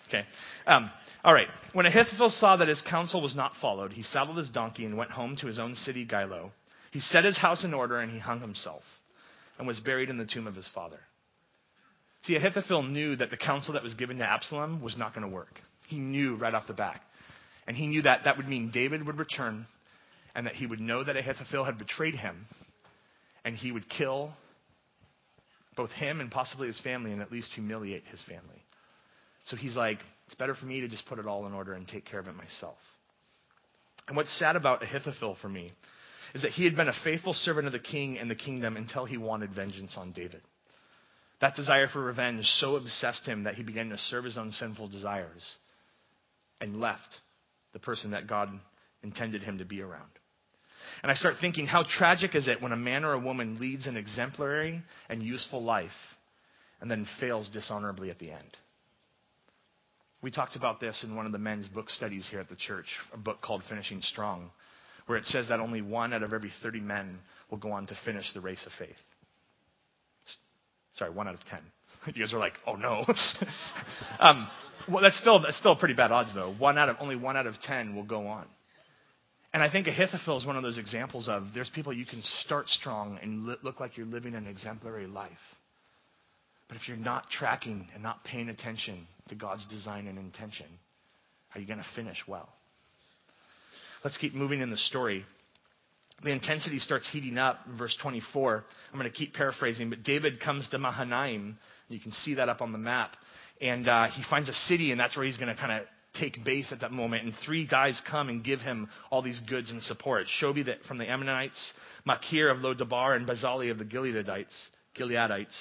Okay. 0.07 0.23
Um, 0.67 0.89
all 1.23 1.33
right. 1.33 1.47
When 1.73 1.85
Ahithophel 1.85 2.29
saw 2.29 2.57
that 2.57 2.67
his 2.67 2.83
counsel 2.89 3.21
was 3.21 3.35
not 3.35 3.53
followed, 3.61 3.93
he 3.93 4.03
saddled 4.03 4.37
his 4.37 4.49
donkey 4.49 4.85
and 4.85 4.97
went 4.97 5.11
home 5.11 5.37
to 5.37 5.47
his 5.47 5.59
own 5.59 5.75
city, 5.75 6.05
Gilo. 6.05 6.51
He 6.91 6.99
set 6.99 7.23
his 7.23 7.37
house 7.37 7.63
in 7.63 7.73
order 7.73 7.97
and 7.99 8.11
he 8.11 8.19
hung 8.19 8.41
himself 8.41 8.83
and 9.57 9.67
was 9.67 9.79
buried 9.79 10.09
in 10.09 10.17
the 10.17 10.25
tomb 10.31 10.47
of 10.47 10.55
his 10.55 10.69
father. 10.73 10.99
See, 12.25 12.35
Ahithophel 12.35 12.83
knew 12.83 13.15
that 13.15 13.31
the 13.31 13.37
counsel 13.37 13.73
that 13.73 13.83
was 13.83 13.93
given 13.95 14.17
to 14.17 14.23
Absalom 14.23 14.81
was 14.81 14.97
not 14.97 15.13
going 15.13 15.27
to 15.27 15.33
work. 15.33 15.59
He 15.87 15.99
knew 15.99 16.35
right 16.35 16.53
off 16.53 16.67
the 16.67 16.73
bat. 16.73 17.01
And 17.67 17.75
he 17.75 17.87
knew 17.87 18.01
that 18.03 18.21
that 18.25 18.37
would 18.37 18.47
mean 18.47 18.71
David 18.73 19.05
would 19.05 19.17
return 19.17 19.65
and 20.35 20.45
that 20.45 20.55
he 20.55 20.65
would 20.65 20.79
know 20.79 21.03
that 21.03 21.15
Ahithophel 21.15 21.65
had 21.65 21.77
betrayed 21.77 22.15
him 22.15 22.45
and 23.45 23.55
he 23.55 23.71
would 23.71 23.89
kill 23.89 24.33
both 25.75 25.91
him 25.91 26.19
and 26.19 26.29
possibly 26.31 26.67
his 26.67 26.79
family 26.81 27.11
and 27.11 27.21
at 27.21 27.31
least 27.31 27.49
humiliate 27.53 28.03
his 28.05 28.21
family. 28.23 28.63
So 29.45 29.55
he's 29.55 29.75
like, 29.75 29.99
it's 30.27 30.35
better 30.35 30.55
for 30.55 30.65
me 30.65 30.81
to 30.81 30.87
just 30.87 31.07
put 31.07 31.19
it 31.19 31.27
all 31.27 31.45
in 31.45 31.53
order 31.53 31.73
and 31.73 31.87
take 31.87 32.05
care 32.05 32.19
of 32.19 32.27
it 32.27 32.35
myself. 32.35 32.77
And 34.07 34.17
what's 34.17 34.37
sad 34.39 34.55
about 34.55 34.83
Ahithophel 34.83 35.37
for 35.41 35.49
me 35.49 35.71
is 36.33 36.41
that 36.41 36.51
he 36.51 36.65
had 36.65 36.75
been 36.75 36.87
a 36.87 37.03
faithful 37.03 37.33
servant 37.33 37.67
of 37.67 37.73
the 37.73 37.79
king 37.79 38.17
and 38.17 38.29
the 38.29 38.35
kingdom 38.35 38.75
until 38.75 39.05
he 39.05 39.17
wanted 39.17 39.53
vengeance 39.53 39.93
on 39.97 40.11
David. 40.11 40.41
That 41.41 41.55
desire 41.55 41.87
for 41.87 42.01
revenge 42.01 42.45
so 42.59 42.75
obsessed 42.75 43.25
him 43.25 43.43
that 43.43 43.55
he 43.55 43.63
began 43.63 43.89
to 43.89 43.97
serve 43.97 44.23
his 44.23 44.37
own 44.37 44.51
sinful 44.51 44.87
desires 44.87 45.43
and 46.61 46.79
left 46.79 47.01
the 47.73 47.79
person 47.79 48.11
that 48.11 48.27
God 48.27 48.49
intended 49.03 49.43
him 49.43 49.57
to 49.57 49.65
be 49.65 49.81
around. 49.81 50.09
And 51.01 51.11
I 51.11 51.15
start 51.15 51.35
thinking, 51.41 51.67
how 51.67 51.83
tragic 51.83 52.35
is 52.35 52.47
it 52.47 52.61
when 52.61 52.71
a 52.71 52.77
man 52.77 53.03
or 53.03 53.13
a 53.13 53.19
woman 53.19 53.59
leads 53.59 53.87
an 53.87 53.97
exemplary 53.97 54.81
and 55.09 55.21
useful 55.21 55.63
life 55.63 55.91
and 56.79 56.89
then 56.89 57.07
fails 57.19 57.49
dishonorably 57.49 58.09
at 58.09 58.19
the 58.19 58.31
end? 58.31 58.57
We 60.23 60.31
talked 60.31 60.55
about 60.55 60.79
this 60.79 61.03
in 61.03 61.17
one 61.17 61.25
of 61.25 61.33
the 61.33 61.37
men's 61.37 61.67
book 61.67 61.89
studies 61.89 62.25
here 62.31 62.39
at 62.39 62.47
the 62.47 62.55
church, 62.55 62.85
a 63.13 63.17
book 63.17 63.41
called 63.41 63.61
Finishing 63.67 64.01
Strong, 64.01 64.49
where 65.05 65.17
it 65.17 65.25
says 65.25 65.49
that 65.49 65.59
only 65.59 65.81
one 65.81 66.13
out 66.13 66.23
of 66.23 66.31
every 66.31 66.49
30 66.63 66.79
men 66.79 67.19
will 67.51 67.57
go 67.57 67.73
on 67.73 67.85
to 67.87 67.97
finish 68.05 68.25
the 68.33 68.39
race 68.39 68.65
of 68.65 68.71
faith. 68.79 68.95
Sorry, 70.95 71.11
one 71.11 71.27
out 71.27 71.35
of 71.35 71.45
10. 71.45 71.59
You 72.15 72.23
guys 72.23 72.33
are 72.33 72.39
like, 72.39 72.53
oh 72.67 72.75
no. 72.75 73.05
um, 74.19 74.47
well, 74.89 75.01
that's 75.01 75.17
still, 75.19 75.41
that's 75.41 75.57
still 75.57 75.75
pretty 75.75 75.93
bad 75.93 76.11
odds, 76.11 76.31
though. 76.33 76.53
One 76.53 76.77
out 76.77 76.89
of, 76.89 76.97
only 76.99 77.15
one 77.15 77.37
out 77.37 77.47
of 77.47 77.55
10 77.61 77.95
will 77.95 78.03
go 78.03 78.27
on. 78.27 78.45
And 79.53 79.61
I 79.61 79.69
think 79.69 79.87
Ahithophel 79.87 80.37
is 80.37 80.45
one 80.45 80.57
of 80.57 80.63
those 80.63 80.77
examples 80.77 81.29
of 81.29 81.47
there's 81.53 81.69
people 81.69 81.93
you 81.93 82.05
can 82.05 82.21
start 82.41 82.67
strong 82.69 83.19
and 83.21 83.45
look 83.45 83.79
like 83.79 83.97
you're 83.97 84.05
living 84.05 84.35
an 84.35 84.47
exemplary 84.47 85.07
life. 85.07 85.31
But 86.67 86.77
if 86.77 86.87
you're 86.87 86.97
not 86.97 87.29
tracking 87.29 87.87
and 87.93 88.01
not 88.01 88.23
paying 88.23 88.49
attention 88.49 89.07
to 89.29 89.35
God's 89.35 89.67
design 89.67 90.07
and 90.07 90.17
intention, 90.17 90.67
are 91.53 91.61
you 91.61 91.67
going 91.67 91.79
to 91.79 91.85
finish 91.95 92.17
well? 92.27 92.49
Let's 94.03 94.17
keep 94.17 94.33
moving 94.33 94.61
in 94.61 94.69
the 94.69 94.77
story. 94.77 95.25
The 96.23 96.31
intensity 96.31 96.79
starts 96.79 97.09
heating 97.11 97.37
up 97.37 97.59
in 97.67 97.77
verse 97.77 97.97
24. 98.01 98.63
I'm 98.91 98.99
going 98.99 99.11
to 99.11 99.15
keep 99.17 99.33
paraphrasing, 99.33 99.89
but 99.89 100.03
David 100.03 100.39
comes 100.39 100.67
to 100.69 100.77
Mahanaim. 100.77 101.57
You 101.89 101.99
can 101.99 102.11
see 102.11 102.35
that 102.35 102.49
up 102.49 102.61
on 102.61 102.71
the 102.71 102.77
map. 102.77 103.11
And 103.61 103.87
uh, 103.87 104.07
he 104.07 104.23
finds 104.29 104.49
a 104.49 104.53
city, 104.53 104.91
and 104.91 104.99
that's 104.99 105.15
where 105.15 105.25
he's 105.25 105.37
going 105.37 105.53
to 105.53 105.59
kind 105.59 105.71
of 105.71 105.87
take 106.19 106.43
base 106.43 106.67
at 106.71 106.81
that 106.81 106.91
moment. 106.91 107.23
And 107.23 107.33
three 107.45 107.65
guys 107.65 108.01
come 108.09 108.29
and 108.29 108.43
give 108.43 108.59
him 108.59 108.89
all 109.09 109.21
these 109.21 109.41
goods 109.47 109.71
and 109.71 109.81
support. 109.83 110.25
Shobi 110.41 110.65
from 110.87 110.97
the 110.97 111.09
Ammonites, 111.09 111.73
Makir 112.07 112.51
of 112.51 112.61
Lo-debar, 112.61 113.15
and 113.15 113.25
Barzillai 113.25 113.69
of 113.69 113.77
the 113.77 113.85
Gileadites. 113.85 114.53
Gileadites. 114.97 115.55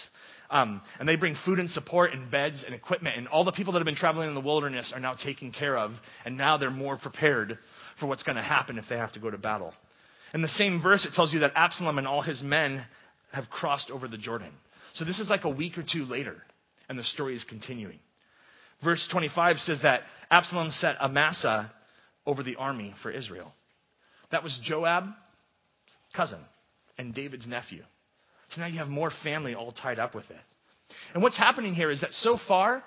Um, 0.52 0.82
and 1.00 1.08
they 1.08 1.16
bring 1.16 1.34
food 1.46 1.58
and 1.58 1.70
support 1.70 2.12
and 2.12 2.30
beds 2.30 2.62
and 2.64 2.74
equipment. 2.74 3.16
And 3.16 3.26
all 3.26 3.42
the 3.42 3.52
people 3.52 3.72
that 3.72 3.78
have 3.78 3.86
been 3.86 3.96
traveling 3.96 4.28
in 4.28 4.34
the 4.34 4.40
wilderness 4.40 4.92
are 4.94 5.00
now 5.00 5.14
taken 5.14 5.50
care 5.50 5.76
of. 5.76 5.92
And 6.26 6.36
now 6.36 6.58
they're 6.58 6.70
more 6.70 6.98
prepared 6.98 7.58
for 7.98 8.06
what's 8.06 8.22
going 8.22 8.36
to 8.36 8.42
happen 8.42 8.78
if 8.78 8.84
they 8.88 8.98
have 8.98 9.12
to 9.14 9.18
go 9.18 9.30
to 9.30 9.38
battle. 9.38 9.72
In 10.34 10.42
the 10.42 10.48
same 10.48 10.82
verse, 10.82 11.06
it 11.06 11.14
tells 11.14 11.32
you 11.32 11.40
that 11.40 11.52
Absalom 11.56 11.96
and 11.96 12.06
all 12.06 12.20
his 12.20 12.42
men 12.42 12.84
have 13.32 13.48
crossed 13.48 13.90
over 13.90 14.06
the 14.08 14.18
Jordan. 14.18 14.52
So 14.94 15.06
this 15.06 15.20
is 15.20 15.30
like 15.30 15.44
a 15.44 15.50
week 15.50 15.78
or 15.78 15.84
two 15.90 16.04
later, 16.04 16.36
and 16.88 16.98
the 16.98 17.04
story 17.04 17.34
is 17.34 17.44
continuing. 17.44 17.98
Verse 18.84 19.06
25 19.10 19.56
says 19.58 19.80
that 19.82 20.02
Absalom 20.30 20.70
set 20.70 21.00
Amasa 21.00 21.72
over 22.26 22.42
the 22.42 22.56
army 22.56 22.94
for 23.02 23.10
Israel. 23.10 23.52
That 24.30 24.42
was 24.42 24.58
Joab, 24.62 25.04
cousin, 26.14 26.40
and 26.98 27.14
David's 27.14 27.46
nephew. 27.46 27.82
So 28.54 28.60
now 28.60 28.66
you 28.66 28.78
have 28.78 28.88
more 28.88 29.10
family 29.22 29.54
all 29.54 29.72
tied 29.72 29.98
up 29.98 30.14
with 30.14 30.28
it. 30.30 30.36
And 31.14 31.22
what's 31.22 31.36
happening 31.36 31.74
here 31.74 31.90
is 31.90 32.00
that 32.02 32.12
so 32.12 32.38
far, 32.46 32.82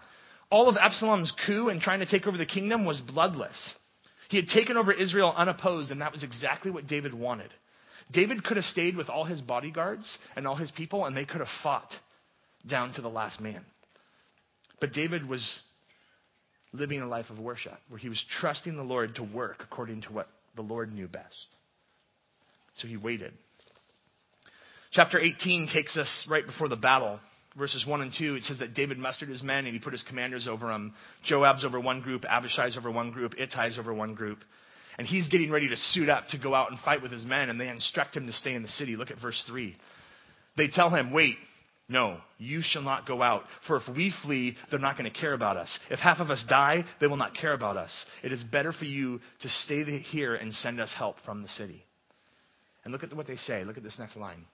all 0.51 0.69
of 0.69 0.77
Absalom's 0.77 1.33
coup 1.45 1.69
and 1.69 1.81
trying 1.81 1.99
to 1.99 2.05
take 2.05 2.27
over 2.27 2.37
the 2.37 2.45
kingdom 2.45 2.85
was 2.85 3.01
bloodless. 3.01 3.75
He 4.29 4.37
had 4.37 4.47
taken 4.47 4.77
over 4.77 4.91
Israel 4.91 5.33
unopposed, 5.35 5.91
and 5.91 6.01
that 6.01 6.11
was 6.11 6.23
exactly 6.23 6.71
what 6.71 6.87
David 6.87 7.13
wanted. 7.13 7.49
David 8.11 8.43
could 8.43 8.57
have 8.57 8.65
stayed 8.65 8.95
with 8.95 9.09
all 9.09 9.25
his 9.25 9.41
bodyguards 9.41 10.05
and 10.35 10.47
all 10.47 10.55
his 10.55 10.71
people, 10.71 11.05
and 11.05 11.17
they 11.17 11.25
could 11.25 11.39
have 11.39 11.47
fought 11.63 11.91
down 12.67 12.93
to 12.93 13.01
the 13.01 13.09
last 13.09 13.39
man. 13.39 13.61
But 14.79 14.93
David 14.93 15.27
was 15.27 15.59
living 16.73 17.01
a 17.01 17.07
life 17.07 17.29
of 17.29 17.39
worship, 17.39 17.77
where 17.89 17.99
he 17.99 18.09
was 18.09 18.23
trusting 18.39 18.75
the 18.75 18.83
Lord 18.83 19.15
to 19.15 19.23
work 19.23 19.57
according 19.61 20.01
to 20.03 20.13
what 20.13 20.27
the 20.55 20.61
Lord 20.61 20.91
knew 20.91 21.07
best. 21.07 21.47
So 22.77 22.87
he 22.87 22.97
waited. 22.97 23.33
Chapter 24.95 25.19
18 25.19 25.67
takes 25.73 25.97
us 25.97 26.25
right 26.29 26.45
before 26.45 26.69
the 26.69 26.77
battle. 26.77 27.19
verses 27.57 27.85
1 27.85 28.01
and 28.01 28.13
2, 28.17 28.35
it 28.35 28.43
says 28.43 28.59
that 28.59 28.73
David 28.73 28.97
mustered 28.97 29.27
his 29.27 29.43
men 29.43 29.65
and 29.65 29.73
he 29.73 29.79
put 29.79 29.91
his 29.91 30.03
commanders 30.03 30.47
over 30.47 30.67
them. 30.67 30.93
Joab's 31.25 31.65
over 31.65 31.81
one 31.81 31.99
group, 31.99 32.23
Abishai's 32.23 32.77
over 32.77 32.89
one 32.89 33.11
group, 33.11 33.33
Ittai's 33.35 33.77
over 33.77 33.93
one 33.93 34.13
group. 34.13 34.39
And 34.97 35.05
he's 35.05 35.27
getting 35.27 35.51
ready 35.51 35.67
to 35.67 35.75
suit 35.75 36.07
up 36.07 36.29
to 36.29 36.37
go 36.37 36.55
out 36.55 36.71
and 36.71 36.79
fight 36.79 37.01
with 37.01 37.11
his 37.11 37.25
men, 37.25 37.49
and 37.49 37.59
they 37.59 37.67
instruct 37.67 38.15
him 38.15 38.25
to 38.27 38.31
stay 38.31 38.53
in 38.55 38.61
the 38.61 38.69
city. 38.69 38.95
Look 38.95 39.11
at 39.11 39.19
verse 39.19 39.43
3. 39.47 39.75
They 40.55 40.69
tell 40.69 40.89
him, 40.89 41.11
Wait, 41.11 41.35
no, 41.89 42.19
you 42.37 42.61
shall 42.63 42.81
not 42.81 43.05
go 43.05 43.21
out. 43.21 43.43
For 43.67 43.75
if 43.75 43.83
we 43.93 44.13
flee, 44.23 44.55
they're 44.71 44.79
not 44.79 44.97
going 44.97 45.11
to 45.11 45.19
care 45.19 45.33
about 45.33 45.57
us. 45.57 45.77
If 45.89 45.99
half 45.99 46.19
of 46.19 46.29
us 46.29 46.45
die, 46.47 46.85
they 47.01 47.07
will 47.07 47.17
not 47.17 47.35
care 47.35 47.53
about 47.53 47.75
us. 47.75 47.91
It 48.23 48.31
is 48.31 48.41
better 48.45 48.71
for 48.71 48.85
you 48.85 49.19
to 49.41 49.49
stay 49.49 49.83
here 49.99 50.35
and 50.35 50.53
send 50.53 50.79
us 50.79 50.93
help 50.97 51.17
from 51.25 51.41
the 51.41 51.49
city. 51.49 51.83
And 52.85 52.93
look 52.93 53.03
at 53.03 53.13
what 53.13 53.27
they 53.27 53.35
say. 53.35 53.65
Look 53.65 53.75
at 53.75 53.83
this 53.83 53.99
next 53.99 54.15
line. 54.15 54.45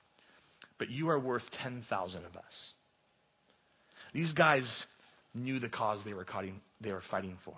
But 0.81 0.89
you 0.89 1.09
are 1.09 1.19
worth 1.19 1.43
10,000 1.61 2.25
of 2.25 2.35
us. 2.35 2.71
These 4.15 4.33
guys 4.33 4.63
knew 5.35 5.59
the 5.59 5.69
cause 5.69 5.99
they 6.03 6.15
were, 6.15 6.25
they 6.81 6.91
were 6.91 7.03
fighting 7.11 7.37
for. 7.45 7.53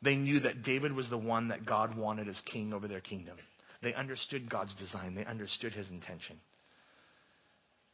They 0.00 0.14
knew 0.14 0.38
that 0.38 0.62
David 0.62 0.92
was 0.92 1.10
the 1.10 1.18
one 1.18 1.48
that 1.48 1.66
God 1.66 1.96
wanted 1.96 2.28
as 2.28 2.40
king 2.52 2.72
over 2.72 2.86
their 2.86 3.00
kingdom. 3.00 3.36
They 3.82 3.94
understood 3.94 4.48
God's 4.48 4.76
design, 4.76 5.16
they 5.16 5.24
understood 5.24 5.72
his 5.72 5.90
intention. 5.90 6.36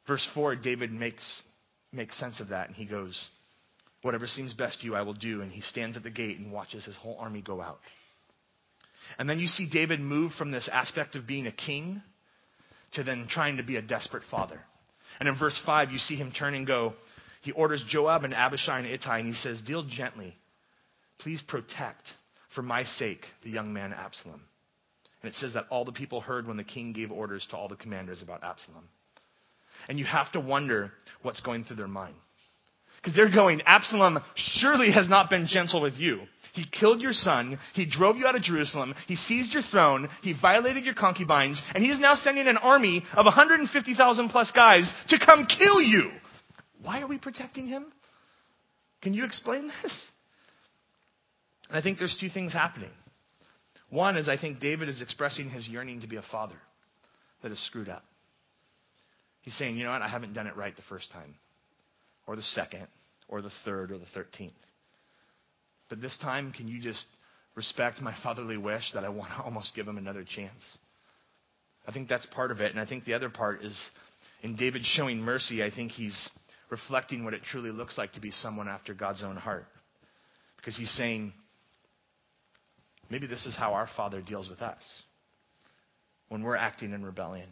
Verse 0.06 0.28
4, 0.34 0.56
David 0.56 0.92
makes, 0.92 1.24
makes 1.90 2.20
sense 2.20 2.40
of 2.40 2.48
that, 2.48 2.66
and 2.66 2.76
he 2.76 2.84
goes, 2.84 3.18
Whatever 4.02 4.26
seems 4.26 4.52
best 4.52 4.80
to 4.80 4.84
you, 4.84 4.94
I 4.94 5.00
will 5.00 5.14
do. 5.14 5.40
And 5.40 5.50
he 5.50 5.62
stands 5.62 5.96
at 5.96 6.02
the 6.02 6.10
gate 6.10 6.38
and 6.38 6.52
watches 6.52 6.84
his 6.84 6.96
whole 6.96 7.16
army 7.18 7.40
go 7.40 7.62
out. 7.62 7.78
And 9.18 9.30
then 9.30 9.38
you 9.38 9.46
see 9.46 9.66
David 9.72 9.98
move 9.98 10.32
from 10.36 10.50
this 10.50 10.68
aspect 10.70 11.14
of 11.14 11.26
being 11.26 11.46
a 11.46 11.52
king 11.52 12.02
to 12.92 13.02
then 13.02 13.28
trying 13.30 13.56
to 13.56 13.62
be 13.62 13.76
a 13.76 13.82
desperate 13.82 14.24
father. 14.30 14.60
And 15.18 15.28
in 15.28 15.38
verse 15.38 15.60
5, 15.64 15.90
you 15.90 15.98
see 15.98 16.16
him 16.16 16.32
turn 16.32 16.54
and 16.54 16.66
go. 16.66 16.94
He 17.42 17.52
orders 17.52 17.84
Joab 17.88 18.24
and 18.24 18.34
Abishai 18.34 18.78
and 18.78 18.86
Ittai, 18.86 19.18
and 19.18 19.28
he 19.28 19.34
says, 19.34 19.60
Deal 19.66 19.84
gently 19.84 20.36
Please 21.20 21.42
protect, 21.46 22.02
for 22.54 22.62
my 22.62 22.84
sake, 22.84 23.20
the 23.44 23.50
young 23.50 23.72
man 23.72 23.92
Absalom. 23.92 24.40
And 25.22 25.30
it 25.30 25.34
says 25.34 25.52
that 25.52 25.66
all 25.70 25.84
the 25.84 25.92
people 25.92 26.20
heard 26.20 26.46
when 26.46 26.56
the 26.56 26.64
king 26.64 26.92
gave 26.92 27.12
orders 27.12 27.46
to 27.50 27.56
all 27.56 27.68
the 27.68 27.76
commanders 27.76 28.22
about 28.22 28.42
Absalom. 28.42 28.88
And 29.88 29.98
you 29.98 30.06
have 30.06 30.32
to 30.32 30.40
wonder 30.40 30.92
what's 31.22 31.40
going 31.40 31.64
through 31.64 31.76
their 31.76 31.88
mind. 31.88 32.14
Because 32.96 33.14
they're 33.14 33.34
going, 33.34 33.60
Absalom 33.66 34.18
surely 34.34 34.90
has 34.92 35.08
not 35.08 35.30
been 35.30 35.46
gentle 35.46 35.82
with 35.82 35.94
you. 35.94 36.20
He 36.52 36.64
killed 36.78 37.00
your 37.00 37.12
son. 37.12 37.58
He 37.74 37.86
drove 37.86 38.16
you 38.16 38.26
out 38.26 38.36
of 38.36 38.42
Jerusalem. 38.42 38.94
He 39.06 39.16
seized 39.16 39.52
your 39.52 39.62
throne. 39.70 40.08
He 40.22 40.34
violated 40.40 40.84
your 40.84 40.94
concubines. 40.94 41.60
And 41.74 41.84
he 41.84 41.90
is 41.90 42.00
now 42.00 42.14
sending 42.14 42.46
an 42.46 42.56
army 42.56 43.04
of 43.16 43.24
150,000 43.24 44.28
plus 44.28 44.50
guys 44.54 44.92
to 45.08 45.18
come 45.24 45.46
kill 45.46 45.80
you. 45.80 46.10
Why 46.82 47.00
are 47.00 47.06
we 47.06 47.18
protecting 47.18 47.66
him? 47.66 47.86
Can 49.02 49.14
you 49.14 49.24
explain 49.24 49.70
this? 49.82 49.96
And 51.68 51.78
I 51.78 51.82
think 51.82 51.98
there's 51.98 52.16
two 52.20 52.28
things 52.28 52.52
happening. 52.52 52.90
One 53.90 54.16
is 54.16 54.28
I 54.28 54.36
think 54.36 54.60
David 54.60 54.88
is 54.88 55.02
expressing 55.02 55.50
his 55.50 55.68
yearning 55.68 56.00
to 56.02 56.06
be 56.06 56.16
a 56.16 56.24
father 56.30 56.56
that 57.42 57.52
is 57.52 57.64
screwed 57.66 57.88
up. 57.88 58.04
He's 59.42 59.56
saying, 59.56 59.76
you 59.76 59.84
know 59.84 59.90
what, 59.90 60.02
I 60.02 60.08
haven't 60.08 60.34
done 60.34 60.46
it 60.46 60.56
right 60.56 60.74
the 60.76 60.82
first 60.88 61.10
time, 61.10 61.34
or 62.26 62.36
the 62.36 62.42
second, 62.42 62.86
or 63.28 63.40
the 63.40 63.50
third, 63.64 63.90
or 63.90 63.98
the 63.98 64.06
thirteenth. 64.12 64.52
But 65.90 66.00
this 66.00 66.16
time, 66.22 66.52
can 66.52 66.68
you 66.68 66.80
just 66.80 67.04
respect 67.56 68.00
my 68.00 68.14
fatherly 68.22 68.56
wish 68.56 68.84
that 68.94 69.04
I 69.04 69.10
want 69.10 69.32
to 69.36 69.42
almost 69.44 69.74
give 69.74 69.86
him 69.86 69.98
another 69.98 70.24
chance? 70.24 70.62
I 71.86 71.92
think 71.92 72.08
that's 72.08 72.26
part 72.26 72.50
of 72.50 72.60
it. 72.60 72.70
And 72.70 72.80
I 72.80 72.86
think 72.86 73.04
the 73.04 73.14
other 73.14 73.28
part 73.28 73.62
is 73.62 73.78
in 74.42 74.56
David 74.56 74.82
showing 74.84 75.18
mercy, 75.18 75.62
I 75.62 75.70
think 75.70 75.92
he's 75.92 76.30
reflecting 76.70 77.24
what 77.24 77.34
it 77.34 77.42
truly 77.50 77.70
looks 77.70 77.98
like 77.98 78.12
to 78.12 78.20
be 78.20 78.30
someone 78.30 78.68
after 78.68 78.94
God's 78.94 79.22
own 79.22 79.36
heart. 79.36 79.66
Because 80.56 80.76
he's 80.76 80.92
saying, 80.92 81.32
Maybe 83.10 83.26
this 83.26 83.44
is 83.44 83.56
how 83.56 83.74
our 83.74 83.88
Father 83.96 84.22
deals 84.22 84.48
with 84.48 84.62
us. 84.62 84.82
When 86.28 86.42
we're 86.42 86.56
acting 86.56 86.92
in 86.92 87.04
rebellion, 87.04 87.48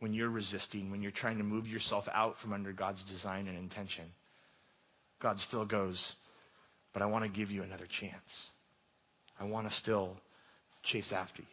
when 0.00 0.12
you're 0.12 0.30
resisting, 0.30 0.90
when 0.90 1.00
you're 1.00 1.12
trying 1.12 1.38
to 1.38 1.44
move 1.44 1.66
yourself 1.66 2.04
out 2.12 2.34
from 2.42 2.52
under 2.52 2.72
God's 2.72 3.02
design 3.04 3.46
and 3.46 3.56
intention, 3.56 4.06
God 5.22 5.38
still 5.38 5.64
goes, 5.64 6.12
But 6.96 7.02
I 7.02 7.06
want 7.08 7.26
to 7.26 7.30
give 7.30 7.50
you 7.50 7.62
another 7.62 7.86
chance. 8.00 8.14
I 9.38 9.44
want 9.44 9.68
to 9.68 9.74
still 9.74 10.16
chase 10.82 11.12
after 11.14 11.42
you. 11.42 11.48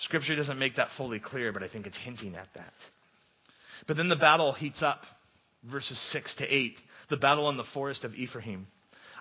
Scripture 0.00 0.36
doesn't 0.36 0.58
make 0.58 0.76
that 0.76 0.88
fully 0.98 1.18
clear, 1.18 1.50
but 1.50 1.62
I 1.62 1.68
think 1.68 1.86
it's 1.86 1.96
hinting 2.04 2.36
at 2.36 2.48
that. 2.54 2.74
But 3.88 3.96
then 3.96 4.10
the 4.10 4.16
battle 4.16 4.52
heats 4.52 4.82
up, 4.82 5.00
verses 5.64 5.98
6 6.12 6.34
to 6.40 6.44
8. 6.44 6.76
The 7.08 7.16
battle 7.16 7.48
in 7.48 7.56
the 7.56 7.64
forest 7.72 8.04
of 8.04 8.12
Ephraim. 8.12 8.66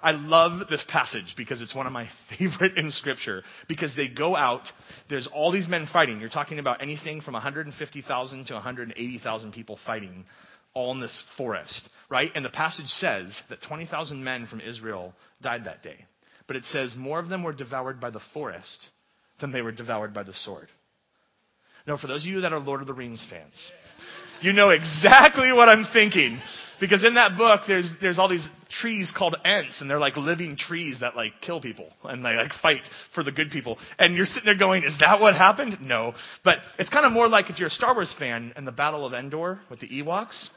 I 0.04 0.12
love 0.12 0.68
this 0.70 0.84
passage 0.90 1.34
because 1.38 1.62
it's 1.62 1.74
one 1.74 1.88
of 1.88 1.94
my 1.94 2.10
favorite 2.38 2.78
in 2.78 2.92
Scripture. 2.92 3.44
Because 3.70 3.96
they 3.96 4.10
go 4.10 4.36
out, 4.36 4.64
there's 5.10 5.30
all 5.34 5.54
these 5.54 5.70
men 5.70 5.88
fighting. 5.94 6.20
You're 6.20 6.28
talking 6.28 6.60
about 6.60 6.82
anything 6.82 7.22
from 7.22 7.36
150,000 7.36 8.48
to 8.48 8.54
180,000 8.56 9.54
people 9.54 9.80
fighting 9.86 10.26
all 10.74 10.92
in 10.92 11.00
this 11.00 11.24
forest, 11.38 11.90
right? 12.10 12.32
And 12.36 12.44
the 12.44 12.50
passage 12.50 12.88
says 12.88 13.34
that 13.50 13.62
20,000 13.68 14.24
men 14.24 14.48
from 14.48 14.62
Israel 14.62 15.14
died 15.42 15.66
that 15.66 15.84
day. 15.84 16.06
But 16.48 16.56
it 16.56 16.64
says 16.66 16.96
more 16.98 17.20
of 17.20 17.30
them 17.30 17.44
were 17.44 17.54
devoured 17.54 18.00
by 18.00 18.12
the 18.12 18.22
forest 18.34 18.78
than 19.42 19.52
they 19.52 19.62
were 19.62 19.72
devoured 19.72 20.14
by 20.14 20.24
the 20.24 20.34
sword. 20.34 20.68
Now, 21.88 21.98
for 21.98 22.08
those 22.08 22.24
of 22.24 22.28
you 22.28 22.42
that 22.42 22.54
are 22.54 22.60
Lord 22.60 22.82
of 22.82 22.88
the 22.88 22.94
Rings 22.94 23.26
fans, 23.30 23.54
you 24.42 24.54
know 24.54 24.70
exactly 24.70 25.52
what 25.54 25.70
I'm 25.70 25.86
thinking 25.94 26.40
because 26.80 27.04
in 27.04 27.16
that 27.16 27.38
book, 27.38 27.62
there's, 27.68 27.90
there's 28.02 28.20
all 28.20 28.28
these 28.28 28.46
trees 28.82 29.12
called 29.16 29.36
Ents, 29.46 29.80
and 29.80 29.90
they're 29.90 30.00
like 30.00 30.18
living 30.18 30.58
trees 30.58 30.98
that 31.02 31.16
like 31.16 31.34
kill 31.42 31.62
people, 31.62 31.90
and 32.04 32.24
they 32.24 32.36
like 32.36 32.52
fight 32.62 32.82
for 33.14 33.24
the 33.24 33.32
good 33.32 33.50
people. 33.50 33.78
And 33.98 34.16
you're 34.16 34.26
sitting 34.26 34.46
there 34.46 34.58
going, 34.58 34.84
is 34.84 34.96
that 35.00 35.20
what 35.20 35.36
happened? 35.36 35.78
No. 35.82 36.14
But 36.44 36.58
it's 36.78 36.90
kind 36.90 37.06
of 37.06 37.12
more 37.12 37.28
like 37.28 37.50
if 37.50 37.60
you're 37.60 37.70
a 37.70 37.72
Star 37.72 37.94
Wars 37.94 38.14
fan 38.20 38.54
and 38.56 38.68
the 38.68 38.72
Battle 38.72 39.06
of 39.06 39.14
Endor 39.14 39.62
with 39.70 39.80
the 39.80 39.88
Ewoks, 39.88 40.50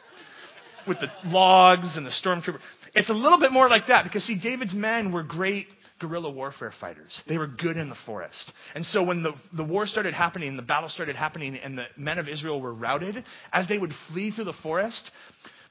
with 0.88 0.98
the 1.00 1.08
logs 1.26 1.96
and 1.96 2.06
the 2.06 2.10
stormtrooper. 2.10 2.58
It's 2.94 3.10
a 3.10 3.14
little 3.14 3.38
bit 3.38 3.52
more 3.52 3.68
like 3.68 3.88
that 3.88 4.04
because 4.04 4.24
see, 4.24 4.38
David's 4.42 4.74
men 4.74 5.12
were 5.12 5.22
great 5.22 5.66
guerrilla 6.00 6.30
warfare 6.30 6.72
fighters. 6.80 7.22
They 7.28 7.38
were 7.38 7.46
good 7.46 7.76
in 7.76 7.88
the 7.88 7.96
forest. 8.06 8.52
And 8.74 8.84
so 8.86 9.04
when 9.04 9.22
the, 9.22 9.32
the 9.56 9.64
war 9.64 9.86
started 9.86 10.14
happening, 10.14 10.56
the 10.56 10.62
battle 10.62 10.88
started 10.88 11.16
happening, 11.16 11.56
and 11.56 11.76
the 11.76 11.86
men 11.96 12.18
of 12.18 12.28
Israel 12.28 12.60
were 12.60 12.72
routed, 12.72 13.24
as 13.52 13.68
they 13.68 13.78
would 13.78 13.92
flee 14.08 14.30
through 14.30 14.44
the 14.44 14.52
forest, 14.62 15.10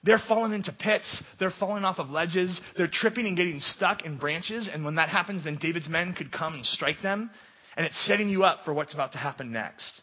they're 0.04 0.22
falling 0.28 0.54
into 0.54 0.72
pits. 0.72 1.24
They're 1.40 1.54
falling 1.60 1.84
off 1.84 2.00
of 2.00 2.10
ledges. 2.10 2.60
They're 2.78 2.90
tripping 2.92 3.26
and 3.26 3.36
getting 3.36 3.60
stuck 3.60 4.06
in 4.06 4.18
branches. 4.18 4.70
And 4.72 4.86
when 4.86 4.96
that 4.96 5.10
happens, 5.10 5.44
then 5.44 5.58
David's 5.62 5.90
men 5.90 6.14
could 6.14 6.32
come 6.32 6.54
and 6.54 6.66
strike 6.66 7.02
them. 7.02 7.30
And 7.76 7.86
it's 7.86 8.08
setting 8.08 8.30
you 8.30 8.44
up 8.44 8.60
for 8.66 8.74
what's 8.74 8.94
about 8.94 9.12
to 9.14 9.18
happen 9.18 9.52
next, 9.52 10.02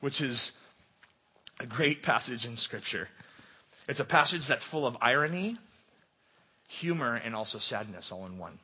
which 0.00 0.20
is 0.20 0.52
a 1.58 1.66
great 1.66 2.02
passage 2.02 2.44
in 2.44 2.56
Scripture. 2.56 3.08
It's 3.90 4.00
a 4.00 4.04
passage 4.04 4.42
that's 4.48 4.64
full 4.70 4.86
of 4.86 4.96
irony, 5.00 5.58
humor, 6.80 7.16
and 7.16 7.34
also 7.34 7.58
sadness 7.58 8.08
all 8.12 8.24
in 8.26 8.38
one. 8.38 8.58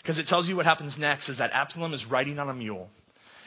Because 0.00 0.18
it 0.18 0.26
tells 0.28 0.48
you 0.48 0.56
what 0.56 0.66
happens 0.66 0.96
next 0.96 1.28
is 1.28 1.38
that 1.38 1.50
Absalom 1.52 1.92
is 1.94 2.04
riding 2.06 2.38
on 2.38 2.48
a 2.48 2.54
mule. 2.54 2.88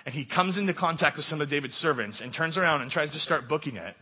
And 0.06 0.14
he 0.14 0.26
comes 0.26 0.58
into 0.58 0.74
contact 0.74 1.18
with 1.18 1.26
some 1.26 1.42
of 1.42 1.50
David's 1.50 1.74
servants 1.76 2.22
and 2.22 2.34
turns 2.34 2.58
around 2.58 2.82
and 2.82 2.92
tries 2.92 3.12
to 3.12 3.20
start 3.20 3.50
booking 3.50 3.78
it 3.78 3.96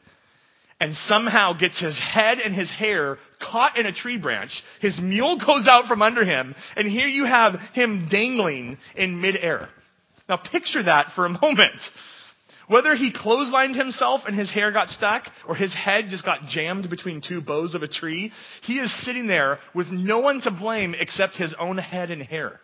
and 0.80 0.94
somehow 1.06 1.54
gets 1.54 1.80
his 1.80 1.98
head 2.00 2.40
and 2.40 2.54
his 2.54 2.70
hair 2.70 3.18
caught 3.40 3.78
in 3.78 3.86
a 3.86 3.94
tree 3.94 4.18
branch. 4.18 4.52
His 4.82 5.00
mule 5.02 5.38
goes 5.40 5.68
out 5.70 5.86
from 5.86 6.02
under 6.02 6.26
him, 6.26 6.56
and 6.76 6.88
here 6.88 7.08
you 7.08 7.26
have 7.26 7.54
him 7.74 8.10
dangling 8.12 8.78
in 8.96 9.22
midair. 9.22 9.70
Now 10.28 10.38
picture 10.38 10.84
that 10.84 11.12
for 11.16 11.26
a 11.26 11.30
moment. 11.42 11.80
Whether 12.74 12.96
he 12.96 13.14
clotheslined 13.14 13.76
himself 13.76 14.22
and 14.26 14.36
his 14.36 14.50
hair 14.50 14.72
got 14.72 14.90
stuck, 14.90 15.26
or 15.48 15.54
his 15.54 15.72
head 15.76 16.06
just 16.10 16.26
got 16.26 16.48
jammed 16.50 16.90
between 16.90 17.22
two 17.22 17.40
boughs 17.40 17.76
of 17.76 17.84
a 17.84 17.88
tree, 17.88 18.32
he 18.64 18.80
is 18.80 19.06
sitting 19.06 19.28
there 19.28 19.60
with 19.76 19.90
no 19.92 20.22
one 20.22 20.42
to 20.42 20.50
blame 20.50 20.96
except 21.00 21.36
his 21.36 21.54
own 21.60 21.78
head 21.78 22.10
and 22.10 22.24
hair 22.24 22.60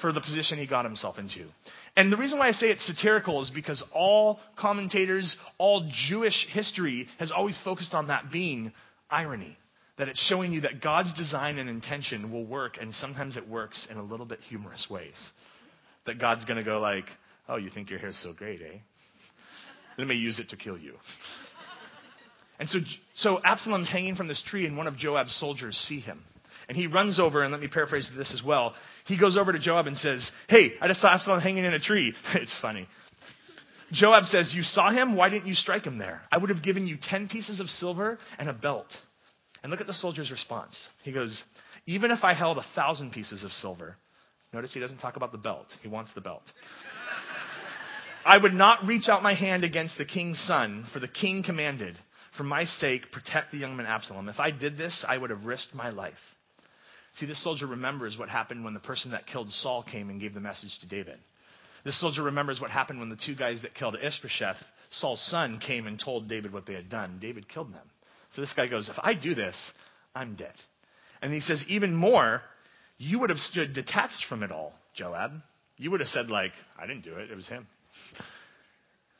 for 0.00 0.12
the 0.12 0.20
position 0.20 0.58
he 0.58 0.66
got 0.68 0.84
himself 0.84 1.18
into. 1.18 1.48
And 1.96 2.12
the 2.12 2.16
reason 2.16 2.38
why 2.38 2.46
I 2.46 2.52
say 2.52 2.68
it's 2.68 2.86
satirical 2.86 3.42
is 3.42 3.50
because 3.52 3.82
all 3.92 4.38
commentators, 4.56 5.36
all 5.58 5.90
Jewish 6.08 6.46
history 6.52 7.08
has 7.18 7.32
always 7.32 7.58
focused 7.64 7.94
on 7.94 8.06
that 8.06 8.30
being 8.30 8.72
irony. 9.10 9.58
That 9.98 10.06
it's 10.06 10.24
showing 10.28 10.52
you 10.52 10.60
that 10.60 10.80
God's 10.80 11.12
design 11.14 11.58
and 11.58 11.68
intention 11.68 12.30
will 12.30 12.46
work, 12.46 12.78
and 12.80 12.94
sometimes 12.94 13.36
it 13.36 13.48
works 13.48 13.88
in 13.90 13.96
a 13.96 14.04
little 14.04 14.24
bit 14.24 14.38
humorous 14.48 14.86
ways. 14.88 15.16
That 16.06 16.20
God's 16.20 16.44
going 16.44 16.58
to 16.58 16.64
go 16.64 16.78
like, 16.78 17.06
oh, 17.48 17.56
you 17.56 17.70
think 17.70 17.90
your 17.90 17.98
hair's 17.98 18.16
so 18.22 18.32
great, 18.32 18.60
eh? 18.62 18.78
Let 20.00 20.08
me 20.08 20.16
use 20.16 20.38
it 20.38 20.48
to 20.48 20.56
kill 20.56 20.78
you. 20.78 20.94
And 22.58 22.68
so, 22.68 22.78
so 23.16 23.40
Absalom's 23.44 23.88
hanging 23.88 24.16
from 24.16 24.28
this 24.28 24.42
tree, 24.48 24.66
and 24.66 24.76
one 24.76 24.86
of 24.86 24.96
Joab's 24.96 25.34
soldiers 25.38 25.76
see 25.88 26.00
him. 26.00 26.22
And 26.68 26.76
he 26.76 26.86
runs 26.86 27.20
over, 27.20 27.42
and 27.42 27.52
let 27.52 27.60
me 27.60 27.68
paraphrase 27.68 28.08
this 28.16 28.32
as 28.32 28.42
well. 28.42 28.74
He 29.06 29.18
goes 29.18 29.36
over 29.36 29.52
to 29.52 29.58
Joab 29.58 29.86
and 29.86 29.96
says, 29.96 30.30
Hey, 30.48 30.72
I 30.80 30.88
just 30.88 31.00
saw 31.00 31.12
Absalom 31.12 31.40
hanging 31.40 31.64
in 31.64 31.74
a 31.74 31.80
tree. 31.80 32.14
it's 32.34 32.56
funny. 32.62 32.88
Joab 33.92 34.24
says, 34.24 34.52
You 34.54 34.62
saw 34.62 34.90
him? 34.90 35.16
Why 35.16 35.28
didn't 35.28 35.46
you 35.46 35.54
strike 35.54 35.84
him 35.84 35.98
there? 35.98 36.22
I 36.32 36.38
would 36.38 36.50
have 36.50 36.62
given 36.62 36.86
you 36.86 36.96
10 37.02 37.28
pieces 37.28 37.60
of 37.60 37.68
silver 37.68 38.18
and 38.38 38.48
a 38.48 38.54
belt. 38.54 38.86
And 39.62 39.70
look 39.70 39.80
at 39.80 39.86
the 39.86 39.92
soldier's 39.92 40.30
response. 40.30 40.76
He 41.02 41.12
goes, 41.12 41.42
Even 41.86 42.10
if 42.10 42.24
I 42.24 42.34
held 42.34 42.56
a 42.58 42.64
thousand 42.74 43.12
pieces 43.12 43.44
of 43.44 43.50
silver, 43.52 43.96
notice 44.52 44.72
he 44.72 44.80
doesn't 44.80 44.98
talk 44.98 45.16
about 45.16 45.32
the 45.32 45.38
belt, 45.38 45.66
he 45.82 45.88
wants 45.88 46.10
the 46.14 46.20
belt. 46.20 46.42
I 48.24 48.36
would 48.36 48.52
not 48.52 48.86
reach 48.86 49.08
out 49.08 49.22
my 49.22 49.34
hand 49.34 49.64
against 49.64 49.96
the 49.96 50.04
king's 50.04 50.38
son, 50.40 50.86
for 50.92 51.00
the 51.00 51.08
king 51.08 51.42
commanded, 51.42 51.96
For 52.36 52.44
my 52.44 52.64
sake, 52.64 53.10
protect 53.12 53.50
the 53.50 53.58
young 53.58 53.76
man 53.76 53.86
Absalom. 53.86 54.28
If 54.28 54.40
I 54.40 54.50
did 54.50 54.76
this, 54.76 55.04
I 55.08 55.16
would 55.16 55.30
have 55.30 55.44
risked 55.44 55.74
my 55.74 55.90
life. 55.90 56.14
See, 57.18 57.26
this 57.26 57.42
soldier 57.42 57.66
remembers 57.66 58.16
what 58.16 58.28
happened 58.28 58.64
when 58.64 58.74
the 58.74 58.80
person 58.80 59.10
that 59.12 59.26
killed 59.26 59.50
Saul 59.50 59.84
came 59.90 60.10
and 60.10 60.20
gave 60.20 60.34
the 60.34 60.40
message 60.40 60.78
to 60.80 60.86
David. 60.86 61.18
This 61.84 62.00
soldier 62.00 62.22
remembers 62.22 62.60
what 62.60 62.70
happened 62.70 63.00
when 63.00 63.08
the 63.08 63.18
two 63.24 63.34
guys 63.34 63.60
that 63.62 63.74
killed 63.74 63.96
Ishbosheth, 64.00 64.56
Saul's 64.90 65.22
son, 65.30 65.60
came 65.66 65.86
and 65.86 65.98
told 65.98 66.28
David 66.28 66.52
what 66.52 66.66
they 66.66 66.74
had 66.74 66.90
done. 66.90 67.18
David 67.20 67.48
killed 67.48 67.72
them. 67.72 67.88
So 68.34 68.42
this 68.42 68.52
guy 68.54 68.68
goes, 68.68 68.88
If 68.88 68.98
I 69.02 69.14
do 69.14 69.34
this, 69.34 69.56
I'm 70.14 70.36
dead. 70.36 70.54
And 71.22 71.32
he 71.32 71.40
says, 71.40 71.64
Even 71.68 71.94
more, 71.94 72.42
you 72.98 73.18
would 73.20 73.30
have 73.30 73.38
stood 73.38 73.72
detached 73.72 74.26
from 74.28 74.42
it 74.42 74.52
all, 74.52 74.74
Joab. 74.94 75.32
You 75.78 75.90
would 75.90 76.00
have 76.00 76.08
said, 76.10 76.28
like, 76.28 76.52
I 76.78 76.86
didn't 76.86 77.04
do 77.04 77.14
it, 77.14 77.30
it 77.30 77.34
was 77.34 77.48
him. 77.48 77.66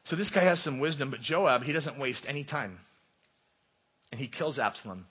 So 0.04 0.16
this 0.16 0.30
guy 0.30 0.44
has 0.44 0.62
some 0.62 0.80
wisdom, 0.80 1.10
but 1.10 1.20
Joab, 1.20 1.62
he 1.62 1.72
doesn't 1.72 1.98
waste 1.98 2.24
any 2.26 2.44
time. 2.44 2.78
And 4.10 4.20
he 4.20 4.28
kills 4.28 4.58
Absalom, 4.58 5.06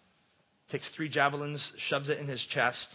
takes 0.72 0.90
three 0.96 1.08
javelins, 1.08 1.72
shoves 1.88 2.10
it 2.10 2.20
in 2.20 2.28
his 2.28 2.46
chest, 2.54 2.86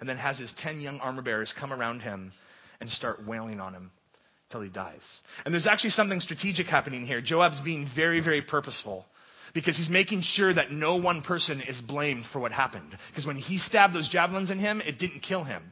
and 0.00 0.08
then 0.08 0.16
has 0.16 0.38
his 0.38 0.52
ten 0.62 0.80
young 0.80 0.98
armor 1.00 1.22
bearers 1.22 1.54
come 1.58 1.72
around 1.72 2.00
him 2.00 2.32
and 2.80 2.88
start 2.88 3.26
wailing 3.26 3.60
on 3.60 3.74
him 3.74 3.90
till 4.50 4.62
he 4.62 4.70
dies. 4.70 5.02
And 5.44 5.52
there's 5.52 5.66
actually 5.66 5.90
something 5.90 6.20
strategic 6.20 6.66
happening 6.66 7.06
here. 7.06 7.20
Joab's 7.20 7.60
being 7.60 7.88
very, 7.94 8.20
very 8.20 8.42
purposeful 8.42 9.04
because 9.54 9.76
he's 9.76 9.90
making 9.90 10.22
sure 10.22 10.54
that 10.54 10.70
no 10.70 10.96
one 10.96 11.22
person 11.22 11.60
is 11.60 11.80
blamed 11.82 12.24
for 12.32 12.40
what 12.40 12.52
happened. 12.52 12.96
Because 13.10 13.26
when 13.26 13.36
he 13.36 13.58
stabbed 13.58 13.94
those 13.94 14.08
javelins 14.08 14.50
in 14.50 14.58
him, 14.58 14.80
it 14.80 14.98
didn't 14.98 15.20
kill 15.20 15.44
him. 15.44 15.62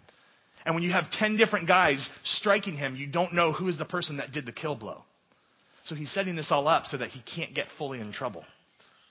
And 0.68 0.74
when 0.74 0.84
you 0.84 0.92
have 0.92 1.10
10 1.12 1.38
different 1.38 1.66
guys 1.66 2.06
striking 2.24 2.76
him, 2.76 2.94
you 2.94 3.06
don't 3.06 3.32
know 3.32 3.54
who 3.54 3.68
is 3.68 3.78
the 3.78 3.86
person 3.86 4.18
that 4.18 4.32
did 4.32 4.44
the 4.44 4.52
kill 4.52 4.74
blow. 4.74 5.02
So 5.86 5.94
he's 5.94 6.12
setting 6.12 6.36
this 6.36 6.48
all 6.50 6.68
up 6.68 6.84
so 6.84 6.98
that 6.98 7.08
he 7.08 7.22
can't 7.22 7.54
get 7.54 7.68
fully 7.78 8.00
in 8.00 8.12
trouble. 8.12 8.44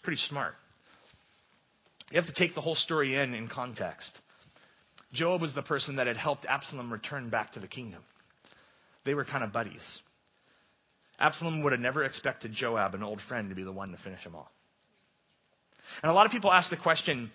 Pretty 0.03 0.22
smart. 0.30 0.53
You 2.12 2.22
have 2.22 2.28
to 2.28 2.34
take 2.34 2.53
the 2.53 2.62
whole 2.62 2.76
story 2.76 3.16
in 3.16 3.34
in 3.34 3.47
context. 3.47 4.12
Joab 5.14 5.41
was 5.41 5.55
the 5.55 5.64
person 5.64 5.95
that 5.95 6.05
had 6.05 6.16
helped 6.16 6.45
Absalom 6.45 6.93
return 6.93 7.32
back 7.32 7.53
to 7.53 7.60
the 7.60 7.68
kingdom. 7.68 8.03
They 9.03 9.16
were 9.16 9.26
kind 9.26 9.43
of 9.43 9.51
buddies. 9.51 9.82
Absalom 11.18 11.64
would 11.64 11.72
have 11.72 11.82
never 11.82 12.03
expected 12.03 12.53
Joab, 12.53 12.93
an 12.93 13.01
old 13.01 13.20
friend, 13.28 13.49
to 13.49 13.55
be 13.55 13.64
the 13.64 13.72
one 13.72 13.89
to 13.93 13.97
finish 14.03 14.22
him 14.22 14.36
off. 14.36 14.51
And 16.03 16.12
a 16.12 16.14
lot 16.14 16.28
of 16.28 16.32
people 16.32 16.53
ask 16.53 16.70
the 16.70 16.78
question 16.78 17.32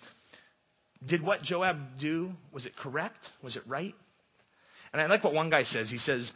did 1.05 1.21
what 1.21 1.41
Joab 1.41 1.99
do, 1.99 2.31
was 2.53 2.65
it 2.65 2.71
correct? 2.77 3.19
Was 3.43 3.57
it 3.57 3.63
right? 3.67 3.93
And 4.93 5.01
I 5.01 5.07
like 5.07 5.23
what 5.23 5.33
one 5.33 5.49
guy 5.49 5.63
says. 5.63 5.89
He 5.89 5.97
says, 5.97 6.31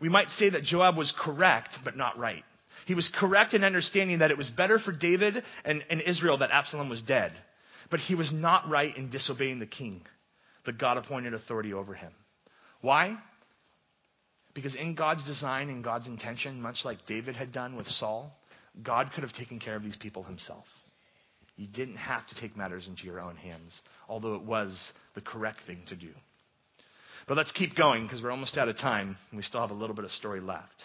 we 0.00 0.08
might 0.08 0.28
say 0.28 0.50
that 0.50 0.62
Joab 0.62 0.96
was 0.96 1.12
correct, 1.18 1.78
but 1.82 1.96
not 1.96 2.18
right. 2.18 2.44
He 2.86 2.94
was 2.94 3.10
correct 3.18 3.54
in 3.54 3.64
understanding 3.64 4.18
that 4.18 4.30
it 4.30 4.36
was 4.36 4.50
better 4.50 4.78
for 4.78 4.92
David 4.92 5.42
and, 5.64 5.82
and 5.88 6.02
Israel 6.02 6.38
that 6.38 6.50
Absalom 6.50 6.90
was 6.90 7.02
dead. 7.02 7.32
But 7.90 8.00
he 8.00 8.14
was 8.14 8.30
not 8.32 8.68
right 8.68 8.94
in 8.96 9.10
disobeying 9.10 9.58
the 9.58 9.66
king, 9.66 10.02
the 10.66 10.72
God 10.72 10.98
appointed 10.98 11.32
authority 11.32 11.72
over 11.72 11.94
him. 11.94 12.12
Why? 12.82 13.16
Because 14.54 14.74
in 14.74 14.94
God's 14.94 15.24
design 15.24 15.68
and 15.68 15.82
God's 15.82 16.06
intention, 16.06 16.60
much 16.60 16.78
like 16.84 17.06
David 17.06 17.36
had 17.36 17.52
done 17.52 17.76
with 17.76 17.86
Saul, 17.86 18.36
God 18.82 19.10
could 19.14 19.22
have 19.22 19.32
taken 19.32 19.58
care 19.58 19.76
of 19.76 19.82
these 19.82 19.96
people 19.96 20.22
himself. 20.22 20.64
You 21.56 21.66
didn't 21.66 21.96
have 21.96 22.26
to 22.26 22.34
take 22.40 22.56
matters 22.56 22.86
into 22.86 23.04
your 23.04 23.20
own 23.20 23.36
hands, 23.36 23.80
although 24.08 24.34
it 24.34 24.42
was 24.42 24.92
the 25.14 25.22
correct 25.22 25.58
thing 25.66 25.82
to 25.88 25.96
do. 25.96 26.10
But 27.28 27.36
let's 27.36 27.52
keep 27.52 27.74
going 27.74 28.04
because 28.04 28.22
we're 28.22 28.30
almost 28.30 28.56
out 28.56 28.68
of 28.68 28.76
time 28.76 29.16
and 29.30 29.36
we 29.36 29.42
still 29.42 29.60
have 29.60 29.70
a 29.70 29.74
little 29.74 29.96
bit 29.96 30.04
of 30.04 30.10
story 30.12 30.40
left. 30.40 30.84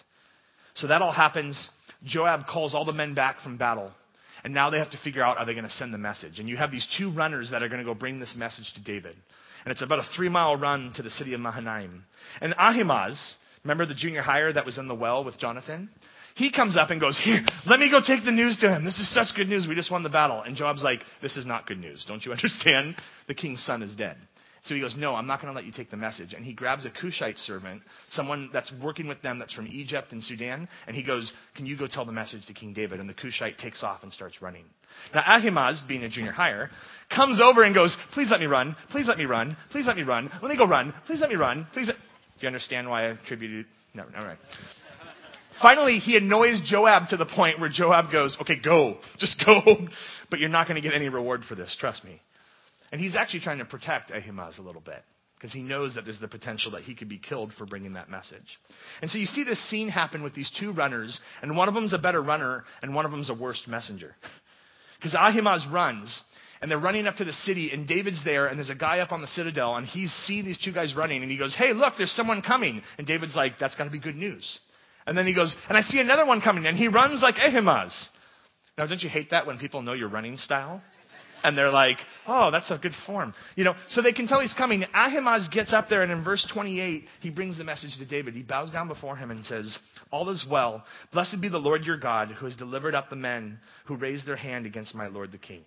So 0.74 0.88
that 0.88 1.02
all 1.02 1.12
happens. 1.12 1.70
Joab 2.04 2.46
calls 2.46 2.74
all 2.74 2.84
the 2.84 2.92
men 2.92 3.14
back 3.14 3.40
from 3.42 3.58
battle. 3.58 3.92
And 4.44 4.52
now 4.52 4.70
they 4.70 4.78
have 4.78 4.90
to 4.90 4.98
figure 5.04 5.22
out 5.22 5.38
are 5.38 5.46
they 5.46 5.54
going 5.54 5.64
to 5.64 5.70
send 5.70 5.94
the 5.94 5.98
message. 5.98 6.40
And 6.40 6.48
you 6.48 6.56
have 6.56 6.72
these 6.72 6.88
two 6.98 7.12
runners 7.12 7.50
that 7.52 7.62
are 7.62 7.68
going 7.68 7.78
to 7.78 7.84
go 7.84 7.94
bring 7.94 8.18
this 8.18 8.34
message 8.36 8.72
to 8.74 8.82
David. 8.82 9.14
And 9.64 9.70
it's 9.70 9.82
about 9.82 10.00
a 10.00 10.08
three 10.16 10.28
mile 10.28 10.56
run 10.56 10.92
to 10.96 11.02
the 11.02 11.10
city 11.10 11.34
of 11.34 11.40
Mahanaim. 11.40 12.04
And 12.40 12.54
Ahimaaz, 12.58 13.36
Remember 13.64 13.86
the 13.86 13.94
junior 13.94 14.22
higher 14.22 14.52
that 14.52 14.66
was 14.66 14.78
in 14.78 14.88
the 14.88 14.94
well 14.94 15.24
with 15.24 15.38
Jonathan? 15.38 15.88
He 16.34 16.50
comes 16.50 16.76
up 16.76 16.90
and 16.90 17.00
goes, 17.00 17.20
Here, 17.22 17.44
let 17.66 17.78
me 17.78 17.90
go 17.90 18.00
take 18.04 18.24
the 18.24 18.32
news 18.32 18.56
to 18.60 18.68
him. 18.68 18.84
This 18.84 18.98
is 18.98 19.12
such 19.14 19.28
good 19.36 19.48
news. 19.48 19.66
We 19.68 19.74
just 19.74 19.90
won 19.90 20.02
the 20.02 20.08
battle. 20.08 20.42
And 20.42 20.56
Joab's 20.56 20.82
like, 20.82 21.00
This 21.20 21.36
is 21.36 21.46
not 21.46 21.66
good 21.66 21.78
news. 21.78 22.04
Don't 22.08 22.24
you 22.24 22.32
understand? 22.32 22.96
The 23.28 23.34
king's 23.34 23.64
son 23.64 23.82
is 23.82 23.94
dead. 23.94 24.16
So 24.64 24.74
he 24.74 24.80
goes, 24.80 24.94
No, 24.96 25.14
I'm 25.14 25.26
not 25.26 25.40
going 25.40 25.52
to 25.52 25.56
let 25.56 25.64
you 25.64 25.72
take 25.72 25.90
the 25.90 25.96
message. 25.96 26.34
And 26.34 26.44
he 26.44 26.52
grabs 26.52 26.86
a 26.86 26.90
Cushite 26.90 27.36
servant, 27.38 27.82
someone 28.12 28.50
that's 28.52 28.72
working 28.82 29.08
with 29.08 29.20
them 29.20 29.38
that's 29.38 29.52
from 29.52 29.66
Egypt 29.66 30.12
and 30.12 30.22
Sudan, 30.22 30.68
and 30.86 30.94
he 30.94 31.02
goes, 31.02 31.32
Can 31.56 31.66
you 31.66 31.76
go 31.76 31.88
tell 31.88 32.04
the 32.04 32.12
message 32.12 32.46
to 32.46 32.54
King 32.54 32.72
David? 32.72 33.00
And 33.00 33.08
the 33.08 33.14
Cushite 33.14 33.58
takes 33.58 33.82
off 33.82 34.02
and 34.02 34.12
starts 34.12 34.40
running. 34.40 34.64
Now, 35.14 35.22
Ahimaaz, 35.26 35.82
being 35.88 36.04
a 36.04 36.08
junior 36.08 36.32
higher, 36.32 36.70
comes 37.14 37.40
over 37.40 37.64
and 37.64 37.74
goes, 37.74 37.96
Please 38.12 38.28
let 38.30 38.40
me 38.40 38.46
run. 38.46 38.76
Please 38.90 39.06
let 39.08 39.18
me 39.18 39.24
run. 39.24 39.56
Please 39.70 39.86
let 39.86 39.96
me 39.96 40.02
run. 40.02 40.30
Let 40.40 40.50
me 40.50 40.56
go 40.56 40.66
run. 40.66 40.94
Please 41.06 41.20
let 41.20 41.30
me 41.30 41.36
run. 41.36 41.66
Please. 41.72 41.88
Let... 41.88 41.96
Do 41.96 42.42
you 42.42 42.46
understand 42.46 42.88
why 42.88 43.06
I 43.06 43.10
attributed? 43.10 43.66
No, 43.94 44.04
all 44.16 44.24
right. 44.24 44.38
Finally, 45.60 45.98
he 45.98 46.16
annoys 46.16 46.60
Joab 46.66 47.08
to 47.10 47.16
the 47.16 47.26
point 47.26 47.60
where 47.60 47.68
Joab 47.68 48.10
goes, 48.10 48.36
okay, 48.40 48.56
go. 48.62 48.96
Just 49.18 49.42
go. 49.44 49.60
But 50.30 50.40
you're 50.40 50.48
not 50.48 50.66
going 50.66 50.80
to 50.80 50.86
get 50.86 50.94
any 50.94 51.08
reward 51.08 51.42
for 51.48 51.54
this. 51.54 51.76
Trust 51.78 52.04
me. 52.04 52.20
And 52.92 53.00
he's 53.00 53.16
actually 53.16 53.40
trying 53.40 53.58
to 53.58 53.64
protect 53.64 54.10
Ahimaaz 54.10 54.58
a 54.58 54.62
little 54.62 54.82
bit 54.82 55.02
because 55.42 55.52
he 55.52 55.62
knows 55.62 55.94
that 55.96 56.04
there's 56.04 56.20
the 56.20 56.28
potential 56.28 56.70
that 56.70 56.82
he 56.82 56.94
could 56.94 57.08
be 57.08 57.18
killed 57.18 57.52
for 57.58 57.66
bringing 57.66 57.94
that 57.94 58.08
message. 58.08 58.46
And 59.00 59.10
so 59.10 59.18
you 59.18 59.26
see 59.26 59.42
this 59.42 59.58
scene 59.68 59.88
happen 59.88 60.22
with 60.22 60.36
these 60.36 60.52
two 60.60 60.72
runners, 60.72 61.18
and 61.42 61.56
one 61.56 61.66
of 61.66 61.74
them's 61.74 61.92
a 61.92 61.98
better 61.98 62.22
runner, 62.22 62.62
and 62.80 62.94
one 62.94 63.04
of 63.04 63.10
them's 63.10 63.28
a 63.28 63.34
worse 63.34 63.60
messenger. 63.66 64.14
Because 64.98 65.16
Ahimaaz 65.16 65.66
runs, 65.72 66.16
and 66.60 66.70
they're 66.70 66.78
running 66.78 67.08
up 67.08 67.16
to 67.16 67.24
the 67.24 67.32
city, 67.32 67.72
and 67.72 67.88
David's 67.88 68.24
there, 68.24 68.46
and 68.46 68.56
there's 68.56 68.70
a 68.70 68.74
guy 68.76 69.00
up 69.00 69.10
on 69.10 69.20
the 69.20 69.26
citadel, 69.26 69.74
and 69.74 69.84
he's 69.84 70.12
seeing 70.28 70.44
these 70.44 70.60
two 70.64 70.70
guys 70.70 70.94
running, 70.96 71.22
and 71.22 71.30
he 71.30 71.36
goes, 71.36 71.52
Hey, 71.58 71.72
look, 71.72 71.94
there's 71.98 72.12
someone 72.12 72.40
coming. 72.40 72.80
And 72.98 73.04
David's 73.04 73.34
like, 73.34 73.54
That's 73.58 73.74
got 73.74 73.82
to 73.82 73.90
be 73.90 73.98
good 73.98 74.14
news. 74.14 74.60
And 75.04 75.18
then 75.18 75.26
he 75.26 75.34
goes, 75.34 75.52
And 75.68 75.76
I 75.76 75.80
see 75.80 75.98
another 75.98 76.24
one 76.24 76.40
coming, 76.40 76.66
and 76.66 76.78
he 76.78 76.86
runs 76.86 77.20
like 77.20 77.34
Ahimaaz. 77.34 78.10
Now, 78.78 78.86
don't 78.86 79.02
you 79.02 79.08
hate 79.08 79.30
that 79.30 79.44
when 79.44 79.58
people 79.58 79.82
know 79.82 79.92
your 79.92 80.08
running 80.08 80.36
style? 80.36 80.80
And 81.42 81.58
they're 81.58 81.70
like, 81.70 81.98
oh, 82.26 82.50
that's 82.50 82.70
a 82.70 82.78
good 82.78 82.92
form. 83.06 83.34
You 83.56 83.64
know, 83.64 83.74
so 83.88 84.00
they 84.00 84.12
can 84.12 84.28
tell 84.28 84.40
he's 84.40 84.54
coming. 84.56 84.84
Ahimaaz 84.94 85.48
gets 85.52 85.72
up 85.72 85.88
there, 85.88 86.02
and 86.02 86.12
in 86.12 86.22
verse 86.22 86.48
28, 86.52 87.04
he 87.20 87.30
brings 87.30 87.58
the 87.58 87.64
message 87.64 87.96
to 87.98 88.06
David. 88.06 88.34
He 88.34 88.42
bows 88.42 88.70
down 88.70 88.88
before 88.88 89.16
him 89.16 89.30
and 89.30 89.44
says, 89.44 89.76
All 90.10 90.30
is 90.30 90.46
well. 90.48 90.84
Blessed 91.12 91.40
be 91.40 91.48
the 91.48 91.58
Lord 91.58 91.84
your 91.84 91.98
God, 91.98 92.28
who 92.30 92.46
has 92.46 92.56
delivered 92.56 92.94
up 92.94 93.10
the 93.10 93.16
men 93.16 93.58
who 93.86 93.96
raised 93.96 94.26
their 94.26 94.36
hand 94.36 94.66
against 94.66 94.94
my 94.94 95.08
lord 95.08 95.32
the 95.32 95.38
king. 95.38 95.64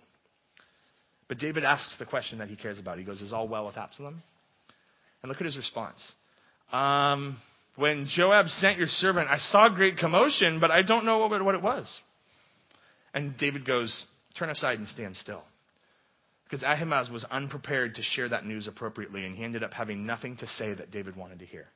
But 1.28 1.38
David 1.38 1.64
asks 1.64 1.96
the 1.98 2.06
question 2.06 2.38
that 2.38 2.48
he 2.48 2.56
cares 2.56 2.78
about. 2.78 2.98
He 2.98 3.04
goes, 3.04 3.20
Is 3.20 3.32
all 3.32 3.48
well 3.48 3.66
with 3.66 3.76
Absalom? 3.76 4.22
And 5.22 5.28
look 5.28 5.40
at 5.40 5.46
his 5.46 5.56
response. 5.56 6.00
Um, 6.72 7.36
when 7.76 8.06
Joab 8.08 8.46
sent 8.46 8.78
your 8.78 8.86
servant, 8.86 9.28
I 9.28 9.38
saw 9.38 9.68
great 9.68 9.98
commotion, 9.98 10.60
but 10.60 10.70
I 10.70 10.82
don't 10.82 11.04
know 11.04 11.18
what, 11.18 11.44
what 11.44 11.54
it 11.54 11.62
was. 11.62 11.86
And 13.12 13.36
David 13.36 13.66
goes, 13.66 14.04
Turn 14.38 14.50
aside 14.50 14.78
and 14.78 14.88
stand 14.88 15.16
still. 15.16 15.42
Because 16.48 16.62
Ahimaaz 16.62 17.10
was 17.10 17.24
unprepared 17.24 17.96
to 17.96 18.02
share 18.02 18.28
that 18.28 18.46
news 18.46 18.68
appropriately, 18.68 19.24
and 19.24 19.34
he 19.34 19.42
ended 19.42 19.64
up 19.64 19.74
having 19.74 20.06
nothing 20.06 20.36
to 20.36 20.46
say 20.46 20.74
that 20.74 20.92
David 20.92 21.16
wanted 21.16 21.40
to 21.40 21.46
hear. 21.46 21.66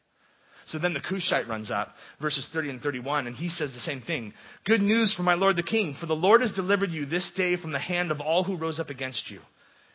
So 0.69 0.79
then 0.79 0.95
the 0.95 1.01
Cushite 1.01 1.49
runs 1.49 1.71
up, 1.71 1.95
verses 2.21 2.47
30 2.53 2.71
and 2.71 2.81
31, 2.81 3.27
and 3.27 3.35
he 3.35 3.49
says 3.49 3.73
the 3.73 3.81
same 3.81 4.03
thing. 4.03 4.33
Good 4.65 4.81
news 4.81 5.13
for 5.17 5.25
my 5.25 5.35
lord 5.35 5.57
the 5.57 5.65
king, 5.65 5.97
for 5.99 6.07
the 6.07 6.15
Lord 6.15 6.43
has 6.43 6.53
delivered 6.53 6.93
you 6.93 7.07
this 7.07 7.33
day 7.37 7.57
from 7.57 7.73
the 7.73 7.81
hand 7.81 8.13
of 8.13 8.21
all 8.21 8.45
who 8.45 8.57
rose 8.57 8.79
up 8.79 8.91
against 8.91 9.29
you. 9.31 9.41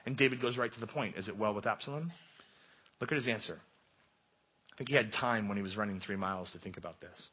And 0.05 0.17
David 0.17 0.41
goes 0.41 0.57
right 0.57 0.73
to 0.73 0.79
the 0.79 0.87
point. 0.87 1.15
Is 1.15 1.29
it 1.29 1.37
well 1.37 1.53
with 1.53 1.65
Absalom? 1.65 2.11
Look 2.99 3.11
at 3.11 3.17
his 3.17 3.27
answer. 3.27 3.57
I 4.73 4.77
think 4.77 4.89
he 4.89 4.95
had 4.95 5.13
time 5.13 5.47
when 5.47 5.55
he 5.55 5.63
was 5.63 5.77
running 5.77 6.01
three 6.01 6.17
miles 6.17 6.51
to 6.51 6.59
think 6.59 6.77
about 6.77 6.99
this. 6.99 7.27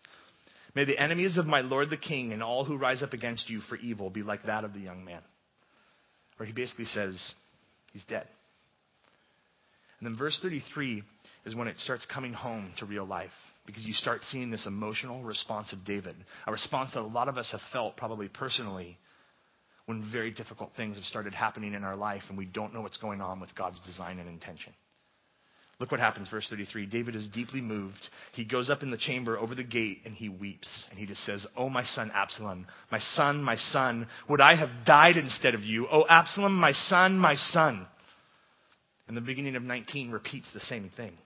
May 0.74 0.84
the 0.84 0.98
enemies 0.98 1.36
of 1.36 1.46
my 1.46 1.60
lord 1.60 1.90
the 1.90 1.96
king 1.96 2.32
and 2.32 2.42
all 2.42 2.64
who 2.64 2.78
rise 2.78 3.02
up 3.02 3.12
against 3.12 3.50
you 3.50 3.60
for 3.68 3.76
evil 3.76 4.08
be 4.08 4.22
like 4.22 4.44
that 4.44 4.64
of 4.64 4.72
the 4.72 4.80
young 4.80 5.04
man. 5.04 5.20
Where 6.42 6.46
he 6.48 6.52
basically 6.52 6.86
says, 6.86 7.34
he's 7.92 8.04
dead. 8.06 8.26
And 10.00 10.08
then 10.08 10.18
verse 10.18 10.36
33 10.42 11.04
is 11.46 11.54
when 11.54 11.68
it 11.68 11.76
starts 11.78 12.04
coming 12.12 12.32
home 12.32 12.72
to 12.78 12.84
real 12.84 13.04
life 13.04 13.30
because 13.64 13.84
you 13.84 13.92
start 13.92 14.22
seeing 14.24 14.50
this 14.50 14.66
emotional 14.66 15.22
response 15.22 15.72
of 15.72 15.84
David, 15.84 16.16
a 16.48 16.50
response 16.50 16.90
that 16.94 17.02
a 17.02 17.06
lot 17.06 17.28
of 17.28 17.38
us 17.38 17.48
have 17.52 17.60
felt 17.72 17.96
probably 17.96 18.26
personally 18.26 18.98
when 19.86 20.10
very 20.10 20.32
difficult 20.32 20.72
things 20.76 20.96
have 20.96 21.04
started 21.04 21.32
happening 21.32 21.74
in 21.74 21.84
our 21.84 21.94
life 21.94 22.22
and 22.28 22.36
we 22.36 22.46
don't 22.46 22.74
know 22.74 22.80
what's 22.80 22.96
going 22.96 23.20
on 23.20 23.38
with 23.38 23.54
God's 23.54 23.78
design 23.86 24.18
and 24.18 24.28
intention. 24.28 24.72
Look 25.82 25.90
what 25.90 25.98
happens, 25.98 26.28
verse 26.28 26.46
33. 26.48 26.86
David 26.86 27.16
is 27.16 27.26
deeply 27.26 27.60
moved. 27.60 28.08
He 28.34 28.44
goes 28.44 28.70
up 28.70 28.84
in 28.84 28.92
the 28.92 28.96
chamber 28.96 29.36
over 29.36 29.56
the 29.56 29.64
gate 29.64 30.02
and 30.04 30.14
he 30.14 30.28
weeps. 30.28 30.68
And 30.90 30.96
he 30.96 31.06
just 31.06 31.26
says, 31.26 31.44
Oh, 31.56 31.68
my 31.68 31.82
son 31.82 32.12
Absalom, 32.14 32.68
my 32.92 33.00
son, 33.00 33.42
my 33.42 33.56
son, 33.56 34.06
would 34.28 34.40
I 34.40 34.54
have 34.54 34.68
died 34.86 35.16
instead 35.16 35.56
of 35.56 35.62
you? 35.62 35.88
Oh, 35.90 36.04
Absalom, 36.08 36.54
my 36.54 36.70
son, 36.70 37.18
my 37.18 37.34
son. 37.34 37.88
And 39.08 39.16
the 39.16 39.20
beginning 39.20 39.56
of 39.56 39.64
19 39.64 40.12
repeats 40.12 40.46
the 40.54 40.60
same 40.60 40.88
thing. 40.96 41.18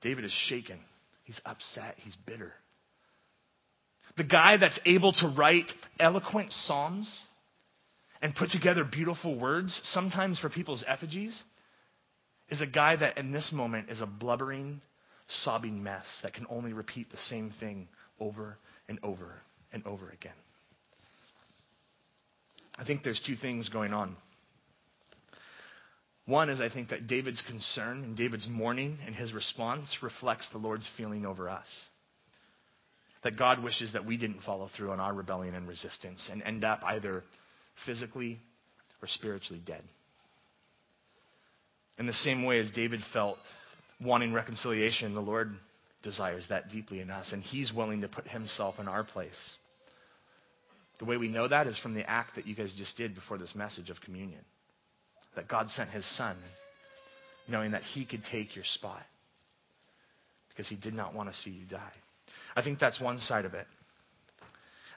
David 0.00 0.24
is 0.24 0.32
shaken. 0.48 0.78
He's 1.24 1.38
upset. 1.44 1.96
He's 1.98 2.16
bitter. 2.26 2.54
The 4.16 4.24
guy 4.24 4.56
that's 4.56 4.80
able 4.86 5.12
to 5.12 5.34
write 5.36 5.70
eloquent 6.00 6.54
psalms 6.54 7.14
and 8.22 8.34
put 8.34 8.48
together 8.48 8.82
beautiful 8.82 9.38
words, 9.38 9.78
sometimes 9.92 10.40
for 10.40 10.48
people's 10.48 10.82
effigies, 10.88 11.38
is 12.48 12.60
a 12.60 12.66
guy 12.66 12.96
that 12.96 13.18
in 13.18 13.32
this 13.32 13.50
moment 13.52 13.90
is 13.90 14.00
a 14.00 14.06
blubbering, 14.06 14.80
sobbing 15.28 15.82
mess 15.82 16.04
that 16.22 16.34
can 16.34 16.46
only 16.50 16.72
repeat 16.72 17.10
the 17.10 17.18
same 17.28 17.52
thing 17.60 17.88
over 18.20 18.58
and 18.88 18.98
over 19.02 19.34
and 19.72 19.86
over 19.86 20.08
again. 20.08 20.32
I 22.78 22.84
think 22.84 23.02
there's 23.02 23.22
two 23.26 23.36
things 23.36 23.68
going 23.68 23.92
on. 23.92 24.16
One 26.26 26.50
is 26.50 26.60
I 26.60 26.68
think 26.68 26.90
that 26.90 27.06
David's 27.06 27.42
concern 27.48 28.04
and 28.04 28.16
David's 28.16 28.46
mourning 28.48 28.98
and 29.06 29.14
his 29.14 29.32
response 29.32 29.88
reflects 30.02 30.46
the 30.52 30.58
Lord's 30.58 30.88
feeling 30.96 31.24
over 31.24 31.48
us. 31.48 31.66
That 33.24 33.38
God 33.38 33.62
wishes 33.62 33.92
that 33.94 34.04
we 34.04 34.16
didn't 34.16 34.42
follow 34.42 34.70
through 34.76 34.92
on 34.92 35.00
our 35.00 35.12
rebellion 35.12 35.54
and 35.54 35.66
resistance 35.66 36.20
and 36.30 36.42
end 36.42 36.64
up 36.64 36.82
either 36.84 37.24
physically 37.84 38.38
or 39.02 39.08
spiritually 39.08 39.62
dead. 39.64 39.82
In 41.98 42.06
the 42.06 42.12
same 42.12 42.44
way 42.44 42.60
as 42.60 42.70
David 42.70 43.00
felt 43.12 43.38
wanting 44.00 44.32
reconciliation, 44.32 45.14
the 45.14 45.20
Lord 45.20 45.52
desires 46.02 46.44
that 46.48 46.70
deeply 46.70 47.00
in 47.00 47.10
us, 47.10 47.30
and 47.32 47.42
He's 47.42 47.72
willing 47.72 48.02
to 48.02 48.08
put 48.08 48.28
Himself 48.28 48.76
in 48.78 48.86
our 48.86 49.02
place. 49.02 49.38
The 51.00 51.04
way 51.04 51.16
we 51.16 51.28
know 51.28 51.48
that 51.48 51.66
is 51.66 51.78
from 51.78 51.94
the 51.94 52.08
act 52.08 52.36
that 52.36 52.46
you 52.46 52.54
guys 52.54 52.74
just 52.76 52.96
did 52.96 53.14
before 53.14 53.38
this 53.38 53.54
message 53.54 53.90
of 53.90 54.00
communion. 54.00 54.40
That 55.34 55.48
God 55.48 55.68
sent 55.70 55.90
His 55.90 56.06
Son, 56.16 56.36
knowing 57.48 57.72
that 57.72 57.82
He 57.82 58.04
could 58.04 58.22
take 58.30 58.54
your 58.54 58.64
spot 58.74 59.02
because 60.48 60.68
He 60.68 60.76
did 60.76 60.94
not 60.94 61.14
want 61.14 61.30
to 61.30 61.36
see 61.38 61.50
you 61.50 61.66
die. 61.66 61.92
I 62.54 62.62
think 62.62 62.78
that's 62.78 63.00
one 63.00 63.18
side 63.18 63.44
of 63.44 63.54
it. 63.54 63.66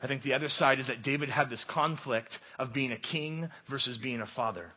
I 0.04 0.08
think 0.08 0.24
the 0.24 0.34
other 0.34 0.50
side 0.50 0.80
is 0.80 0.88
that 0.88 1.04
David 1.04 1.30
had 1.30 1.50
this 1.50 1.66
conflict 1.70 2.30
of 2.58 2.74
being 2.74 2.92
a 2.92 2.98
king 2.98 3.50
versus 3.70 4.00
being 4.02 4.22
a 4.22 4.28
father 4.36 4.72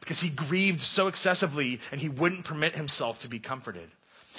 because 0.00 0.20
he 0.20 0.34
grieved 0.34 0.80
so 0.80 1.08
excessively 1.08 1.78
and 1.90 2.00
he 2.00 2.08
wouldn't 2.08 2.44
permit 2.44 2.74
himself 2.74 3.16
to 3.22 3.28
be 3.28 3.40
comforted. 3.40 3.88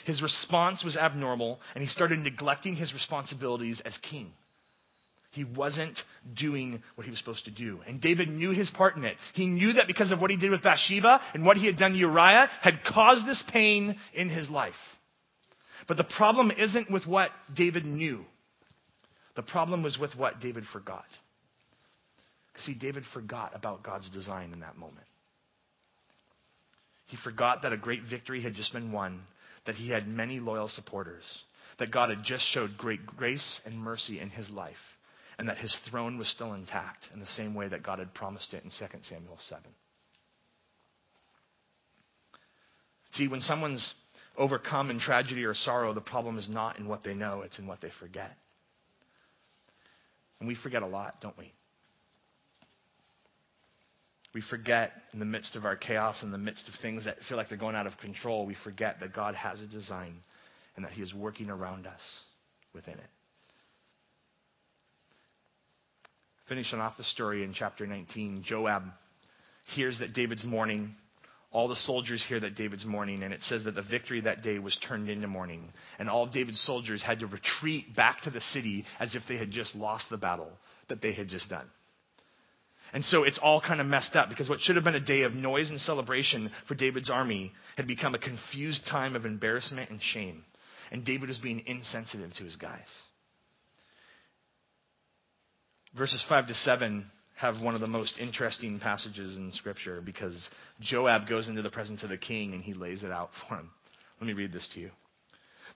His 0.05 0.21
response 0.21 0.83
was 0.83 0.97
abnormal, 0.97 1.59
and 1.73 1.81
he 1.81 1.89
started 1.89 2.19
neglecting 2.19 2.75
his 2.75 2.93
responsibilities 2.93 3.81
as 3.85 3.97
king. 4.09 4.31
He 5.31 5.43
wasn't 5.43 5.99
doing 6.33 6.81
what 6.95 7.03
he 7.03 7.11
was 7.11 7.19
supposed 7.19 7.45
to 7.45 7.51
do. 7.51 7.79
And 7.87 7.99
David 7.99 8.29
knew 8.29 8.51
his 8.51 8.69
part 8.69 8.95
in 8.95 9.03
it. 9.03 9.17
He 9.33 9.47
knew 9.47 9.73
that 9.73 9.87
because 9.87 10.11
of 10.11 10.21
what 10.21 10.31
he 10.31 10.37
did 10.37 10.51
with 10.51 10.63
Bathsheba 10.63 11.19
and 11.33 11.45
what 11.45 11.57
he 11.57 11.65
had 11.65 11.77
done 11.77 11.91
to 11.91 11.97
Uriah 11.97 12.49
had 12.61 12.79
caused 12.87 13.27
this 13.27 13.43
pain 13.51 13.97
in 14.13 14.29
his 14.29 14.49
life. 14.49 14.73
But 15.87 15.97
the 15.97 16.05
problem 16.05 16.51
isn't 16.51 16.89
with 16.89 17.05
what 17.05 17.31
David 17.53 17.85
knew. 17.85 18.23
The 19.35 19.43
problem 19.43 19.83
was 19.83 19.97
with 19.97 20.15
what 20.15 20.39
David 20.39 20.63
forgot. 20.71 21.05
See, 22.59 22.73
David 22.73 23.03
forgot 23.13 23.51
about 23.53 23.83
God's 23.83 24.09
design 24.09 24.53
in 24.53 24.61
that 24.61 24.77
moment. 24.77 25.05
He 27.07 27.17
forgot 27.23 27.61
that 27.61 27.73
a 27.73 27.77
great 27.77 28.03
victory 28.09 28.41
had 28.41 28.55
just 28.55 28.73
been 28.73 28.91
won, 28.91 29.21
that 29.65 29.75
he 29.75 29.89
had 29.89 30.07
many 30.07 30.39
loyal 30.39 30.67
supporters, 30.67 31.23
that 31.79 31.91
God 31.91 32.09
had 32.09 32.23
just 32.23 32.45
showed 32.53 32.77
great 32.77 33.05
grace 33.05 33.61
and 33.65 33.77
mercy 33.77 34.19
in 34.19 34.29
his 34.29 34.49
life, 34.49 34.73
and 35.37 35.47
that 35.49 35.57
his 35.57 35.75
throne 35.89 36.17
was 36.17 36.27
still 36.29 36.53
intact 36.53 37.05
in 37.13 37.19
the 37.19 37.25
same 37.25 37.53
way 37.53 37.67
that 37.67 37.83
God 37.83 37.99
had 37.99 38.13
promised 38.13 38.53
it 38.53 38.63
in 38.63 38.69
2 38.69 38.75
Samuel 39.09 39.37
7. 39.49 39.63
See, 43.11 43.27
when 43.27 43.41
someone's 43.41 43.93
overcome 44.37 44.89
in 44.89 44.99
tragedy 44.99 45.45
or 45.45 45.53
sorrow, 45.53 45.93
the 45.93 46.01
problem 46.01 46.37
is 46.37 46.49
not 46.49 46.79
in 46.79 46.87
what 46.87 47.03
they 47.03 47.13
know, 47.13 47.41
it's 47.41 47.59
in 47.59 47.67
what 47.67 47.81
they 47.81 47.91
forget. 47.99 48.35
And 50.39 50.47
we 50.47 50.55
forget 50.55 50.83
a 50.83 50.87
lot, 50.87 51.21
don't 51.21 51.37
we? 51.37 51.53
We 54.35 54.41
forget 54.49 54.91
in 55.13 55.19
the 55.19 55.25
midst 55.25 55.55
of 55.55 55.63
our 55.63 55.77
chaos, 55.77 56.21
in 56.21 56.29
the 56.29 56.37
midst 56.37 56.67
of 56.67 56.73
things 56.81 57.05
that 57.05 57.15
feel 57.29 57.37
like 57.37 57.47
they're 57.47 57.57
going 57.57 57.77
out 57.77 57.87
of 57.87 57.97
control, 57.99 58.45
we 58.45 58.57
forget 58.65 58.97
that 58.99 59.15
God 59.15 59.33
has 59.33 59.61
a 59.61 59.65
design 59.65 60.17
and 60.75 60.83
that 60.83 60.91
He 60.91 61.01
is 61.01 61.13
working 61.13 61.49
around 61.49 61.87
us 61.87 62.01
within 62.73 62.95
it. 62.95 63.09
Finishing 66.49 66.79
off 66.79 66.97
the 66.97 67.05
story 67.05 67.45
in 67.45 67.53
chapter 67.53 67.87
19, 67.87 68.43
Joab 68.45 68.83
hears 69.73 69.97
that 69.99 70.13
David's 70.13 70.43
mourning. 70.43 70.93
All 71.53 71.69
the 71.69 71.75
soldiers 71.77 72.23
hear 72.27 72.41
that 72.41 72.55
David's 72.55 72.85
mourning, 72.85 73.23
and 73.23 73.33
it 73.33 73.41
says 73.43 73.63
that 73.63 73.73
the 73.73 73.83
victory 73.83 74.19
that 74.19 74.43
day 74.43 74.59
was 74.59 74.77
turned 74.85 75.09
into 75.09 75.29
mourning. 75.29 75.71
And 75.97 76.09
all 76.09 76.25
of 76.25 76.33
David's 76.33 76.61
soldiers 76.65 77.01
had 77.01 77.21
to 77.21 77.27
retreat 77.27 77.95
back 77.95 78.21
to 78.23 78.31
the 78.31 78.41
city 78.41 78.83
as 78.99 79.15
if 79.15 79.23
they 79.29 79.37
had 79.37 79.51
just 79.51 79.73
lost 79.75 80.07
the 80.11 80.17
battle 80.17 80.51
that 80.89 81.01
they 81.01 81.13
had 81.13 81.29
just 81.29 81.47
done. 81.47 81.67
And 82.93 83.03
so 83.03 83.23
it's 83.23 83.39
all 83.41 83.61
kind 83.61 83.81
of 83.81 83.87
messed 83.87 84.15
up 84.15 84.29
because 84.29 84.49
what 84.49 84.61
should 84.61 84.75
have 84.75 84.85
been 84.85 84.95
a 84.95 84.99
day 84.99 85.23
of 85.23 85.33
noise 85.33 85.69
and 85.69 85.79
celebration 85.81 86.51
for 86.67 86.75
David's 86.75 87.09
army 87.09 87.51
had 87.75 87.87
become 87.87 88.15
a 88.15 88.19
confused 88.19 88.81
time 88.89 89.15
of 89.15 89.25
embarrassment 89.25 89.89
and 89.89 89.99
shame. 90.01 90.43
And 90.91 91.05
David 91.05 91.29
was 91.29 91.39
being 91.39 91.63
insensitive 91.65 92.33
to 92.35 92.43
his 92.43 92.55
guys. 92.55 92.79
Verses 95.97 96.23
5 96.27 96.47
to 96.47 96.53
7 96.53 97.09
have 97.37 97.61
one 97.61 97.75
of 97.75 97.81
the 97.81 97.87
most 97.87 98.17
interesting 98.17 98.79
passages 98.79 99.35
in 99.35 99.51
Scripture 99.53 100.01
because 100.01 100.49
Joab 100.79 101.27
goes 101.27 101.49
into 101.49 101.61
the 101.61 101.69
presence 101.69 102.01
of 102.03 102.09
the 102.09 102.17
king 102.17 102.53
and 102.53 102.63
he 102.63 102.73
lays 102.73 103.03
it 103.03 103.11
out 103.11 103.29
for 103.47 103.57
him. 103.57 103.71
Let 104.19 104.27
me 104.27 104.33
read 104.33 104.53
this 104.53 104.69
to 104.73 104.79
you. 104.79 104.91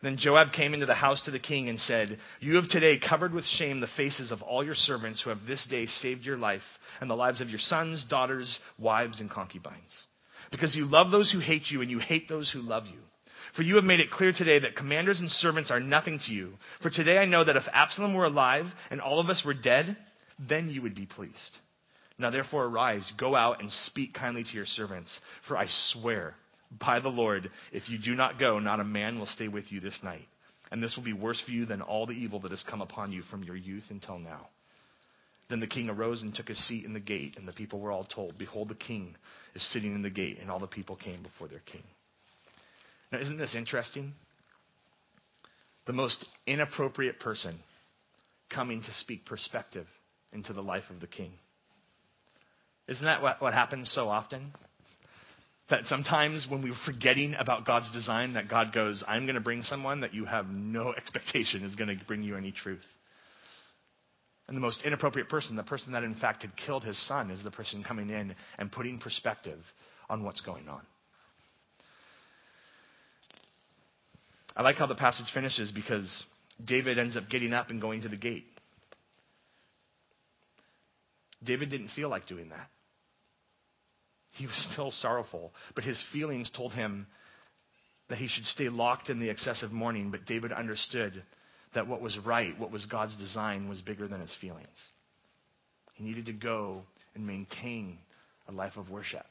Then 0.01 0.17
Joab 0.17 0.53
came 0.53 0.73
into 0.73 0.85
the 0.85 0.93
house 0.93 1.21
to 1.25 1.31
the 1.31 1.39
king 1.39 1.67
and 1.67 1.77
said, 1.79 2.19
You 2.39 2.55
have 2.55 2.69
today 2.69 2.99
covered 2.99 3.33
with 3.33 3.43
shame 3.45 3.81
the 3.81 3.87
faces 3.97 4.31
of 4.31 4.41
all 4.41 4.63
your 4.63 4.75
servants 4.75 5.21
who 5.21 5.29
have 5.29 5.45
this 5.45 5.65
day 5.69 5.87
saved 5.87 6.23
your 6.23 6.37
life 6.37 6.61
and 7.01 7.09
the 7.09 7.15
lives 7.15 7.41
of 7.41 7.49
your 7.49 7.59
sons, 7.59 8.05
daughters, 8.09 8.59
wives, 8.77 9.19
and 9.19 9.29
concubines. 9.29 10.05
Because 10.51 10.75
you 10.75 10.85
love 10.85 11.11
those 11.11 11.31
who 11.31 11.39
hate 11.39 11.63
you 11.69 11.81
and 11.81 11.91
you 11.91 11.99
hate 11.99 12.29
those 12.29 12.49
who 12.49 12.61
love 12.61 12.85
you. 12.85 12.99
For 13.55 13.63
you 13.63 13.75
have 13.75 13.83
made 13.83 13.99
it 13.99 14.11
clear 14.11 14.31
today 14.31 14.59
that 14.59 14.77
commanders 14.77 15.19
and 15.19 15.29
servants 15.29 15.69
are 15.69 15.79
nothing 15.81 16.19
to 16.25 16.31
you. 16.31 16.53
For 16.81 16.89
today 16.89 17.17
I 17.17 17.25
know 17.25 17.43
that 17.43 17.57
if 17.57 17.63
Absalom 17.71 18.13
were 18.13 18.25
alive 18.25 18.65
and 18.91 19.01
all 19.01 19.19
of 19.19 19.29
us 19.29 19.43
were 19.45 19.53
dead, 19.53 19.97
then 20.39 20.69
you 20.69 20.81
would 20.81 20.95
be 20.95 21.07
pleased. 21.07 21.57
Now 22.17 22.29
therefore 22.29 22.65
arise, 22.65 23.11
go 23.17 23.35
out 23.35 23.61
and 23.61 23.71
speak 23.71 24.13
kindly 24.13 24.43
to 24.43 24.53
your 24.53 24.65
servants. 24.65 25.17
For 25.47 25.57
I 25.57 25.65
swear 25.67 26.35
by 26.71 26.99
the 26.99 27.09
Lord, 27.09 27.49
if 27.71 27.89
you 27.89 27.97
do 27.97 28.15
not 28.15 28.39
go, 28.39 28.59
not 28.59 28.79
a 28.79 28.83
man 28.83 29.17
will 29.17 29.25
stay 29.25 29.47
with 29.47 29.71
you 29.71 29.79
this 29.79 29.99
night. 30.03 30.27
And 30.71 30.83
this 30.83 30.95
will 30.95 31.03
be 31.03 31.13
worse 31.13 31.41
for 31.43 31.51
you 31.51 31.65
than 31.65 31.81
all 31.81 32.05
the 32.05 32.13
evil 32.13 32.39
that 32.41 32.51
has 32.51 32.63
come 32.69 32.81
upon 32.81 33.11
you 33.11 33.23
from 33.23 33.43
your 33.43 33.55
youth 33.55 33.85
until 33.89 34.19
now. 34.19 34.49
Then 35.49 35.59
the 35.59 35.67
king 35.67 35.89
arose 35.89 36.21
and 36.21 36.33
took 36.33 36.47
his 36.47 36.67
seat 36.67 36.85
in 36.85 36.93
the 36.93 36.99
gate, 36.99 37.35
and 37.37 37.47
the 37.47 37.53
people 37.53 37.79
were 37.79 37.91
all 37.91 38.03
told, 38.03 38.37
Behold, 38.37 38.69
the 38.69 38.75
king 38.75 39.15
is 39.55 39.67
sitting 39.71 39.95
in 39.95 40.03
the 40.03 40.11
gate, 40.11 40.37
and 40.39 40.51
all 40.51 40.59
the 40.59 40.67
people 40.67 40.95
came 40.95 41.23
before 41.23 41.47
their 41.47 41.63
king. 41.71 41.81
Now, 43.11 43.19
isn't 43.19 43.37
this 43.37 43.55
interesting? 43.55 44.13
The 45.87 45.93
most 45.93 46.23
inappropriate 46.45 47.19
person 47.19 47.57
coming 48.53 48.81
to 48.81 48.93
speak 48.99 49.25
perspective 49.25 49.87
into 50.31 50.53
the 50.53 50.61
life 50.61 50.83
of 50.91 50.99
the 50.99 51.07
king. 51.07 51.31
Isn't 52.87 53.05
that 53.05 53.23
what, 53.23 53.41
what 53.41 53.55
happens 53.55 53.91
so 53.91 54.07
often? 54.07 54.51
That 55.69 55.85
sometimes 55.85 56.47
when 56.49 56.63
we're 56.63 56.73
forgetting 56.85 57.35
about 57.37 57.65
God's 57.65 57.91
design, 57.91 58.33
that 58.33 58.49
God 58.49 58.73
goes, 58.73 59.03
I'm 59.07 59.25
going 59.25 59.35
to 59.35 59.41
bring 59.41 59.61
someone 59.63 60.01
that 60.01 60.13
you 60.13 60.25
have 60.25 60.47
no 60.47 60.93
expectation 60.97 61.63
is 61.63 61.75
going 61.75 61.95
to 61.95 62.05
bring 62.05 62.23
you 62.23 62.35
any 62.35 62.51
truth. 62.51 62.85
And 64.47 64.57
the 64.57 64.61
most 64.61 64.81
inappropriate 64.83 65.29
person, 65.29 65.55
the 65.55 65.63
person 65.63 65.91
that 65.91 66.03
in 66.03 66.15
fact 66.15 66.41
had 66.41 66.57
killed 66.57 66.83
his 66.83 66.99
son, 67.07 67.29
is 67.29 67.43
the 67.43 67.51
person 67.51 67.83
coming 67.83 68.09
in 68.09 68.35
and 68.57 68.71
putting 68.71 68.97
perspective 68.97 69.59
on 70.09 70.23
what's 70.23 70.41
going 70.41 70.67
on. 70.67 70.81
I 74.55 74.63
like 74.63 74.77
how 74.77 74.87
the 74.87 74.95
passage 74.95 75.27
finishes 75.35 75.71
because 75.71 76.25
David 76.65 76.97
ends 76.97 77.15
up 77.15 77.29
getting 77.29 77.53
up 77.53 77.69
and 77.69 77.79
going 77.79 78.01
to 78.01 78.09
the 78.09 78.17
gate. 78.17 78.45
David 81.43 81.69
didn't 81.69 81.89
feel 81.89 82.09
like 82.09 82.27
doing 82.27 82.49
that. 82.49 82.69
He 84.39 84.47
was 84.47 84.67
still 84.71 84.89
sorrowful, 84.89 85.51
but 85.75 85.83
his 85.83 86.01
feelings 86.13 86.49
told 86.55 86.71
him 86.71 87.07
that 88.07 88.17
he 88.17 88.29
should 88.29 88.45
stay 88.45 88.69
locked 88.69 89.09
in 89.09 89.19
the 89.19 89.29
excessive 89.29 89.73
mourning. 89.73 90.11
But 90.11 90.25
David 90.25 90.53
understood 90.53 91.21
that 91.75 91.89
what 91.89 91.99
was 91.99 92.17
right, 92.19 92.57
what 92.57 92.71
was 92.71 92.85
God's 92.85 93.17
design, 93.17 93.67
was 93.67 93.81
bigger 93.81 94.07
than 94.07 94.21
his 94.21 94.33
feelings. 94.39 94.67
He 95.95 96.05
needed 96.05 96.27
to 96.27 96.31
go 96.31 96.83
and 97.15 97.27
maintain 97.27 97.97
a 98.47 98.53
life 98.53 98.77
of 98.77 98.89
worship 98.89 99.25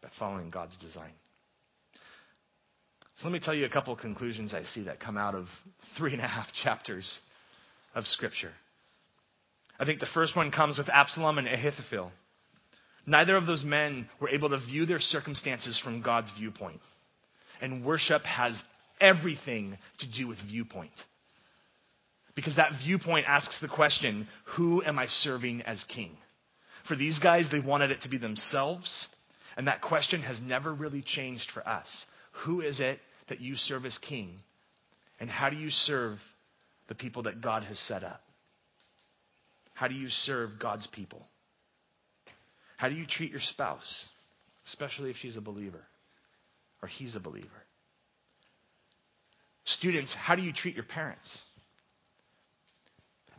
by 0.00 0.10
following 0.16 0.50
God's 0.50 0.76
design. 0.76 1.10
So 3.16 3.24
let 3.24 3.32
me 3.32 3.40
tell 3.40 3.54
you 3.54 3.64
a 3.64 3.68
couple 3.68 3.92
of 3.92 3.98
conclusions 3.98 4.54
I 4.54 4.62
see 4.74 4.84
that 4.84 5.00
come 5.00 5.18
out 5.18 5.34
of 5.34 5.46
three 5.96 6.12
and 6.12 6.22
a 6.22 6.28
half 6.28 6.46
chapters 6.62 7.18
of 7.96 8.06
Scripture. 8.06 8.52
I 9.80 9.84
think 9.84 9.98
the 9.98 10.06
first 10.14 10.36
one 10.36 10.52
comes 10.52 10.78
with 10.78 10.88
Absalom 10.88 11.38
and 11.38 11.48
Ahithophel. 11.48 12.12
Neither 13.08 13.38
of 13.38 13.46
those 13.46 13.64
men 13.64 14.06
were 14.20 14.28
able 14.28 14.50
to 14.50 14.58
view 14.58 14.84
their 14.84 15.00
circumstances 15.00 15.80
from 15.82 16.02
God's 16.02 16.30
viewpoint. 16.38 16.82
And 17.58 17.82
worship 17.82 18.22
has 18.24 18.62
everything 19.00 19.78
to 20.00 20.06
do 20.18 20.28
with 20.28 20.36
viewpoint. 20.46 20.92
Because 22.34 22.56
that 22.56 22.72
viewpoint 22.84 23.24
asks 23.26 23.58
the 23.62 23.68
question 23.68 24.28
who 24.56 24.82
am 24.84 24.98
I 24.98 25.06
serving 25.06 25.62
as 25.62 25.82
king? 25.84 26.18
For 26.86 26.96
these 26.96 27.18
guys, 27.18 27.46
they 27.50 27.60
wanted 27.60 27.90
it 27.90 28.02
to 28.02 28.10
be 28.10 28.18
themselves. 28.18 29.06
And 29.56 29.68
that 29.68 29.80
question 29.80 30.20
has 30.20 30.36
never 30.42 30.74
really 30.74 31.02
changed 31.02 31.50
for 31.54 31.66
us. 31.66 31.86
Who 32.44 32.60
is 32.60 32.78
it 32.78 33.00
that 33.30 33.40
you 33.40 33.56
serve 33.56 33.86
as 33.86 33.96
king? 34.06 34.34
And 35.18 35.30
how 35.30 35.48
do 35.48 35.56
you 35.56 35.70
serve 35.70 36.18
the 36.88 36.94
people 36.94 37.22
that 37.22 37.40
God 37.40 37.64
has 37.64 37.78
set 37.78 38.04
up? 38.04 38.20
How 39.72 39.88
do 39.88 39.94
you 39.94 40.10
serve 40.10 40.50
God's 40.60 40.86
people? 40.88 41.24
How 42.78 42.88
do 42.88 42.94
you 42.94 43.06
treat 43.06 43.32
your 43.32 43.40
spouse, 43.40 44.06
especially 44.68 45.10
if 45.10 45.16
she's 45.16 45.36
a 45.36 45.40
believer 45.40 45.84
or 46.80 46.88
he's 46.88 47.16
a 47.16 47.20
believer? 47.20 47.48
Students, 49.64 50.14
how 50.16 50.36
do 50.36 50.42
you 50.42 50.52
treat 50.52 50.76
your 50.76 50.84
parents? 50.84 51.28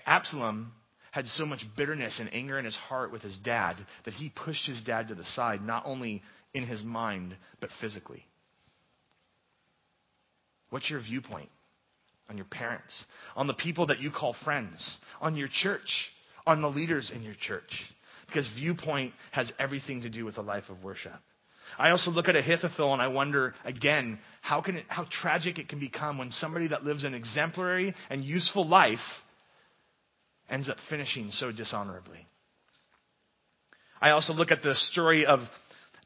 Absalom 0.05 0.73
had 1.11 1.25
so 1.25 1.45
much 1.45 1.61
bitterness 1.77 2.17
and 2.19 2.31
anger 2.33 2.59
in 2.59 2.65
his 2.65 2.75
heart 2.75 3.13
with 3.13 3.21
his 3.21 3.37
dad 3.37 3.77
that 4.03 4.13
he 4.13 4.29
pushed 4.29 4.67
his 4.67 4.81
dad 4.83 5.07
to 5.07 5.15
the 5.15 5.23
side, 5.23 5.61
not 5.63 5.83
only 5.85 6.21
in 6.53 6.67
his 6.67 6.83
mind, 6.83 7.35
but 7.61 7.69
physically. 7.79 8.25
What's 10.69 10.89
your 10.89 10.99
viewpoint 10.99 11.49
on 12.29 12.35
your 12.35 12.45
parents, 12.45 12.93
on 13.37 13.47
the 13.47 13.53
people 13.53 13.87
that 13.87 14.01
you 14.01 14.11
call 14.11 14.35
friends, 14.43 14.97
on 15.21 15.37
your 15.37 15.49
church? 15.61 15.89
on 16.49 16.61
the 16.61 16.67
leaders 16.67 17.11
in 17.13 17.21
your 17.21 17.35
church. 17.35 17.71
Because 18.29 18.47
viewpoint 18.55 19.13
has 19.31 19.51
everything 19.59 20.03
to 20.03 20.09
do 20.09 20.25
with 20.25 20.37
a 20.37 20.41
life 20.41 20.65
of 20.69 20.83
worship. 20.83 21.19
I 21.77 21.91
also 21.91 22.11
look 22.11 22.27
at 22.27 22.35
Ahithophel 22.35 22.93
and 22.93 23.01
I 23.01 23.07
wonder 23.07 23.53
again 23.63 24.19
how 24.41 24.61
can 24.61 24.77
it, 24.77 24.85
how 24.87 25.05
tragic 25.21 25.59
it 25.59 25.69
can 25.69 25.79
become 25.79 26.17
when 26.17 26.31
somebody 26.31 26.67
that 26.69 26.83
lives 26.83 27.03
an 27.03 27.13
exemplary 27.13 27.93
and 28.09 28.23
useful 28.23 28.67
life 28.67 28.97
ends 30.49 30.69
up 30.69 30.77
finishing 30.89 31.29
so 31.31 31.51
dishonorably. 31.51 32.25
I 34.01 34.11
also 34.11 34.33
look 34.33 34.51
at 34.51 34.63
the 34.63 34.75
story 34.75 35.25
of 35.25 35.39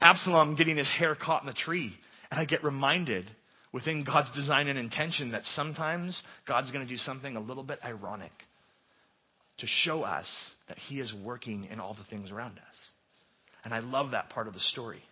Absalom 0.01 0.55
getting 0.55 0.77
his 0.77 0.89
hair 0.89 1.15
caught 1.15 1.43
in 1.43 1.47
the 1.47 1.53
tree 1.53 1.93
and 2.29 2.39
I 2.39 2.45
get 2.45 2.63
reminded 2.63 3.29
within 3.71 4.03
God's 4.03 4.31
design 4.35 4.67
and 4.67 4.77
intention 4.77 5.31
that 5.31 5.43
sometimes 5.45 6.21
God's 6.47 6.71
going 6.71 6.85
to 6.85 6.91
do 6.91 6.97
something 6.97 7.35
a 7.35 7.39
little 7.39 7.63
bit 7.63 7.79
ironic 7.83 8.31
to 9.59 9.67
show 9.67 10.03
us 10.03 10.25
that 10.67 10.77
He 10.77 10.99
is 10.99 11.13
working 11.23 11.65
in 11.65 11.79
all 11.79 11.93
the 11.93 12.05
things 12.09 12.31
around 12.31 12.57
us. 12.57 12.75
And 13.63 13.73
I 13.73 13.79
love 13.79 14.11
that 14.11 14.29
part 14.29 14.47
of 14.47 14.53
the 14.53 14.59
story. 14.59 15.03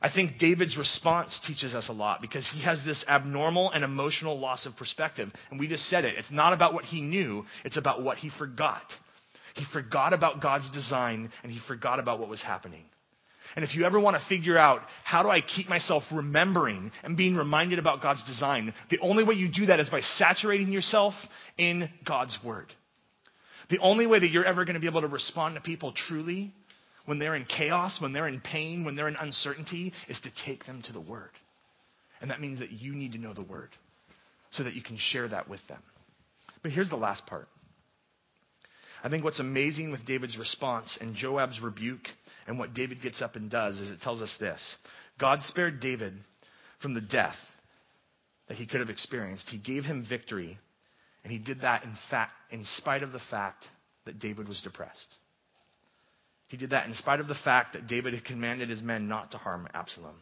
I 0.00 0.12
think 0.12 0.38
David's 0.38 0.76
response 0.76 1.40
teaches 1.46 1.74
us 1.74 1.88
a 1.88 1.92
lot 1.92 2.20
because 2.20 2.48
he 2.52 2.62
has 2.62 2.78
this 2.84 3.02
abnormal 3.08 3.70
and 3.70 3.82
emotional 3.82 4.38
loss 4.38 4.66
of 4.66 4.76
perspective. 4.76 5.30
And 5.50 5.58
we 5.58 5.66
just 5.66 5.84
said 5.84 6.04
it. 6.04 6.16
It's 6.18 6.30
not 6.30 6.52
about 6.52 6.74
what 6.74 6.84
he 6.84 7.00
knew, 7.00 7.44
it's 7.64 7.78
about 7.78 8.02
what 8.02 8.18
he 8.18 8.30
forgot. 8.38 8.82
He 9.54 9.64
forgot 9.72 10.12
about 10.12 10.42
God's 10.42 10.70
design 10.72 11.30
and 11.42 11.50
he 11.50 11.60
forgot 11.68 12.00
about 12.00 12.18
what 12.18 12.28
was 12.28 12.42
happening. 12.42 12.84
And 13.56 13.64
if 13.64 13.74
you 13.74 13.84
ever 13.84 14.00
want 14.00 14.16
to 14.20 14.28
figure 14.28 14.58
out 14.58 14.80
how 15.04 15.22
do 15.22 15.30
I 15.30 15.40
keep 15.40 15.68
myself 15.68 16.02
remembering 16.12 16.90
and 17.02 17.16
being 17.16 17.36
reminded 17.36 17.78
about 17.78 18.02
God's 18.02 18.24
design, 18.24 18.74
the 18.90 18.98
only 18.98 19.22
way 19.22 19.36
you 19.36 19.48
do 19.48 19.66
that 19.66 19.80
is 19.80 19.88
by 19.90 20.00
saturating 20.00 20.72
yourself 20.72 21.14
in 21.56 21.88
God's 22.04 22.36
Word. 22.44 22.72
The 23.70 23.78
only 23.78 24.06
way 24.06 24.18
that 24.18 24.28
you're 24.28 24.44
ever 24.44 24.64
going 24.64 24.74
to 24.74 24.80
be 24.80 24.86
able 24.86 25.00
to 25.02 25.08
respond 25.08 25.54
to 25.54 25.60
people 25.60 25.92
truly 26.08 26.52
when 27.06 27.18
they're 27.18 27.34
in 27.34 27.44
chaos, 27.44 27.98
when 28.00 28.12
they're 28.12 28.28
in 28.28 28.40
pain, 28.40 28.84
when 28.84 28.96
they're 28.96 29.08
in 29.08 29.16
uncertainty, 29.16 29.92
is 30.08 30.18
to 30.20 30.30
take 30.46 30.64
them 30.66 30.82
to 30.82 30.92
the 30.92 31.00
Word. 31.00 31.30
And 32.20 32.30
that 32.30 32.40
means 32.40 32.60
that 32.60 32.72
you 32.72 32.92
need 32.94 33.12
to 33.12 33.18
know 33.18 33.34
the 33.34 33.42
Word 33.42 33.70
so 34.52 34.64
that 34.64 34.74
you 34.74 34.82
can 34.82 34.98
share 34.98 35.28
that 35.28 35.48
with 35.48 35.60
them. 35.68 35.82
But 36.62 36.72
here's 36.72 36.88
the 36.88 36.96
last 36.96 37.26
part. 37.26 37.48
I 39.02 39.10
think 39.10 39.22
what's 39.22 39.40
amazing 39.40 39.92
with 39.92 40.06
David's 40.06 40.38
response 40.38 40.96
and 40.98 41.14
Joab's 41.14 41.60
rebuke 41.60 42.08
and 42.46 42.58
what 42.58 42.72
David 42.72 43.02
gets 43.02 43.20
up 43.20 43.36
and 43.36 43.50
does 43.50 43.78
is 43.78 43.90
it 43.90 44.00
tells 44.00 44.22
us 44.22 44.34
this 44.40 44.60
God 45.20 45.40
spared 45.42 45.80
David 45.80 46.14
from 46.80 46.94
the 46.94 47.02
death 47.02 47.36
that 48.48 48.56
he 48.56 48.66
could 48.66 48.80
have 48.80 48.88
experienced. 48.88 49.46
He 49.50 49.58
gave 49.58 49.84
him 49.84 50.06
victory 50.08 50.58
and 51.24 51.32
he 51.32 51.38
did 51.38 51.62
that 51.62 51.82
in 51.82 51.96
fact, 52.10 52.32
in 52.50 52.64
spite 52.76 53.02
of 53.02 53.12
the 53.12 53.20
fact 53.30 53.64
that 54.04 54.20
David 54.20 54.46
was 54.46 54.60
depressed. 54.60 55.16
He 56.48 56.58
did 56.58 56.70
that 56.70 56.86
in 56.86 56.94
spite 56.94 57.20
of 57.20 57.26
the 57.26 57.34
fact 57.34 57.72
that 57.72 57.88
David 57.88 58.14
had 58.14 58.24
commanded 58.24 58.68
his 58.68 58.82
men 58.82 59.08
not 59.08 59.32
to 59.32 59.38
harm 59.38 59.66
Absalom. 59.74 60.16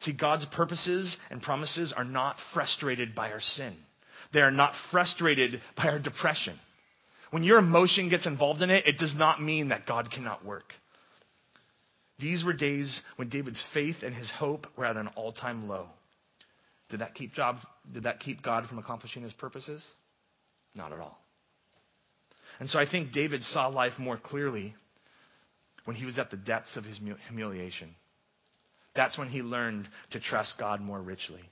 See, 0.00 0.12
God's 0.12 0.46
purposes 0.54 1.16
and 1.30 1.40
promises 1.42 1.92
are 1.96 2.04
not 2.04 2.36
frustrated 2.52 3.14
by 3.14 3.30
our 3.30 3.40
sin. 3.40 3.74
They 4.34 4.40
are 4.40 4.50
not 4.50 4.74
frustrated 4.90 5.60
by 5.76 5.84
our 5.84 5.98
depression. 5.98 6.58
When 7.30 7.42
your 7.42 7.58
emotion 7.58 8.10
gets 8.10 8.26
involved 8.26 8.62
in 8.62 8.70
it, 8.70 8.86
it 8.86 8.98
does 8.98 9.14
not 9.16 9.42
mean 9.42 9.68
that 9.68 9.86
God 9.86 10.10
cannot 10.10 10.44
work. 10.44 10.72
These 12.18 12.44
were 12.44 12.52
days 12.52 13.00
when 13.16 13.28
David's 13.28 13.64
faith 13.72 13.96
and 14.02 14.14
his 14.14 14.30
hope 14.30 14.66
were 14.76 14.84
at 14.84 14.96
an 14.96 15.08
all 15.16 15.32
time 15.32 15.68
low. 15.68 15.88
Did 16.90 17.00
that 17.00 17.14
keep 17.14 17.32
did 17.92 18.04
that 18.04 18.20
keep 18.20 18.42
God 18.42 18.68
from 18.68 18.78
accomplishing 18.78 19.22
his 19.22 19.32
purposes? 19.32 19.82
Not 20.74 20.92
at 20.92 21.00
all. 21.00 21.18
And 22.60 22.68
so 22.68 22.78
I 22.78 22.88
think 22.88 23.12
David 23.12 23.42
saw 23.42 23.66
life 23.68 23.94
more 23.98 24.16
clearly 24.16 24.74
when 25.84 25.96
he 25.96 26.04
was 26.04 26.18
at 26.18 26.30
the 26.30 26.36
depths 26.36 26.76
of 26.76 26.84
his 26.84 26.98
humiliation. 27.28 27.94
That's 28.94 29.18
when 29.18 29.28
he 29.28 29.42
learned 29.42 29.88
to 30.12 30.20
trust 30.20 30.54
God 30.58 30.80
more 30.80 31.00
richly. 31.00 31.42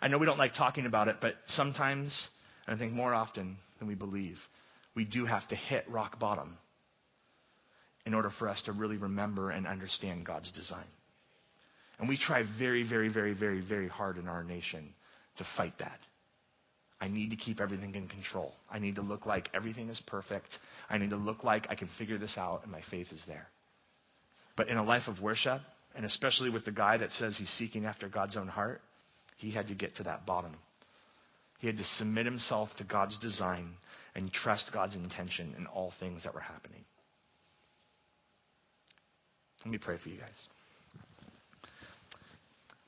I 0.00 0.08
know 0.08 0.18
we 0.18 0.26
don't 0.26 0.38
like 0.38 0.54
talking 0.54 0.86
about 0.86 1.08
it, 1.08 1.16
but 1.20 1.34
sometimes, 1.48 2.28
and 2.66 2.76
I 2.76 2.78
think 2.78 2.92
more 2.92 3.12
often 3.12 3.56
than 3.78 3.88
we 3.88 3.96
believe, 3.96 4.36
we 4.94 5.04
do 5.04 5.26
have 5.26 5.46
to 5.48 5.56
hit 5.56 5.84
rock 5.90 6.20
bottom 6.20 6.56
in 8.06 8.14
order 8.14 8.30
for 8.38 8.48
us 8.48 8.62
to 8.66 8.72
really 8.72 8.96
remember 8.96 9.50
and 9.50 9.66
understand 9.66 10.24
God's 10.24 10.50
design. 10.52 10.86
And 12.00 12.08
we 12.08 12.18
try 12.18 12.42
very, 12.58 12.88
very, 12.88 13.08
very, 13.08 13.34
very, 13.34 13.60
very 13.60 13.86
hard 13.86 14.16
in 14.16 14.26
our 14.26 14.42
nation 14.42 14.94
to 15.36 15.44
fight 15.56 15.74
that. 15.78 15.98
I 16.98 17.08
need 17.08 17.30
to 17.30 17.36
keep 17.36 17.60
everything 17.60 17.94
in 17.94 18.08
control. 18.08 18.54
I 18.70 18.78
need 18.78 18.96
to 18.96 19.02
look 19.02 19.26
like 19.26 19.48
everything 19.54 19.90
is 19.90 20.02
perfect. 20.06 20.48
I 20.88 20.96
need 20.96 21.10
to 21.10 21.16
look 21.16 21.44
like 21.44 21.66
I 21.68 21.74
can 21.74 21.88
figure 21.98 22.18
this 22.18 22.34
out 22.36 22.62
and 22.62 22.72
my 22.72 22.80
faith 22.90 23.08
is 23.12 23.22
there. 23.26 23.48
But 24.56 24.68
in 24.68 24.78
a 24.78 24.82
life 24.82 25.08
of 25.08 25.20
worship, 25.20 25.60
and 25.94 26.06
especially 26.06 26.50
with 26.50 26.64
the 26.64 26.72
guy 26.72 26.96
that 26.96 27.10
says 27.12 27.36
he's 27.38 27.50
seeking 27.58 27.84
after 27.84 28.08
God's 28.08 28.36
own 28.36 28.48
heart, 28.48 28.80
he 29.36 29.50
had 29.52 29.68
to 29.68 29.74
get 29.74 29.96
to 29.96 30.02
that 30.04 30.26
bottom. 30.26 30.56
He 31.58 31.66
had 31.66 31.76
to 31.76 31.84
submit 31.98 32.24
himself 32.24 32.70
to 32.78 32.84
God's 32.84 33.18
design 33.18 33.74
and 34.14 34.32
trust 34.32 34.70
God's 34.72 34.94
intention 34.94 35.54
in 35.58 35.66
all 35.66 35.92
things 36.00 36.22
that 36.24 36.34
were 36.34 36.40
happening. 36.40 36.84
Let 39.64 39.72
me 39.72 39.78
pray 39.78 39.98
for 40.02 40.08
you 40.08 40.18
guys. 40.18 40.59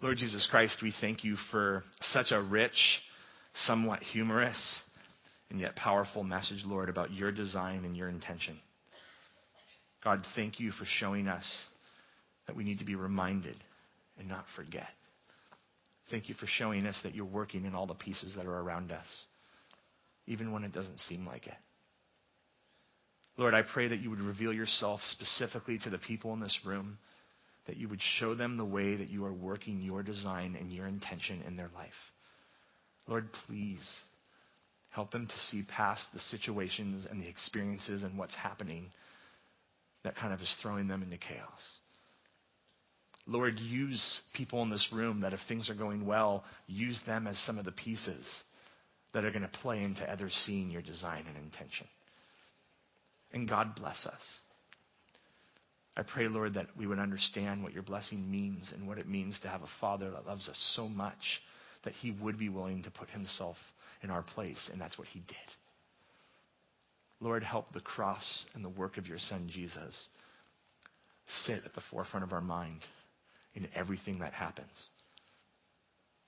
Lord 0.03 0.19
Jesus 0.19 0.49
Christ, 0.51 0.79
we 0.83 0.93
thank 1.01 1.23
you 1.23 1.37
for 1.53 1.85
such 2.01 2.33
a 2.33 2.43
rich, 2.43 2.73
somewhat 3.55 4.03
humorous, 4.03 4.81
and 5.49 5.61
yet 5.61 5.77
powerful 5.77 6.25
message, 6.25 6.65
Lord, 6.67 6.89
about 6.89 7.13
your 7.13 7.31
design 7.31 7.85
and 7.85 7.97
your 7.97 8.09
intention. 8.09 8.59
God, 10.03 10.27
thank 10.35 10.59
you 10.59 10.73
for 10.73 10.85
showing 10.99 11.29
us 11.29 11.45
that 12.49 12.57
we 12.57 12.65
need 12.65 12.81
to 12.81 12.85
be 12.85 12.97
reminded 12.97 13.55
and 14.19 14.29
not 14.29 14.45
forget. 14.57 14.89
Thank 16.11 16.29
you 16.29 16.35
for 16.35 16.47
showing 16.47 16.85
us 16.85 16.97
that 17.05 17.15
you're 17.15 17.25
working 17.25 17.65
in 17.65 17.77
all 17.77 17.87
the 17.87 17.95
pieces 17.95 18.33
that 18.37 18.45
are 18.45 18.59
around 18.59 18.91
us, 18.91 19.07
even 20.27 20.51
when 20.51 20.65
it 20.65 20.73
doesn't 20.73 20.99
seem 20.99 21.25
like 21.25 21.47
it. 21.47 21.55
Lord, 23.37 23.55
I 23.55 23.63
pray 23.63 23.87
that 23.87 24.01
you 24.01 24.11
would 24.11 24.21
reveal 24.21 24.53
yourself 24.53 24.99
specifically 25.13 25.79
to 25.85 25.91
the 25.91 25.99
people 25.99 26.33
in 26.33 26.41
this 26.41 26.59
room 26.67 26.99
that 27.67 27.77
you 27.77 27.89
would 27.89 28.01
show 28.19 28.35
them 28.35 28.57
the 28.57 28.65
way 28.65 28.97
that 28.97 29.11
you 29.11 29.25
are 29.25 29.33
working 29.33 29.81
your 29.81 30.03
design 30.03 30.57
and 30.59 30.73
your 30.73 30.87
intention 30.87 31.43
in 31.47 31.57
their 31.57 31.71
life. 31.75 31.91
Lord, 33.07 33.29
please 33.47 33.87
help 34.91 35.11
them 35.11 35.27
to 35.27 35.39
see 35.51 35.63
past 35.69 36.03
the 36.13 36.21
situations 36.21 37.07
and 37.11 37.21
the 37.21 37.29
experiences 37.29 38.03
and 38.03 38.19
what's 38.19 38.35
happening 38.35 38.91
that 40.05 40.17
kind 40.17 40.33
of 40.33 40.41
is 40.41 40.55
throwing 40.61 40.89
them 40.89 41.03
into 41.03 41.17
chaos. 41.17 41.61
Lord, 43.27 43.59
use 43.61 44.21
people 44.35 44.63
in 44.63 44.71
this 44.71 44.89
room 44.93 45.21
that 45.21 45.33
if 45.33 45.41
things 45.47 45.71
are 45.71 45.75
going 45.75 46.05
well, 46.05 46.45
use 46.67 46.99
them 47.07 47.27
as 47.27 47.39
some 47.47 47.59
of 47.59 47.65
the 47.65 47.73
pieces 47.73 48.27
that 49.15 49.25
are 49.25 49.31
going 49.31 49.43
to 49.43 49.59
play 49.61 49.83
into 49.83 50.03
others 50.11 50.33
seeing 50.45 50.71
your 50.71 50.83
design 50.83 51.25
and 51.29 51.37
intention. 51.37 51.87
And 53.33 53.49
God 53.49 53.77
bless 53.77 54.05
us. 54.05 54.21
I 55.97 56.03
pray, 56.03 56.27
Lord, 56.27 56.55
that 56.55 56.69
we 56.77 56.87
would 56.87 56.99
understand 56.99 57.63
what 57.63 57.75
your 57.75 57.83
blessing 57.83 58.31
means 58.31 58.73
and 58.75 58.89
what 58.89 58.99
it 58.99 59.09
means 59.09 59.39
to 59.41 59.49
have 59.49 59.63
a 59.63 59.69
Father 59.81 60.11
that 60.11 60.27
loves 60.27 60.49
us 60.49 60.73
so 60.75 60.89
much 60.89 61.43
that 61.85 61.93
he 61.95 62.13
would 62.13 62.39
be 62.39 62.49
willing 62.49 62.83
to 62.85 62.91
put 62.91 63.11
himself 63.11 63.57
in 64.03 64.11
our 64.11 64.23
place, 64.23 64.71
and 64.73 64.81
that's 64.81 64.99
what 64.99 65.09
he 65.09 65.21
did. 65.21 65.37
Lord, 67.21 67.43
help 67.45 67.73
the 67.73 67.81
cross 67.81 68.45
and 68.55 68.65
the 68.65 68.71
work 68.71 68.97
of 68.97 69.07
your 69.07 69.19
Son, 69.19 69.49
Jesus, 69.53 70.09
sit 71.45 71.61
at 71.65 71.75
the 71.75 71.83
forefront 71.91 72.25
of 72.25 72.33
our 72.33 72.41
mind 72.41 72.81
in 73.55 73.69
everything 73.75 74.19
that 74.21 74.33
happens 74.33 74.87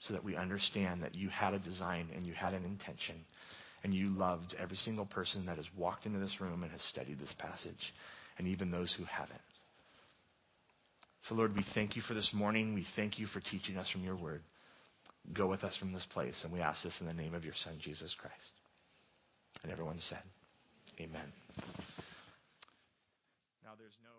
so 0.01 0.13
that 0.13 0.25
we 0.25 0.37
understand 0.37 1.03
that 1.03 1.15
you 1.15 1.31
had 1.31 1.55
a 1.55 1.59
design 1.59 2.09
and 2.15 2.27
you 2.27 2.35
had 2.35 2.53
an 2.53 2.65
intention 2.65 3.17
and 3.83 3.95
you 3.95 4.11
loved 4.11 4.55
every 4.59 4.77
single 4.77 5.07
person 5.07 5.47
that 5.47 5.57
has 5.57 5.67
walked 5.77 6.07
into 6.07 6.19
this 6.19 6.41
room 6.41 6.63
and 6.63 6.71
has 6.71 6.83
studied 6.83 7.19
this 7.19 7.35
passage 7.39 7.93
and 8.39 8.47
even 8.47 8.71
those 8.71 8.95
who 8.97 9.05
haven't. 9.05 9.41
So, 11.29 11.35
Lord, 11.35 11.57
we 11.57 11.65
thank 11.75 11.97
you 11.97 12.03
for 12.03 12.13
this 12.13 12.31
morning. 12.35 12.75
We 12.75 12.87
thank 12.97 13.19
you 13.19 13.27
for 13.27 13.41
teaching 13.41 13.79
us 13.79 13.89
from 13.89 14.05
your 14.05 14.17
word. 14.17 14.43
Go 15.33 15.47
with 15.47 15.65
us 15.65 15.75
from 15.79 15.93
this 15.93 16.07
place, 16.13 16.39
and 16.45 16.53
we 16.53 16.61
ask 16.61 16.83
this 16.83 16.93
in 17.01 17.07
the 17.07 17.15
name 17.15 17.33
of 17.35 17.45
your 17.45 17.55
Son, 17.65 17.79
Jesus 17.81 18.15
Christ. 18.21 18.53
And 19.63 19.73
everyone 19.73 19.99
said, 20.09 20.23
Amen. 21.01 21.33
Now, 23.65 23.73
there's 23.79 23.97
no. 24.05 24.14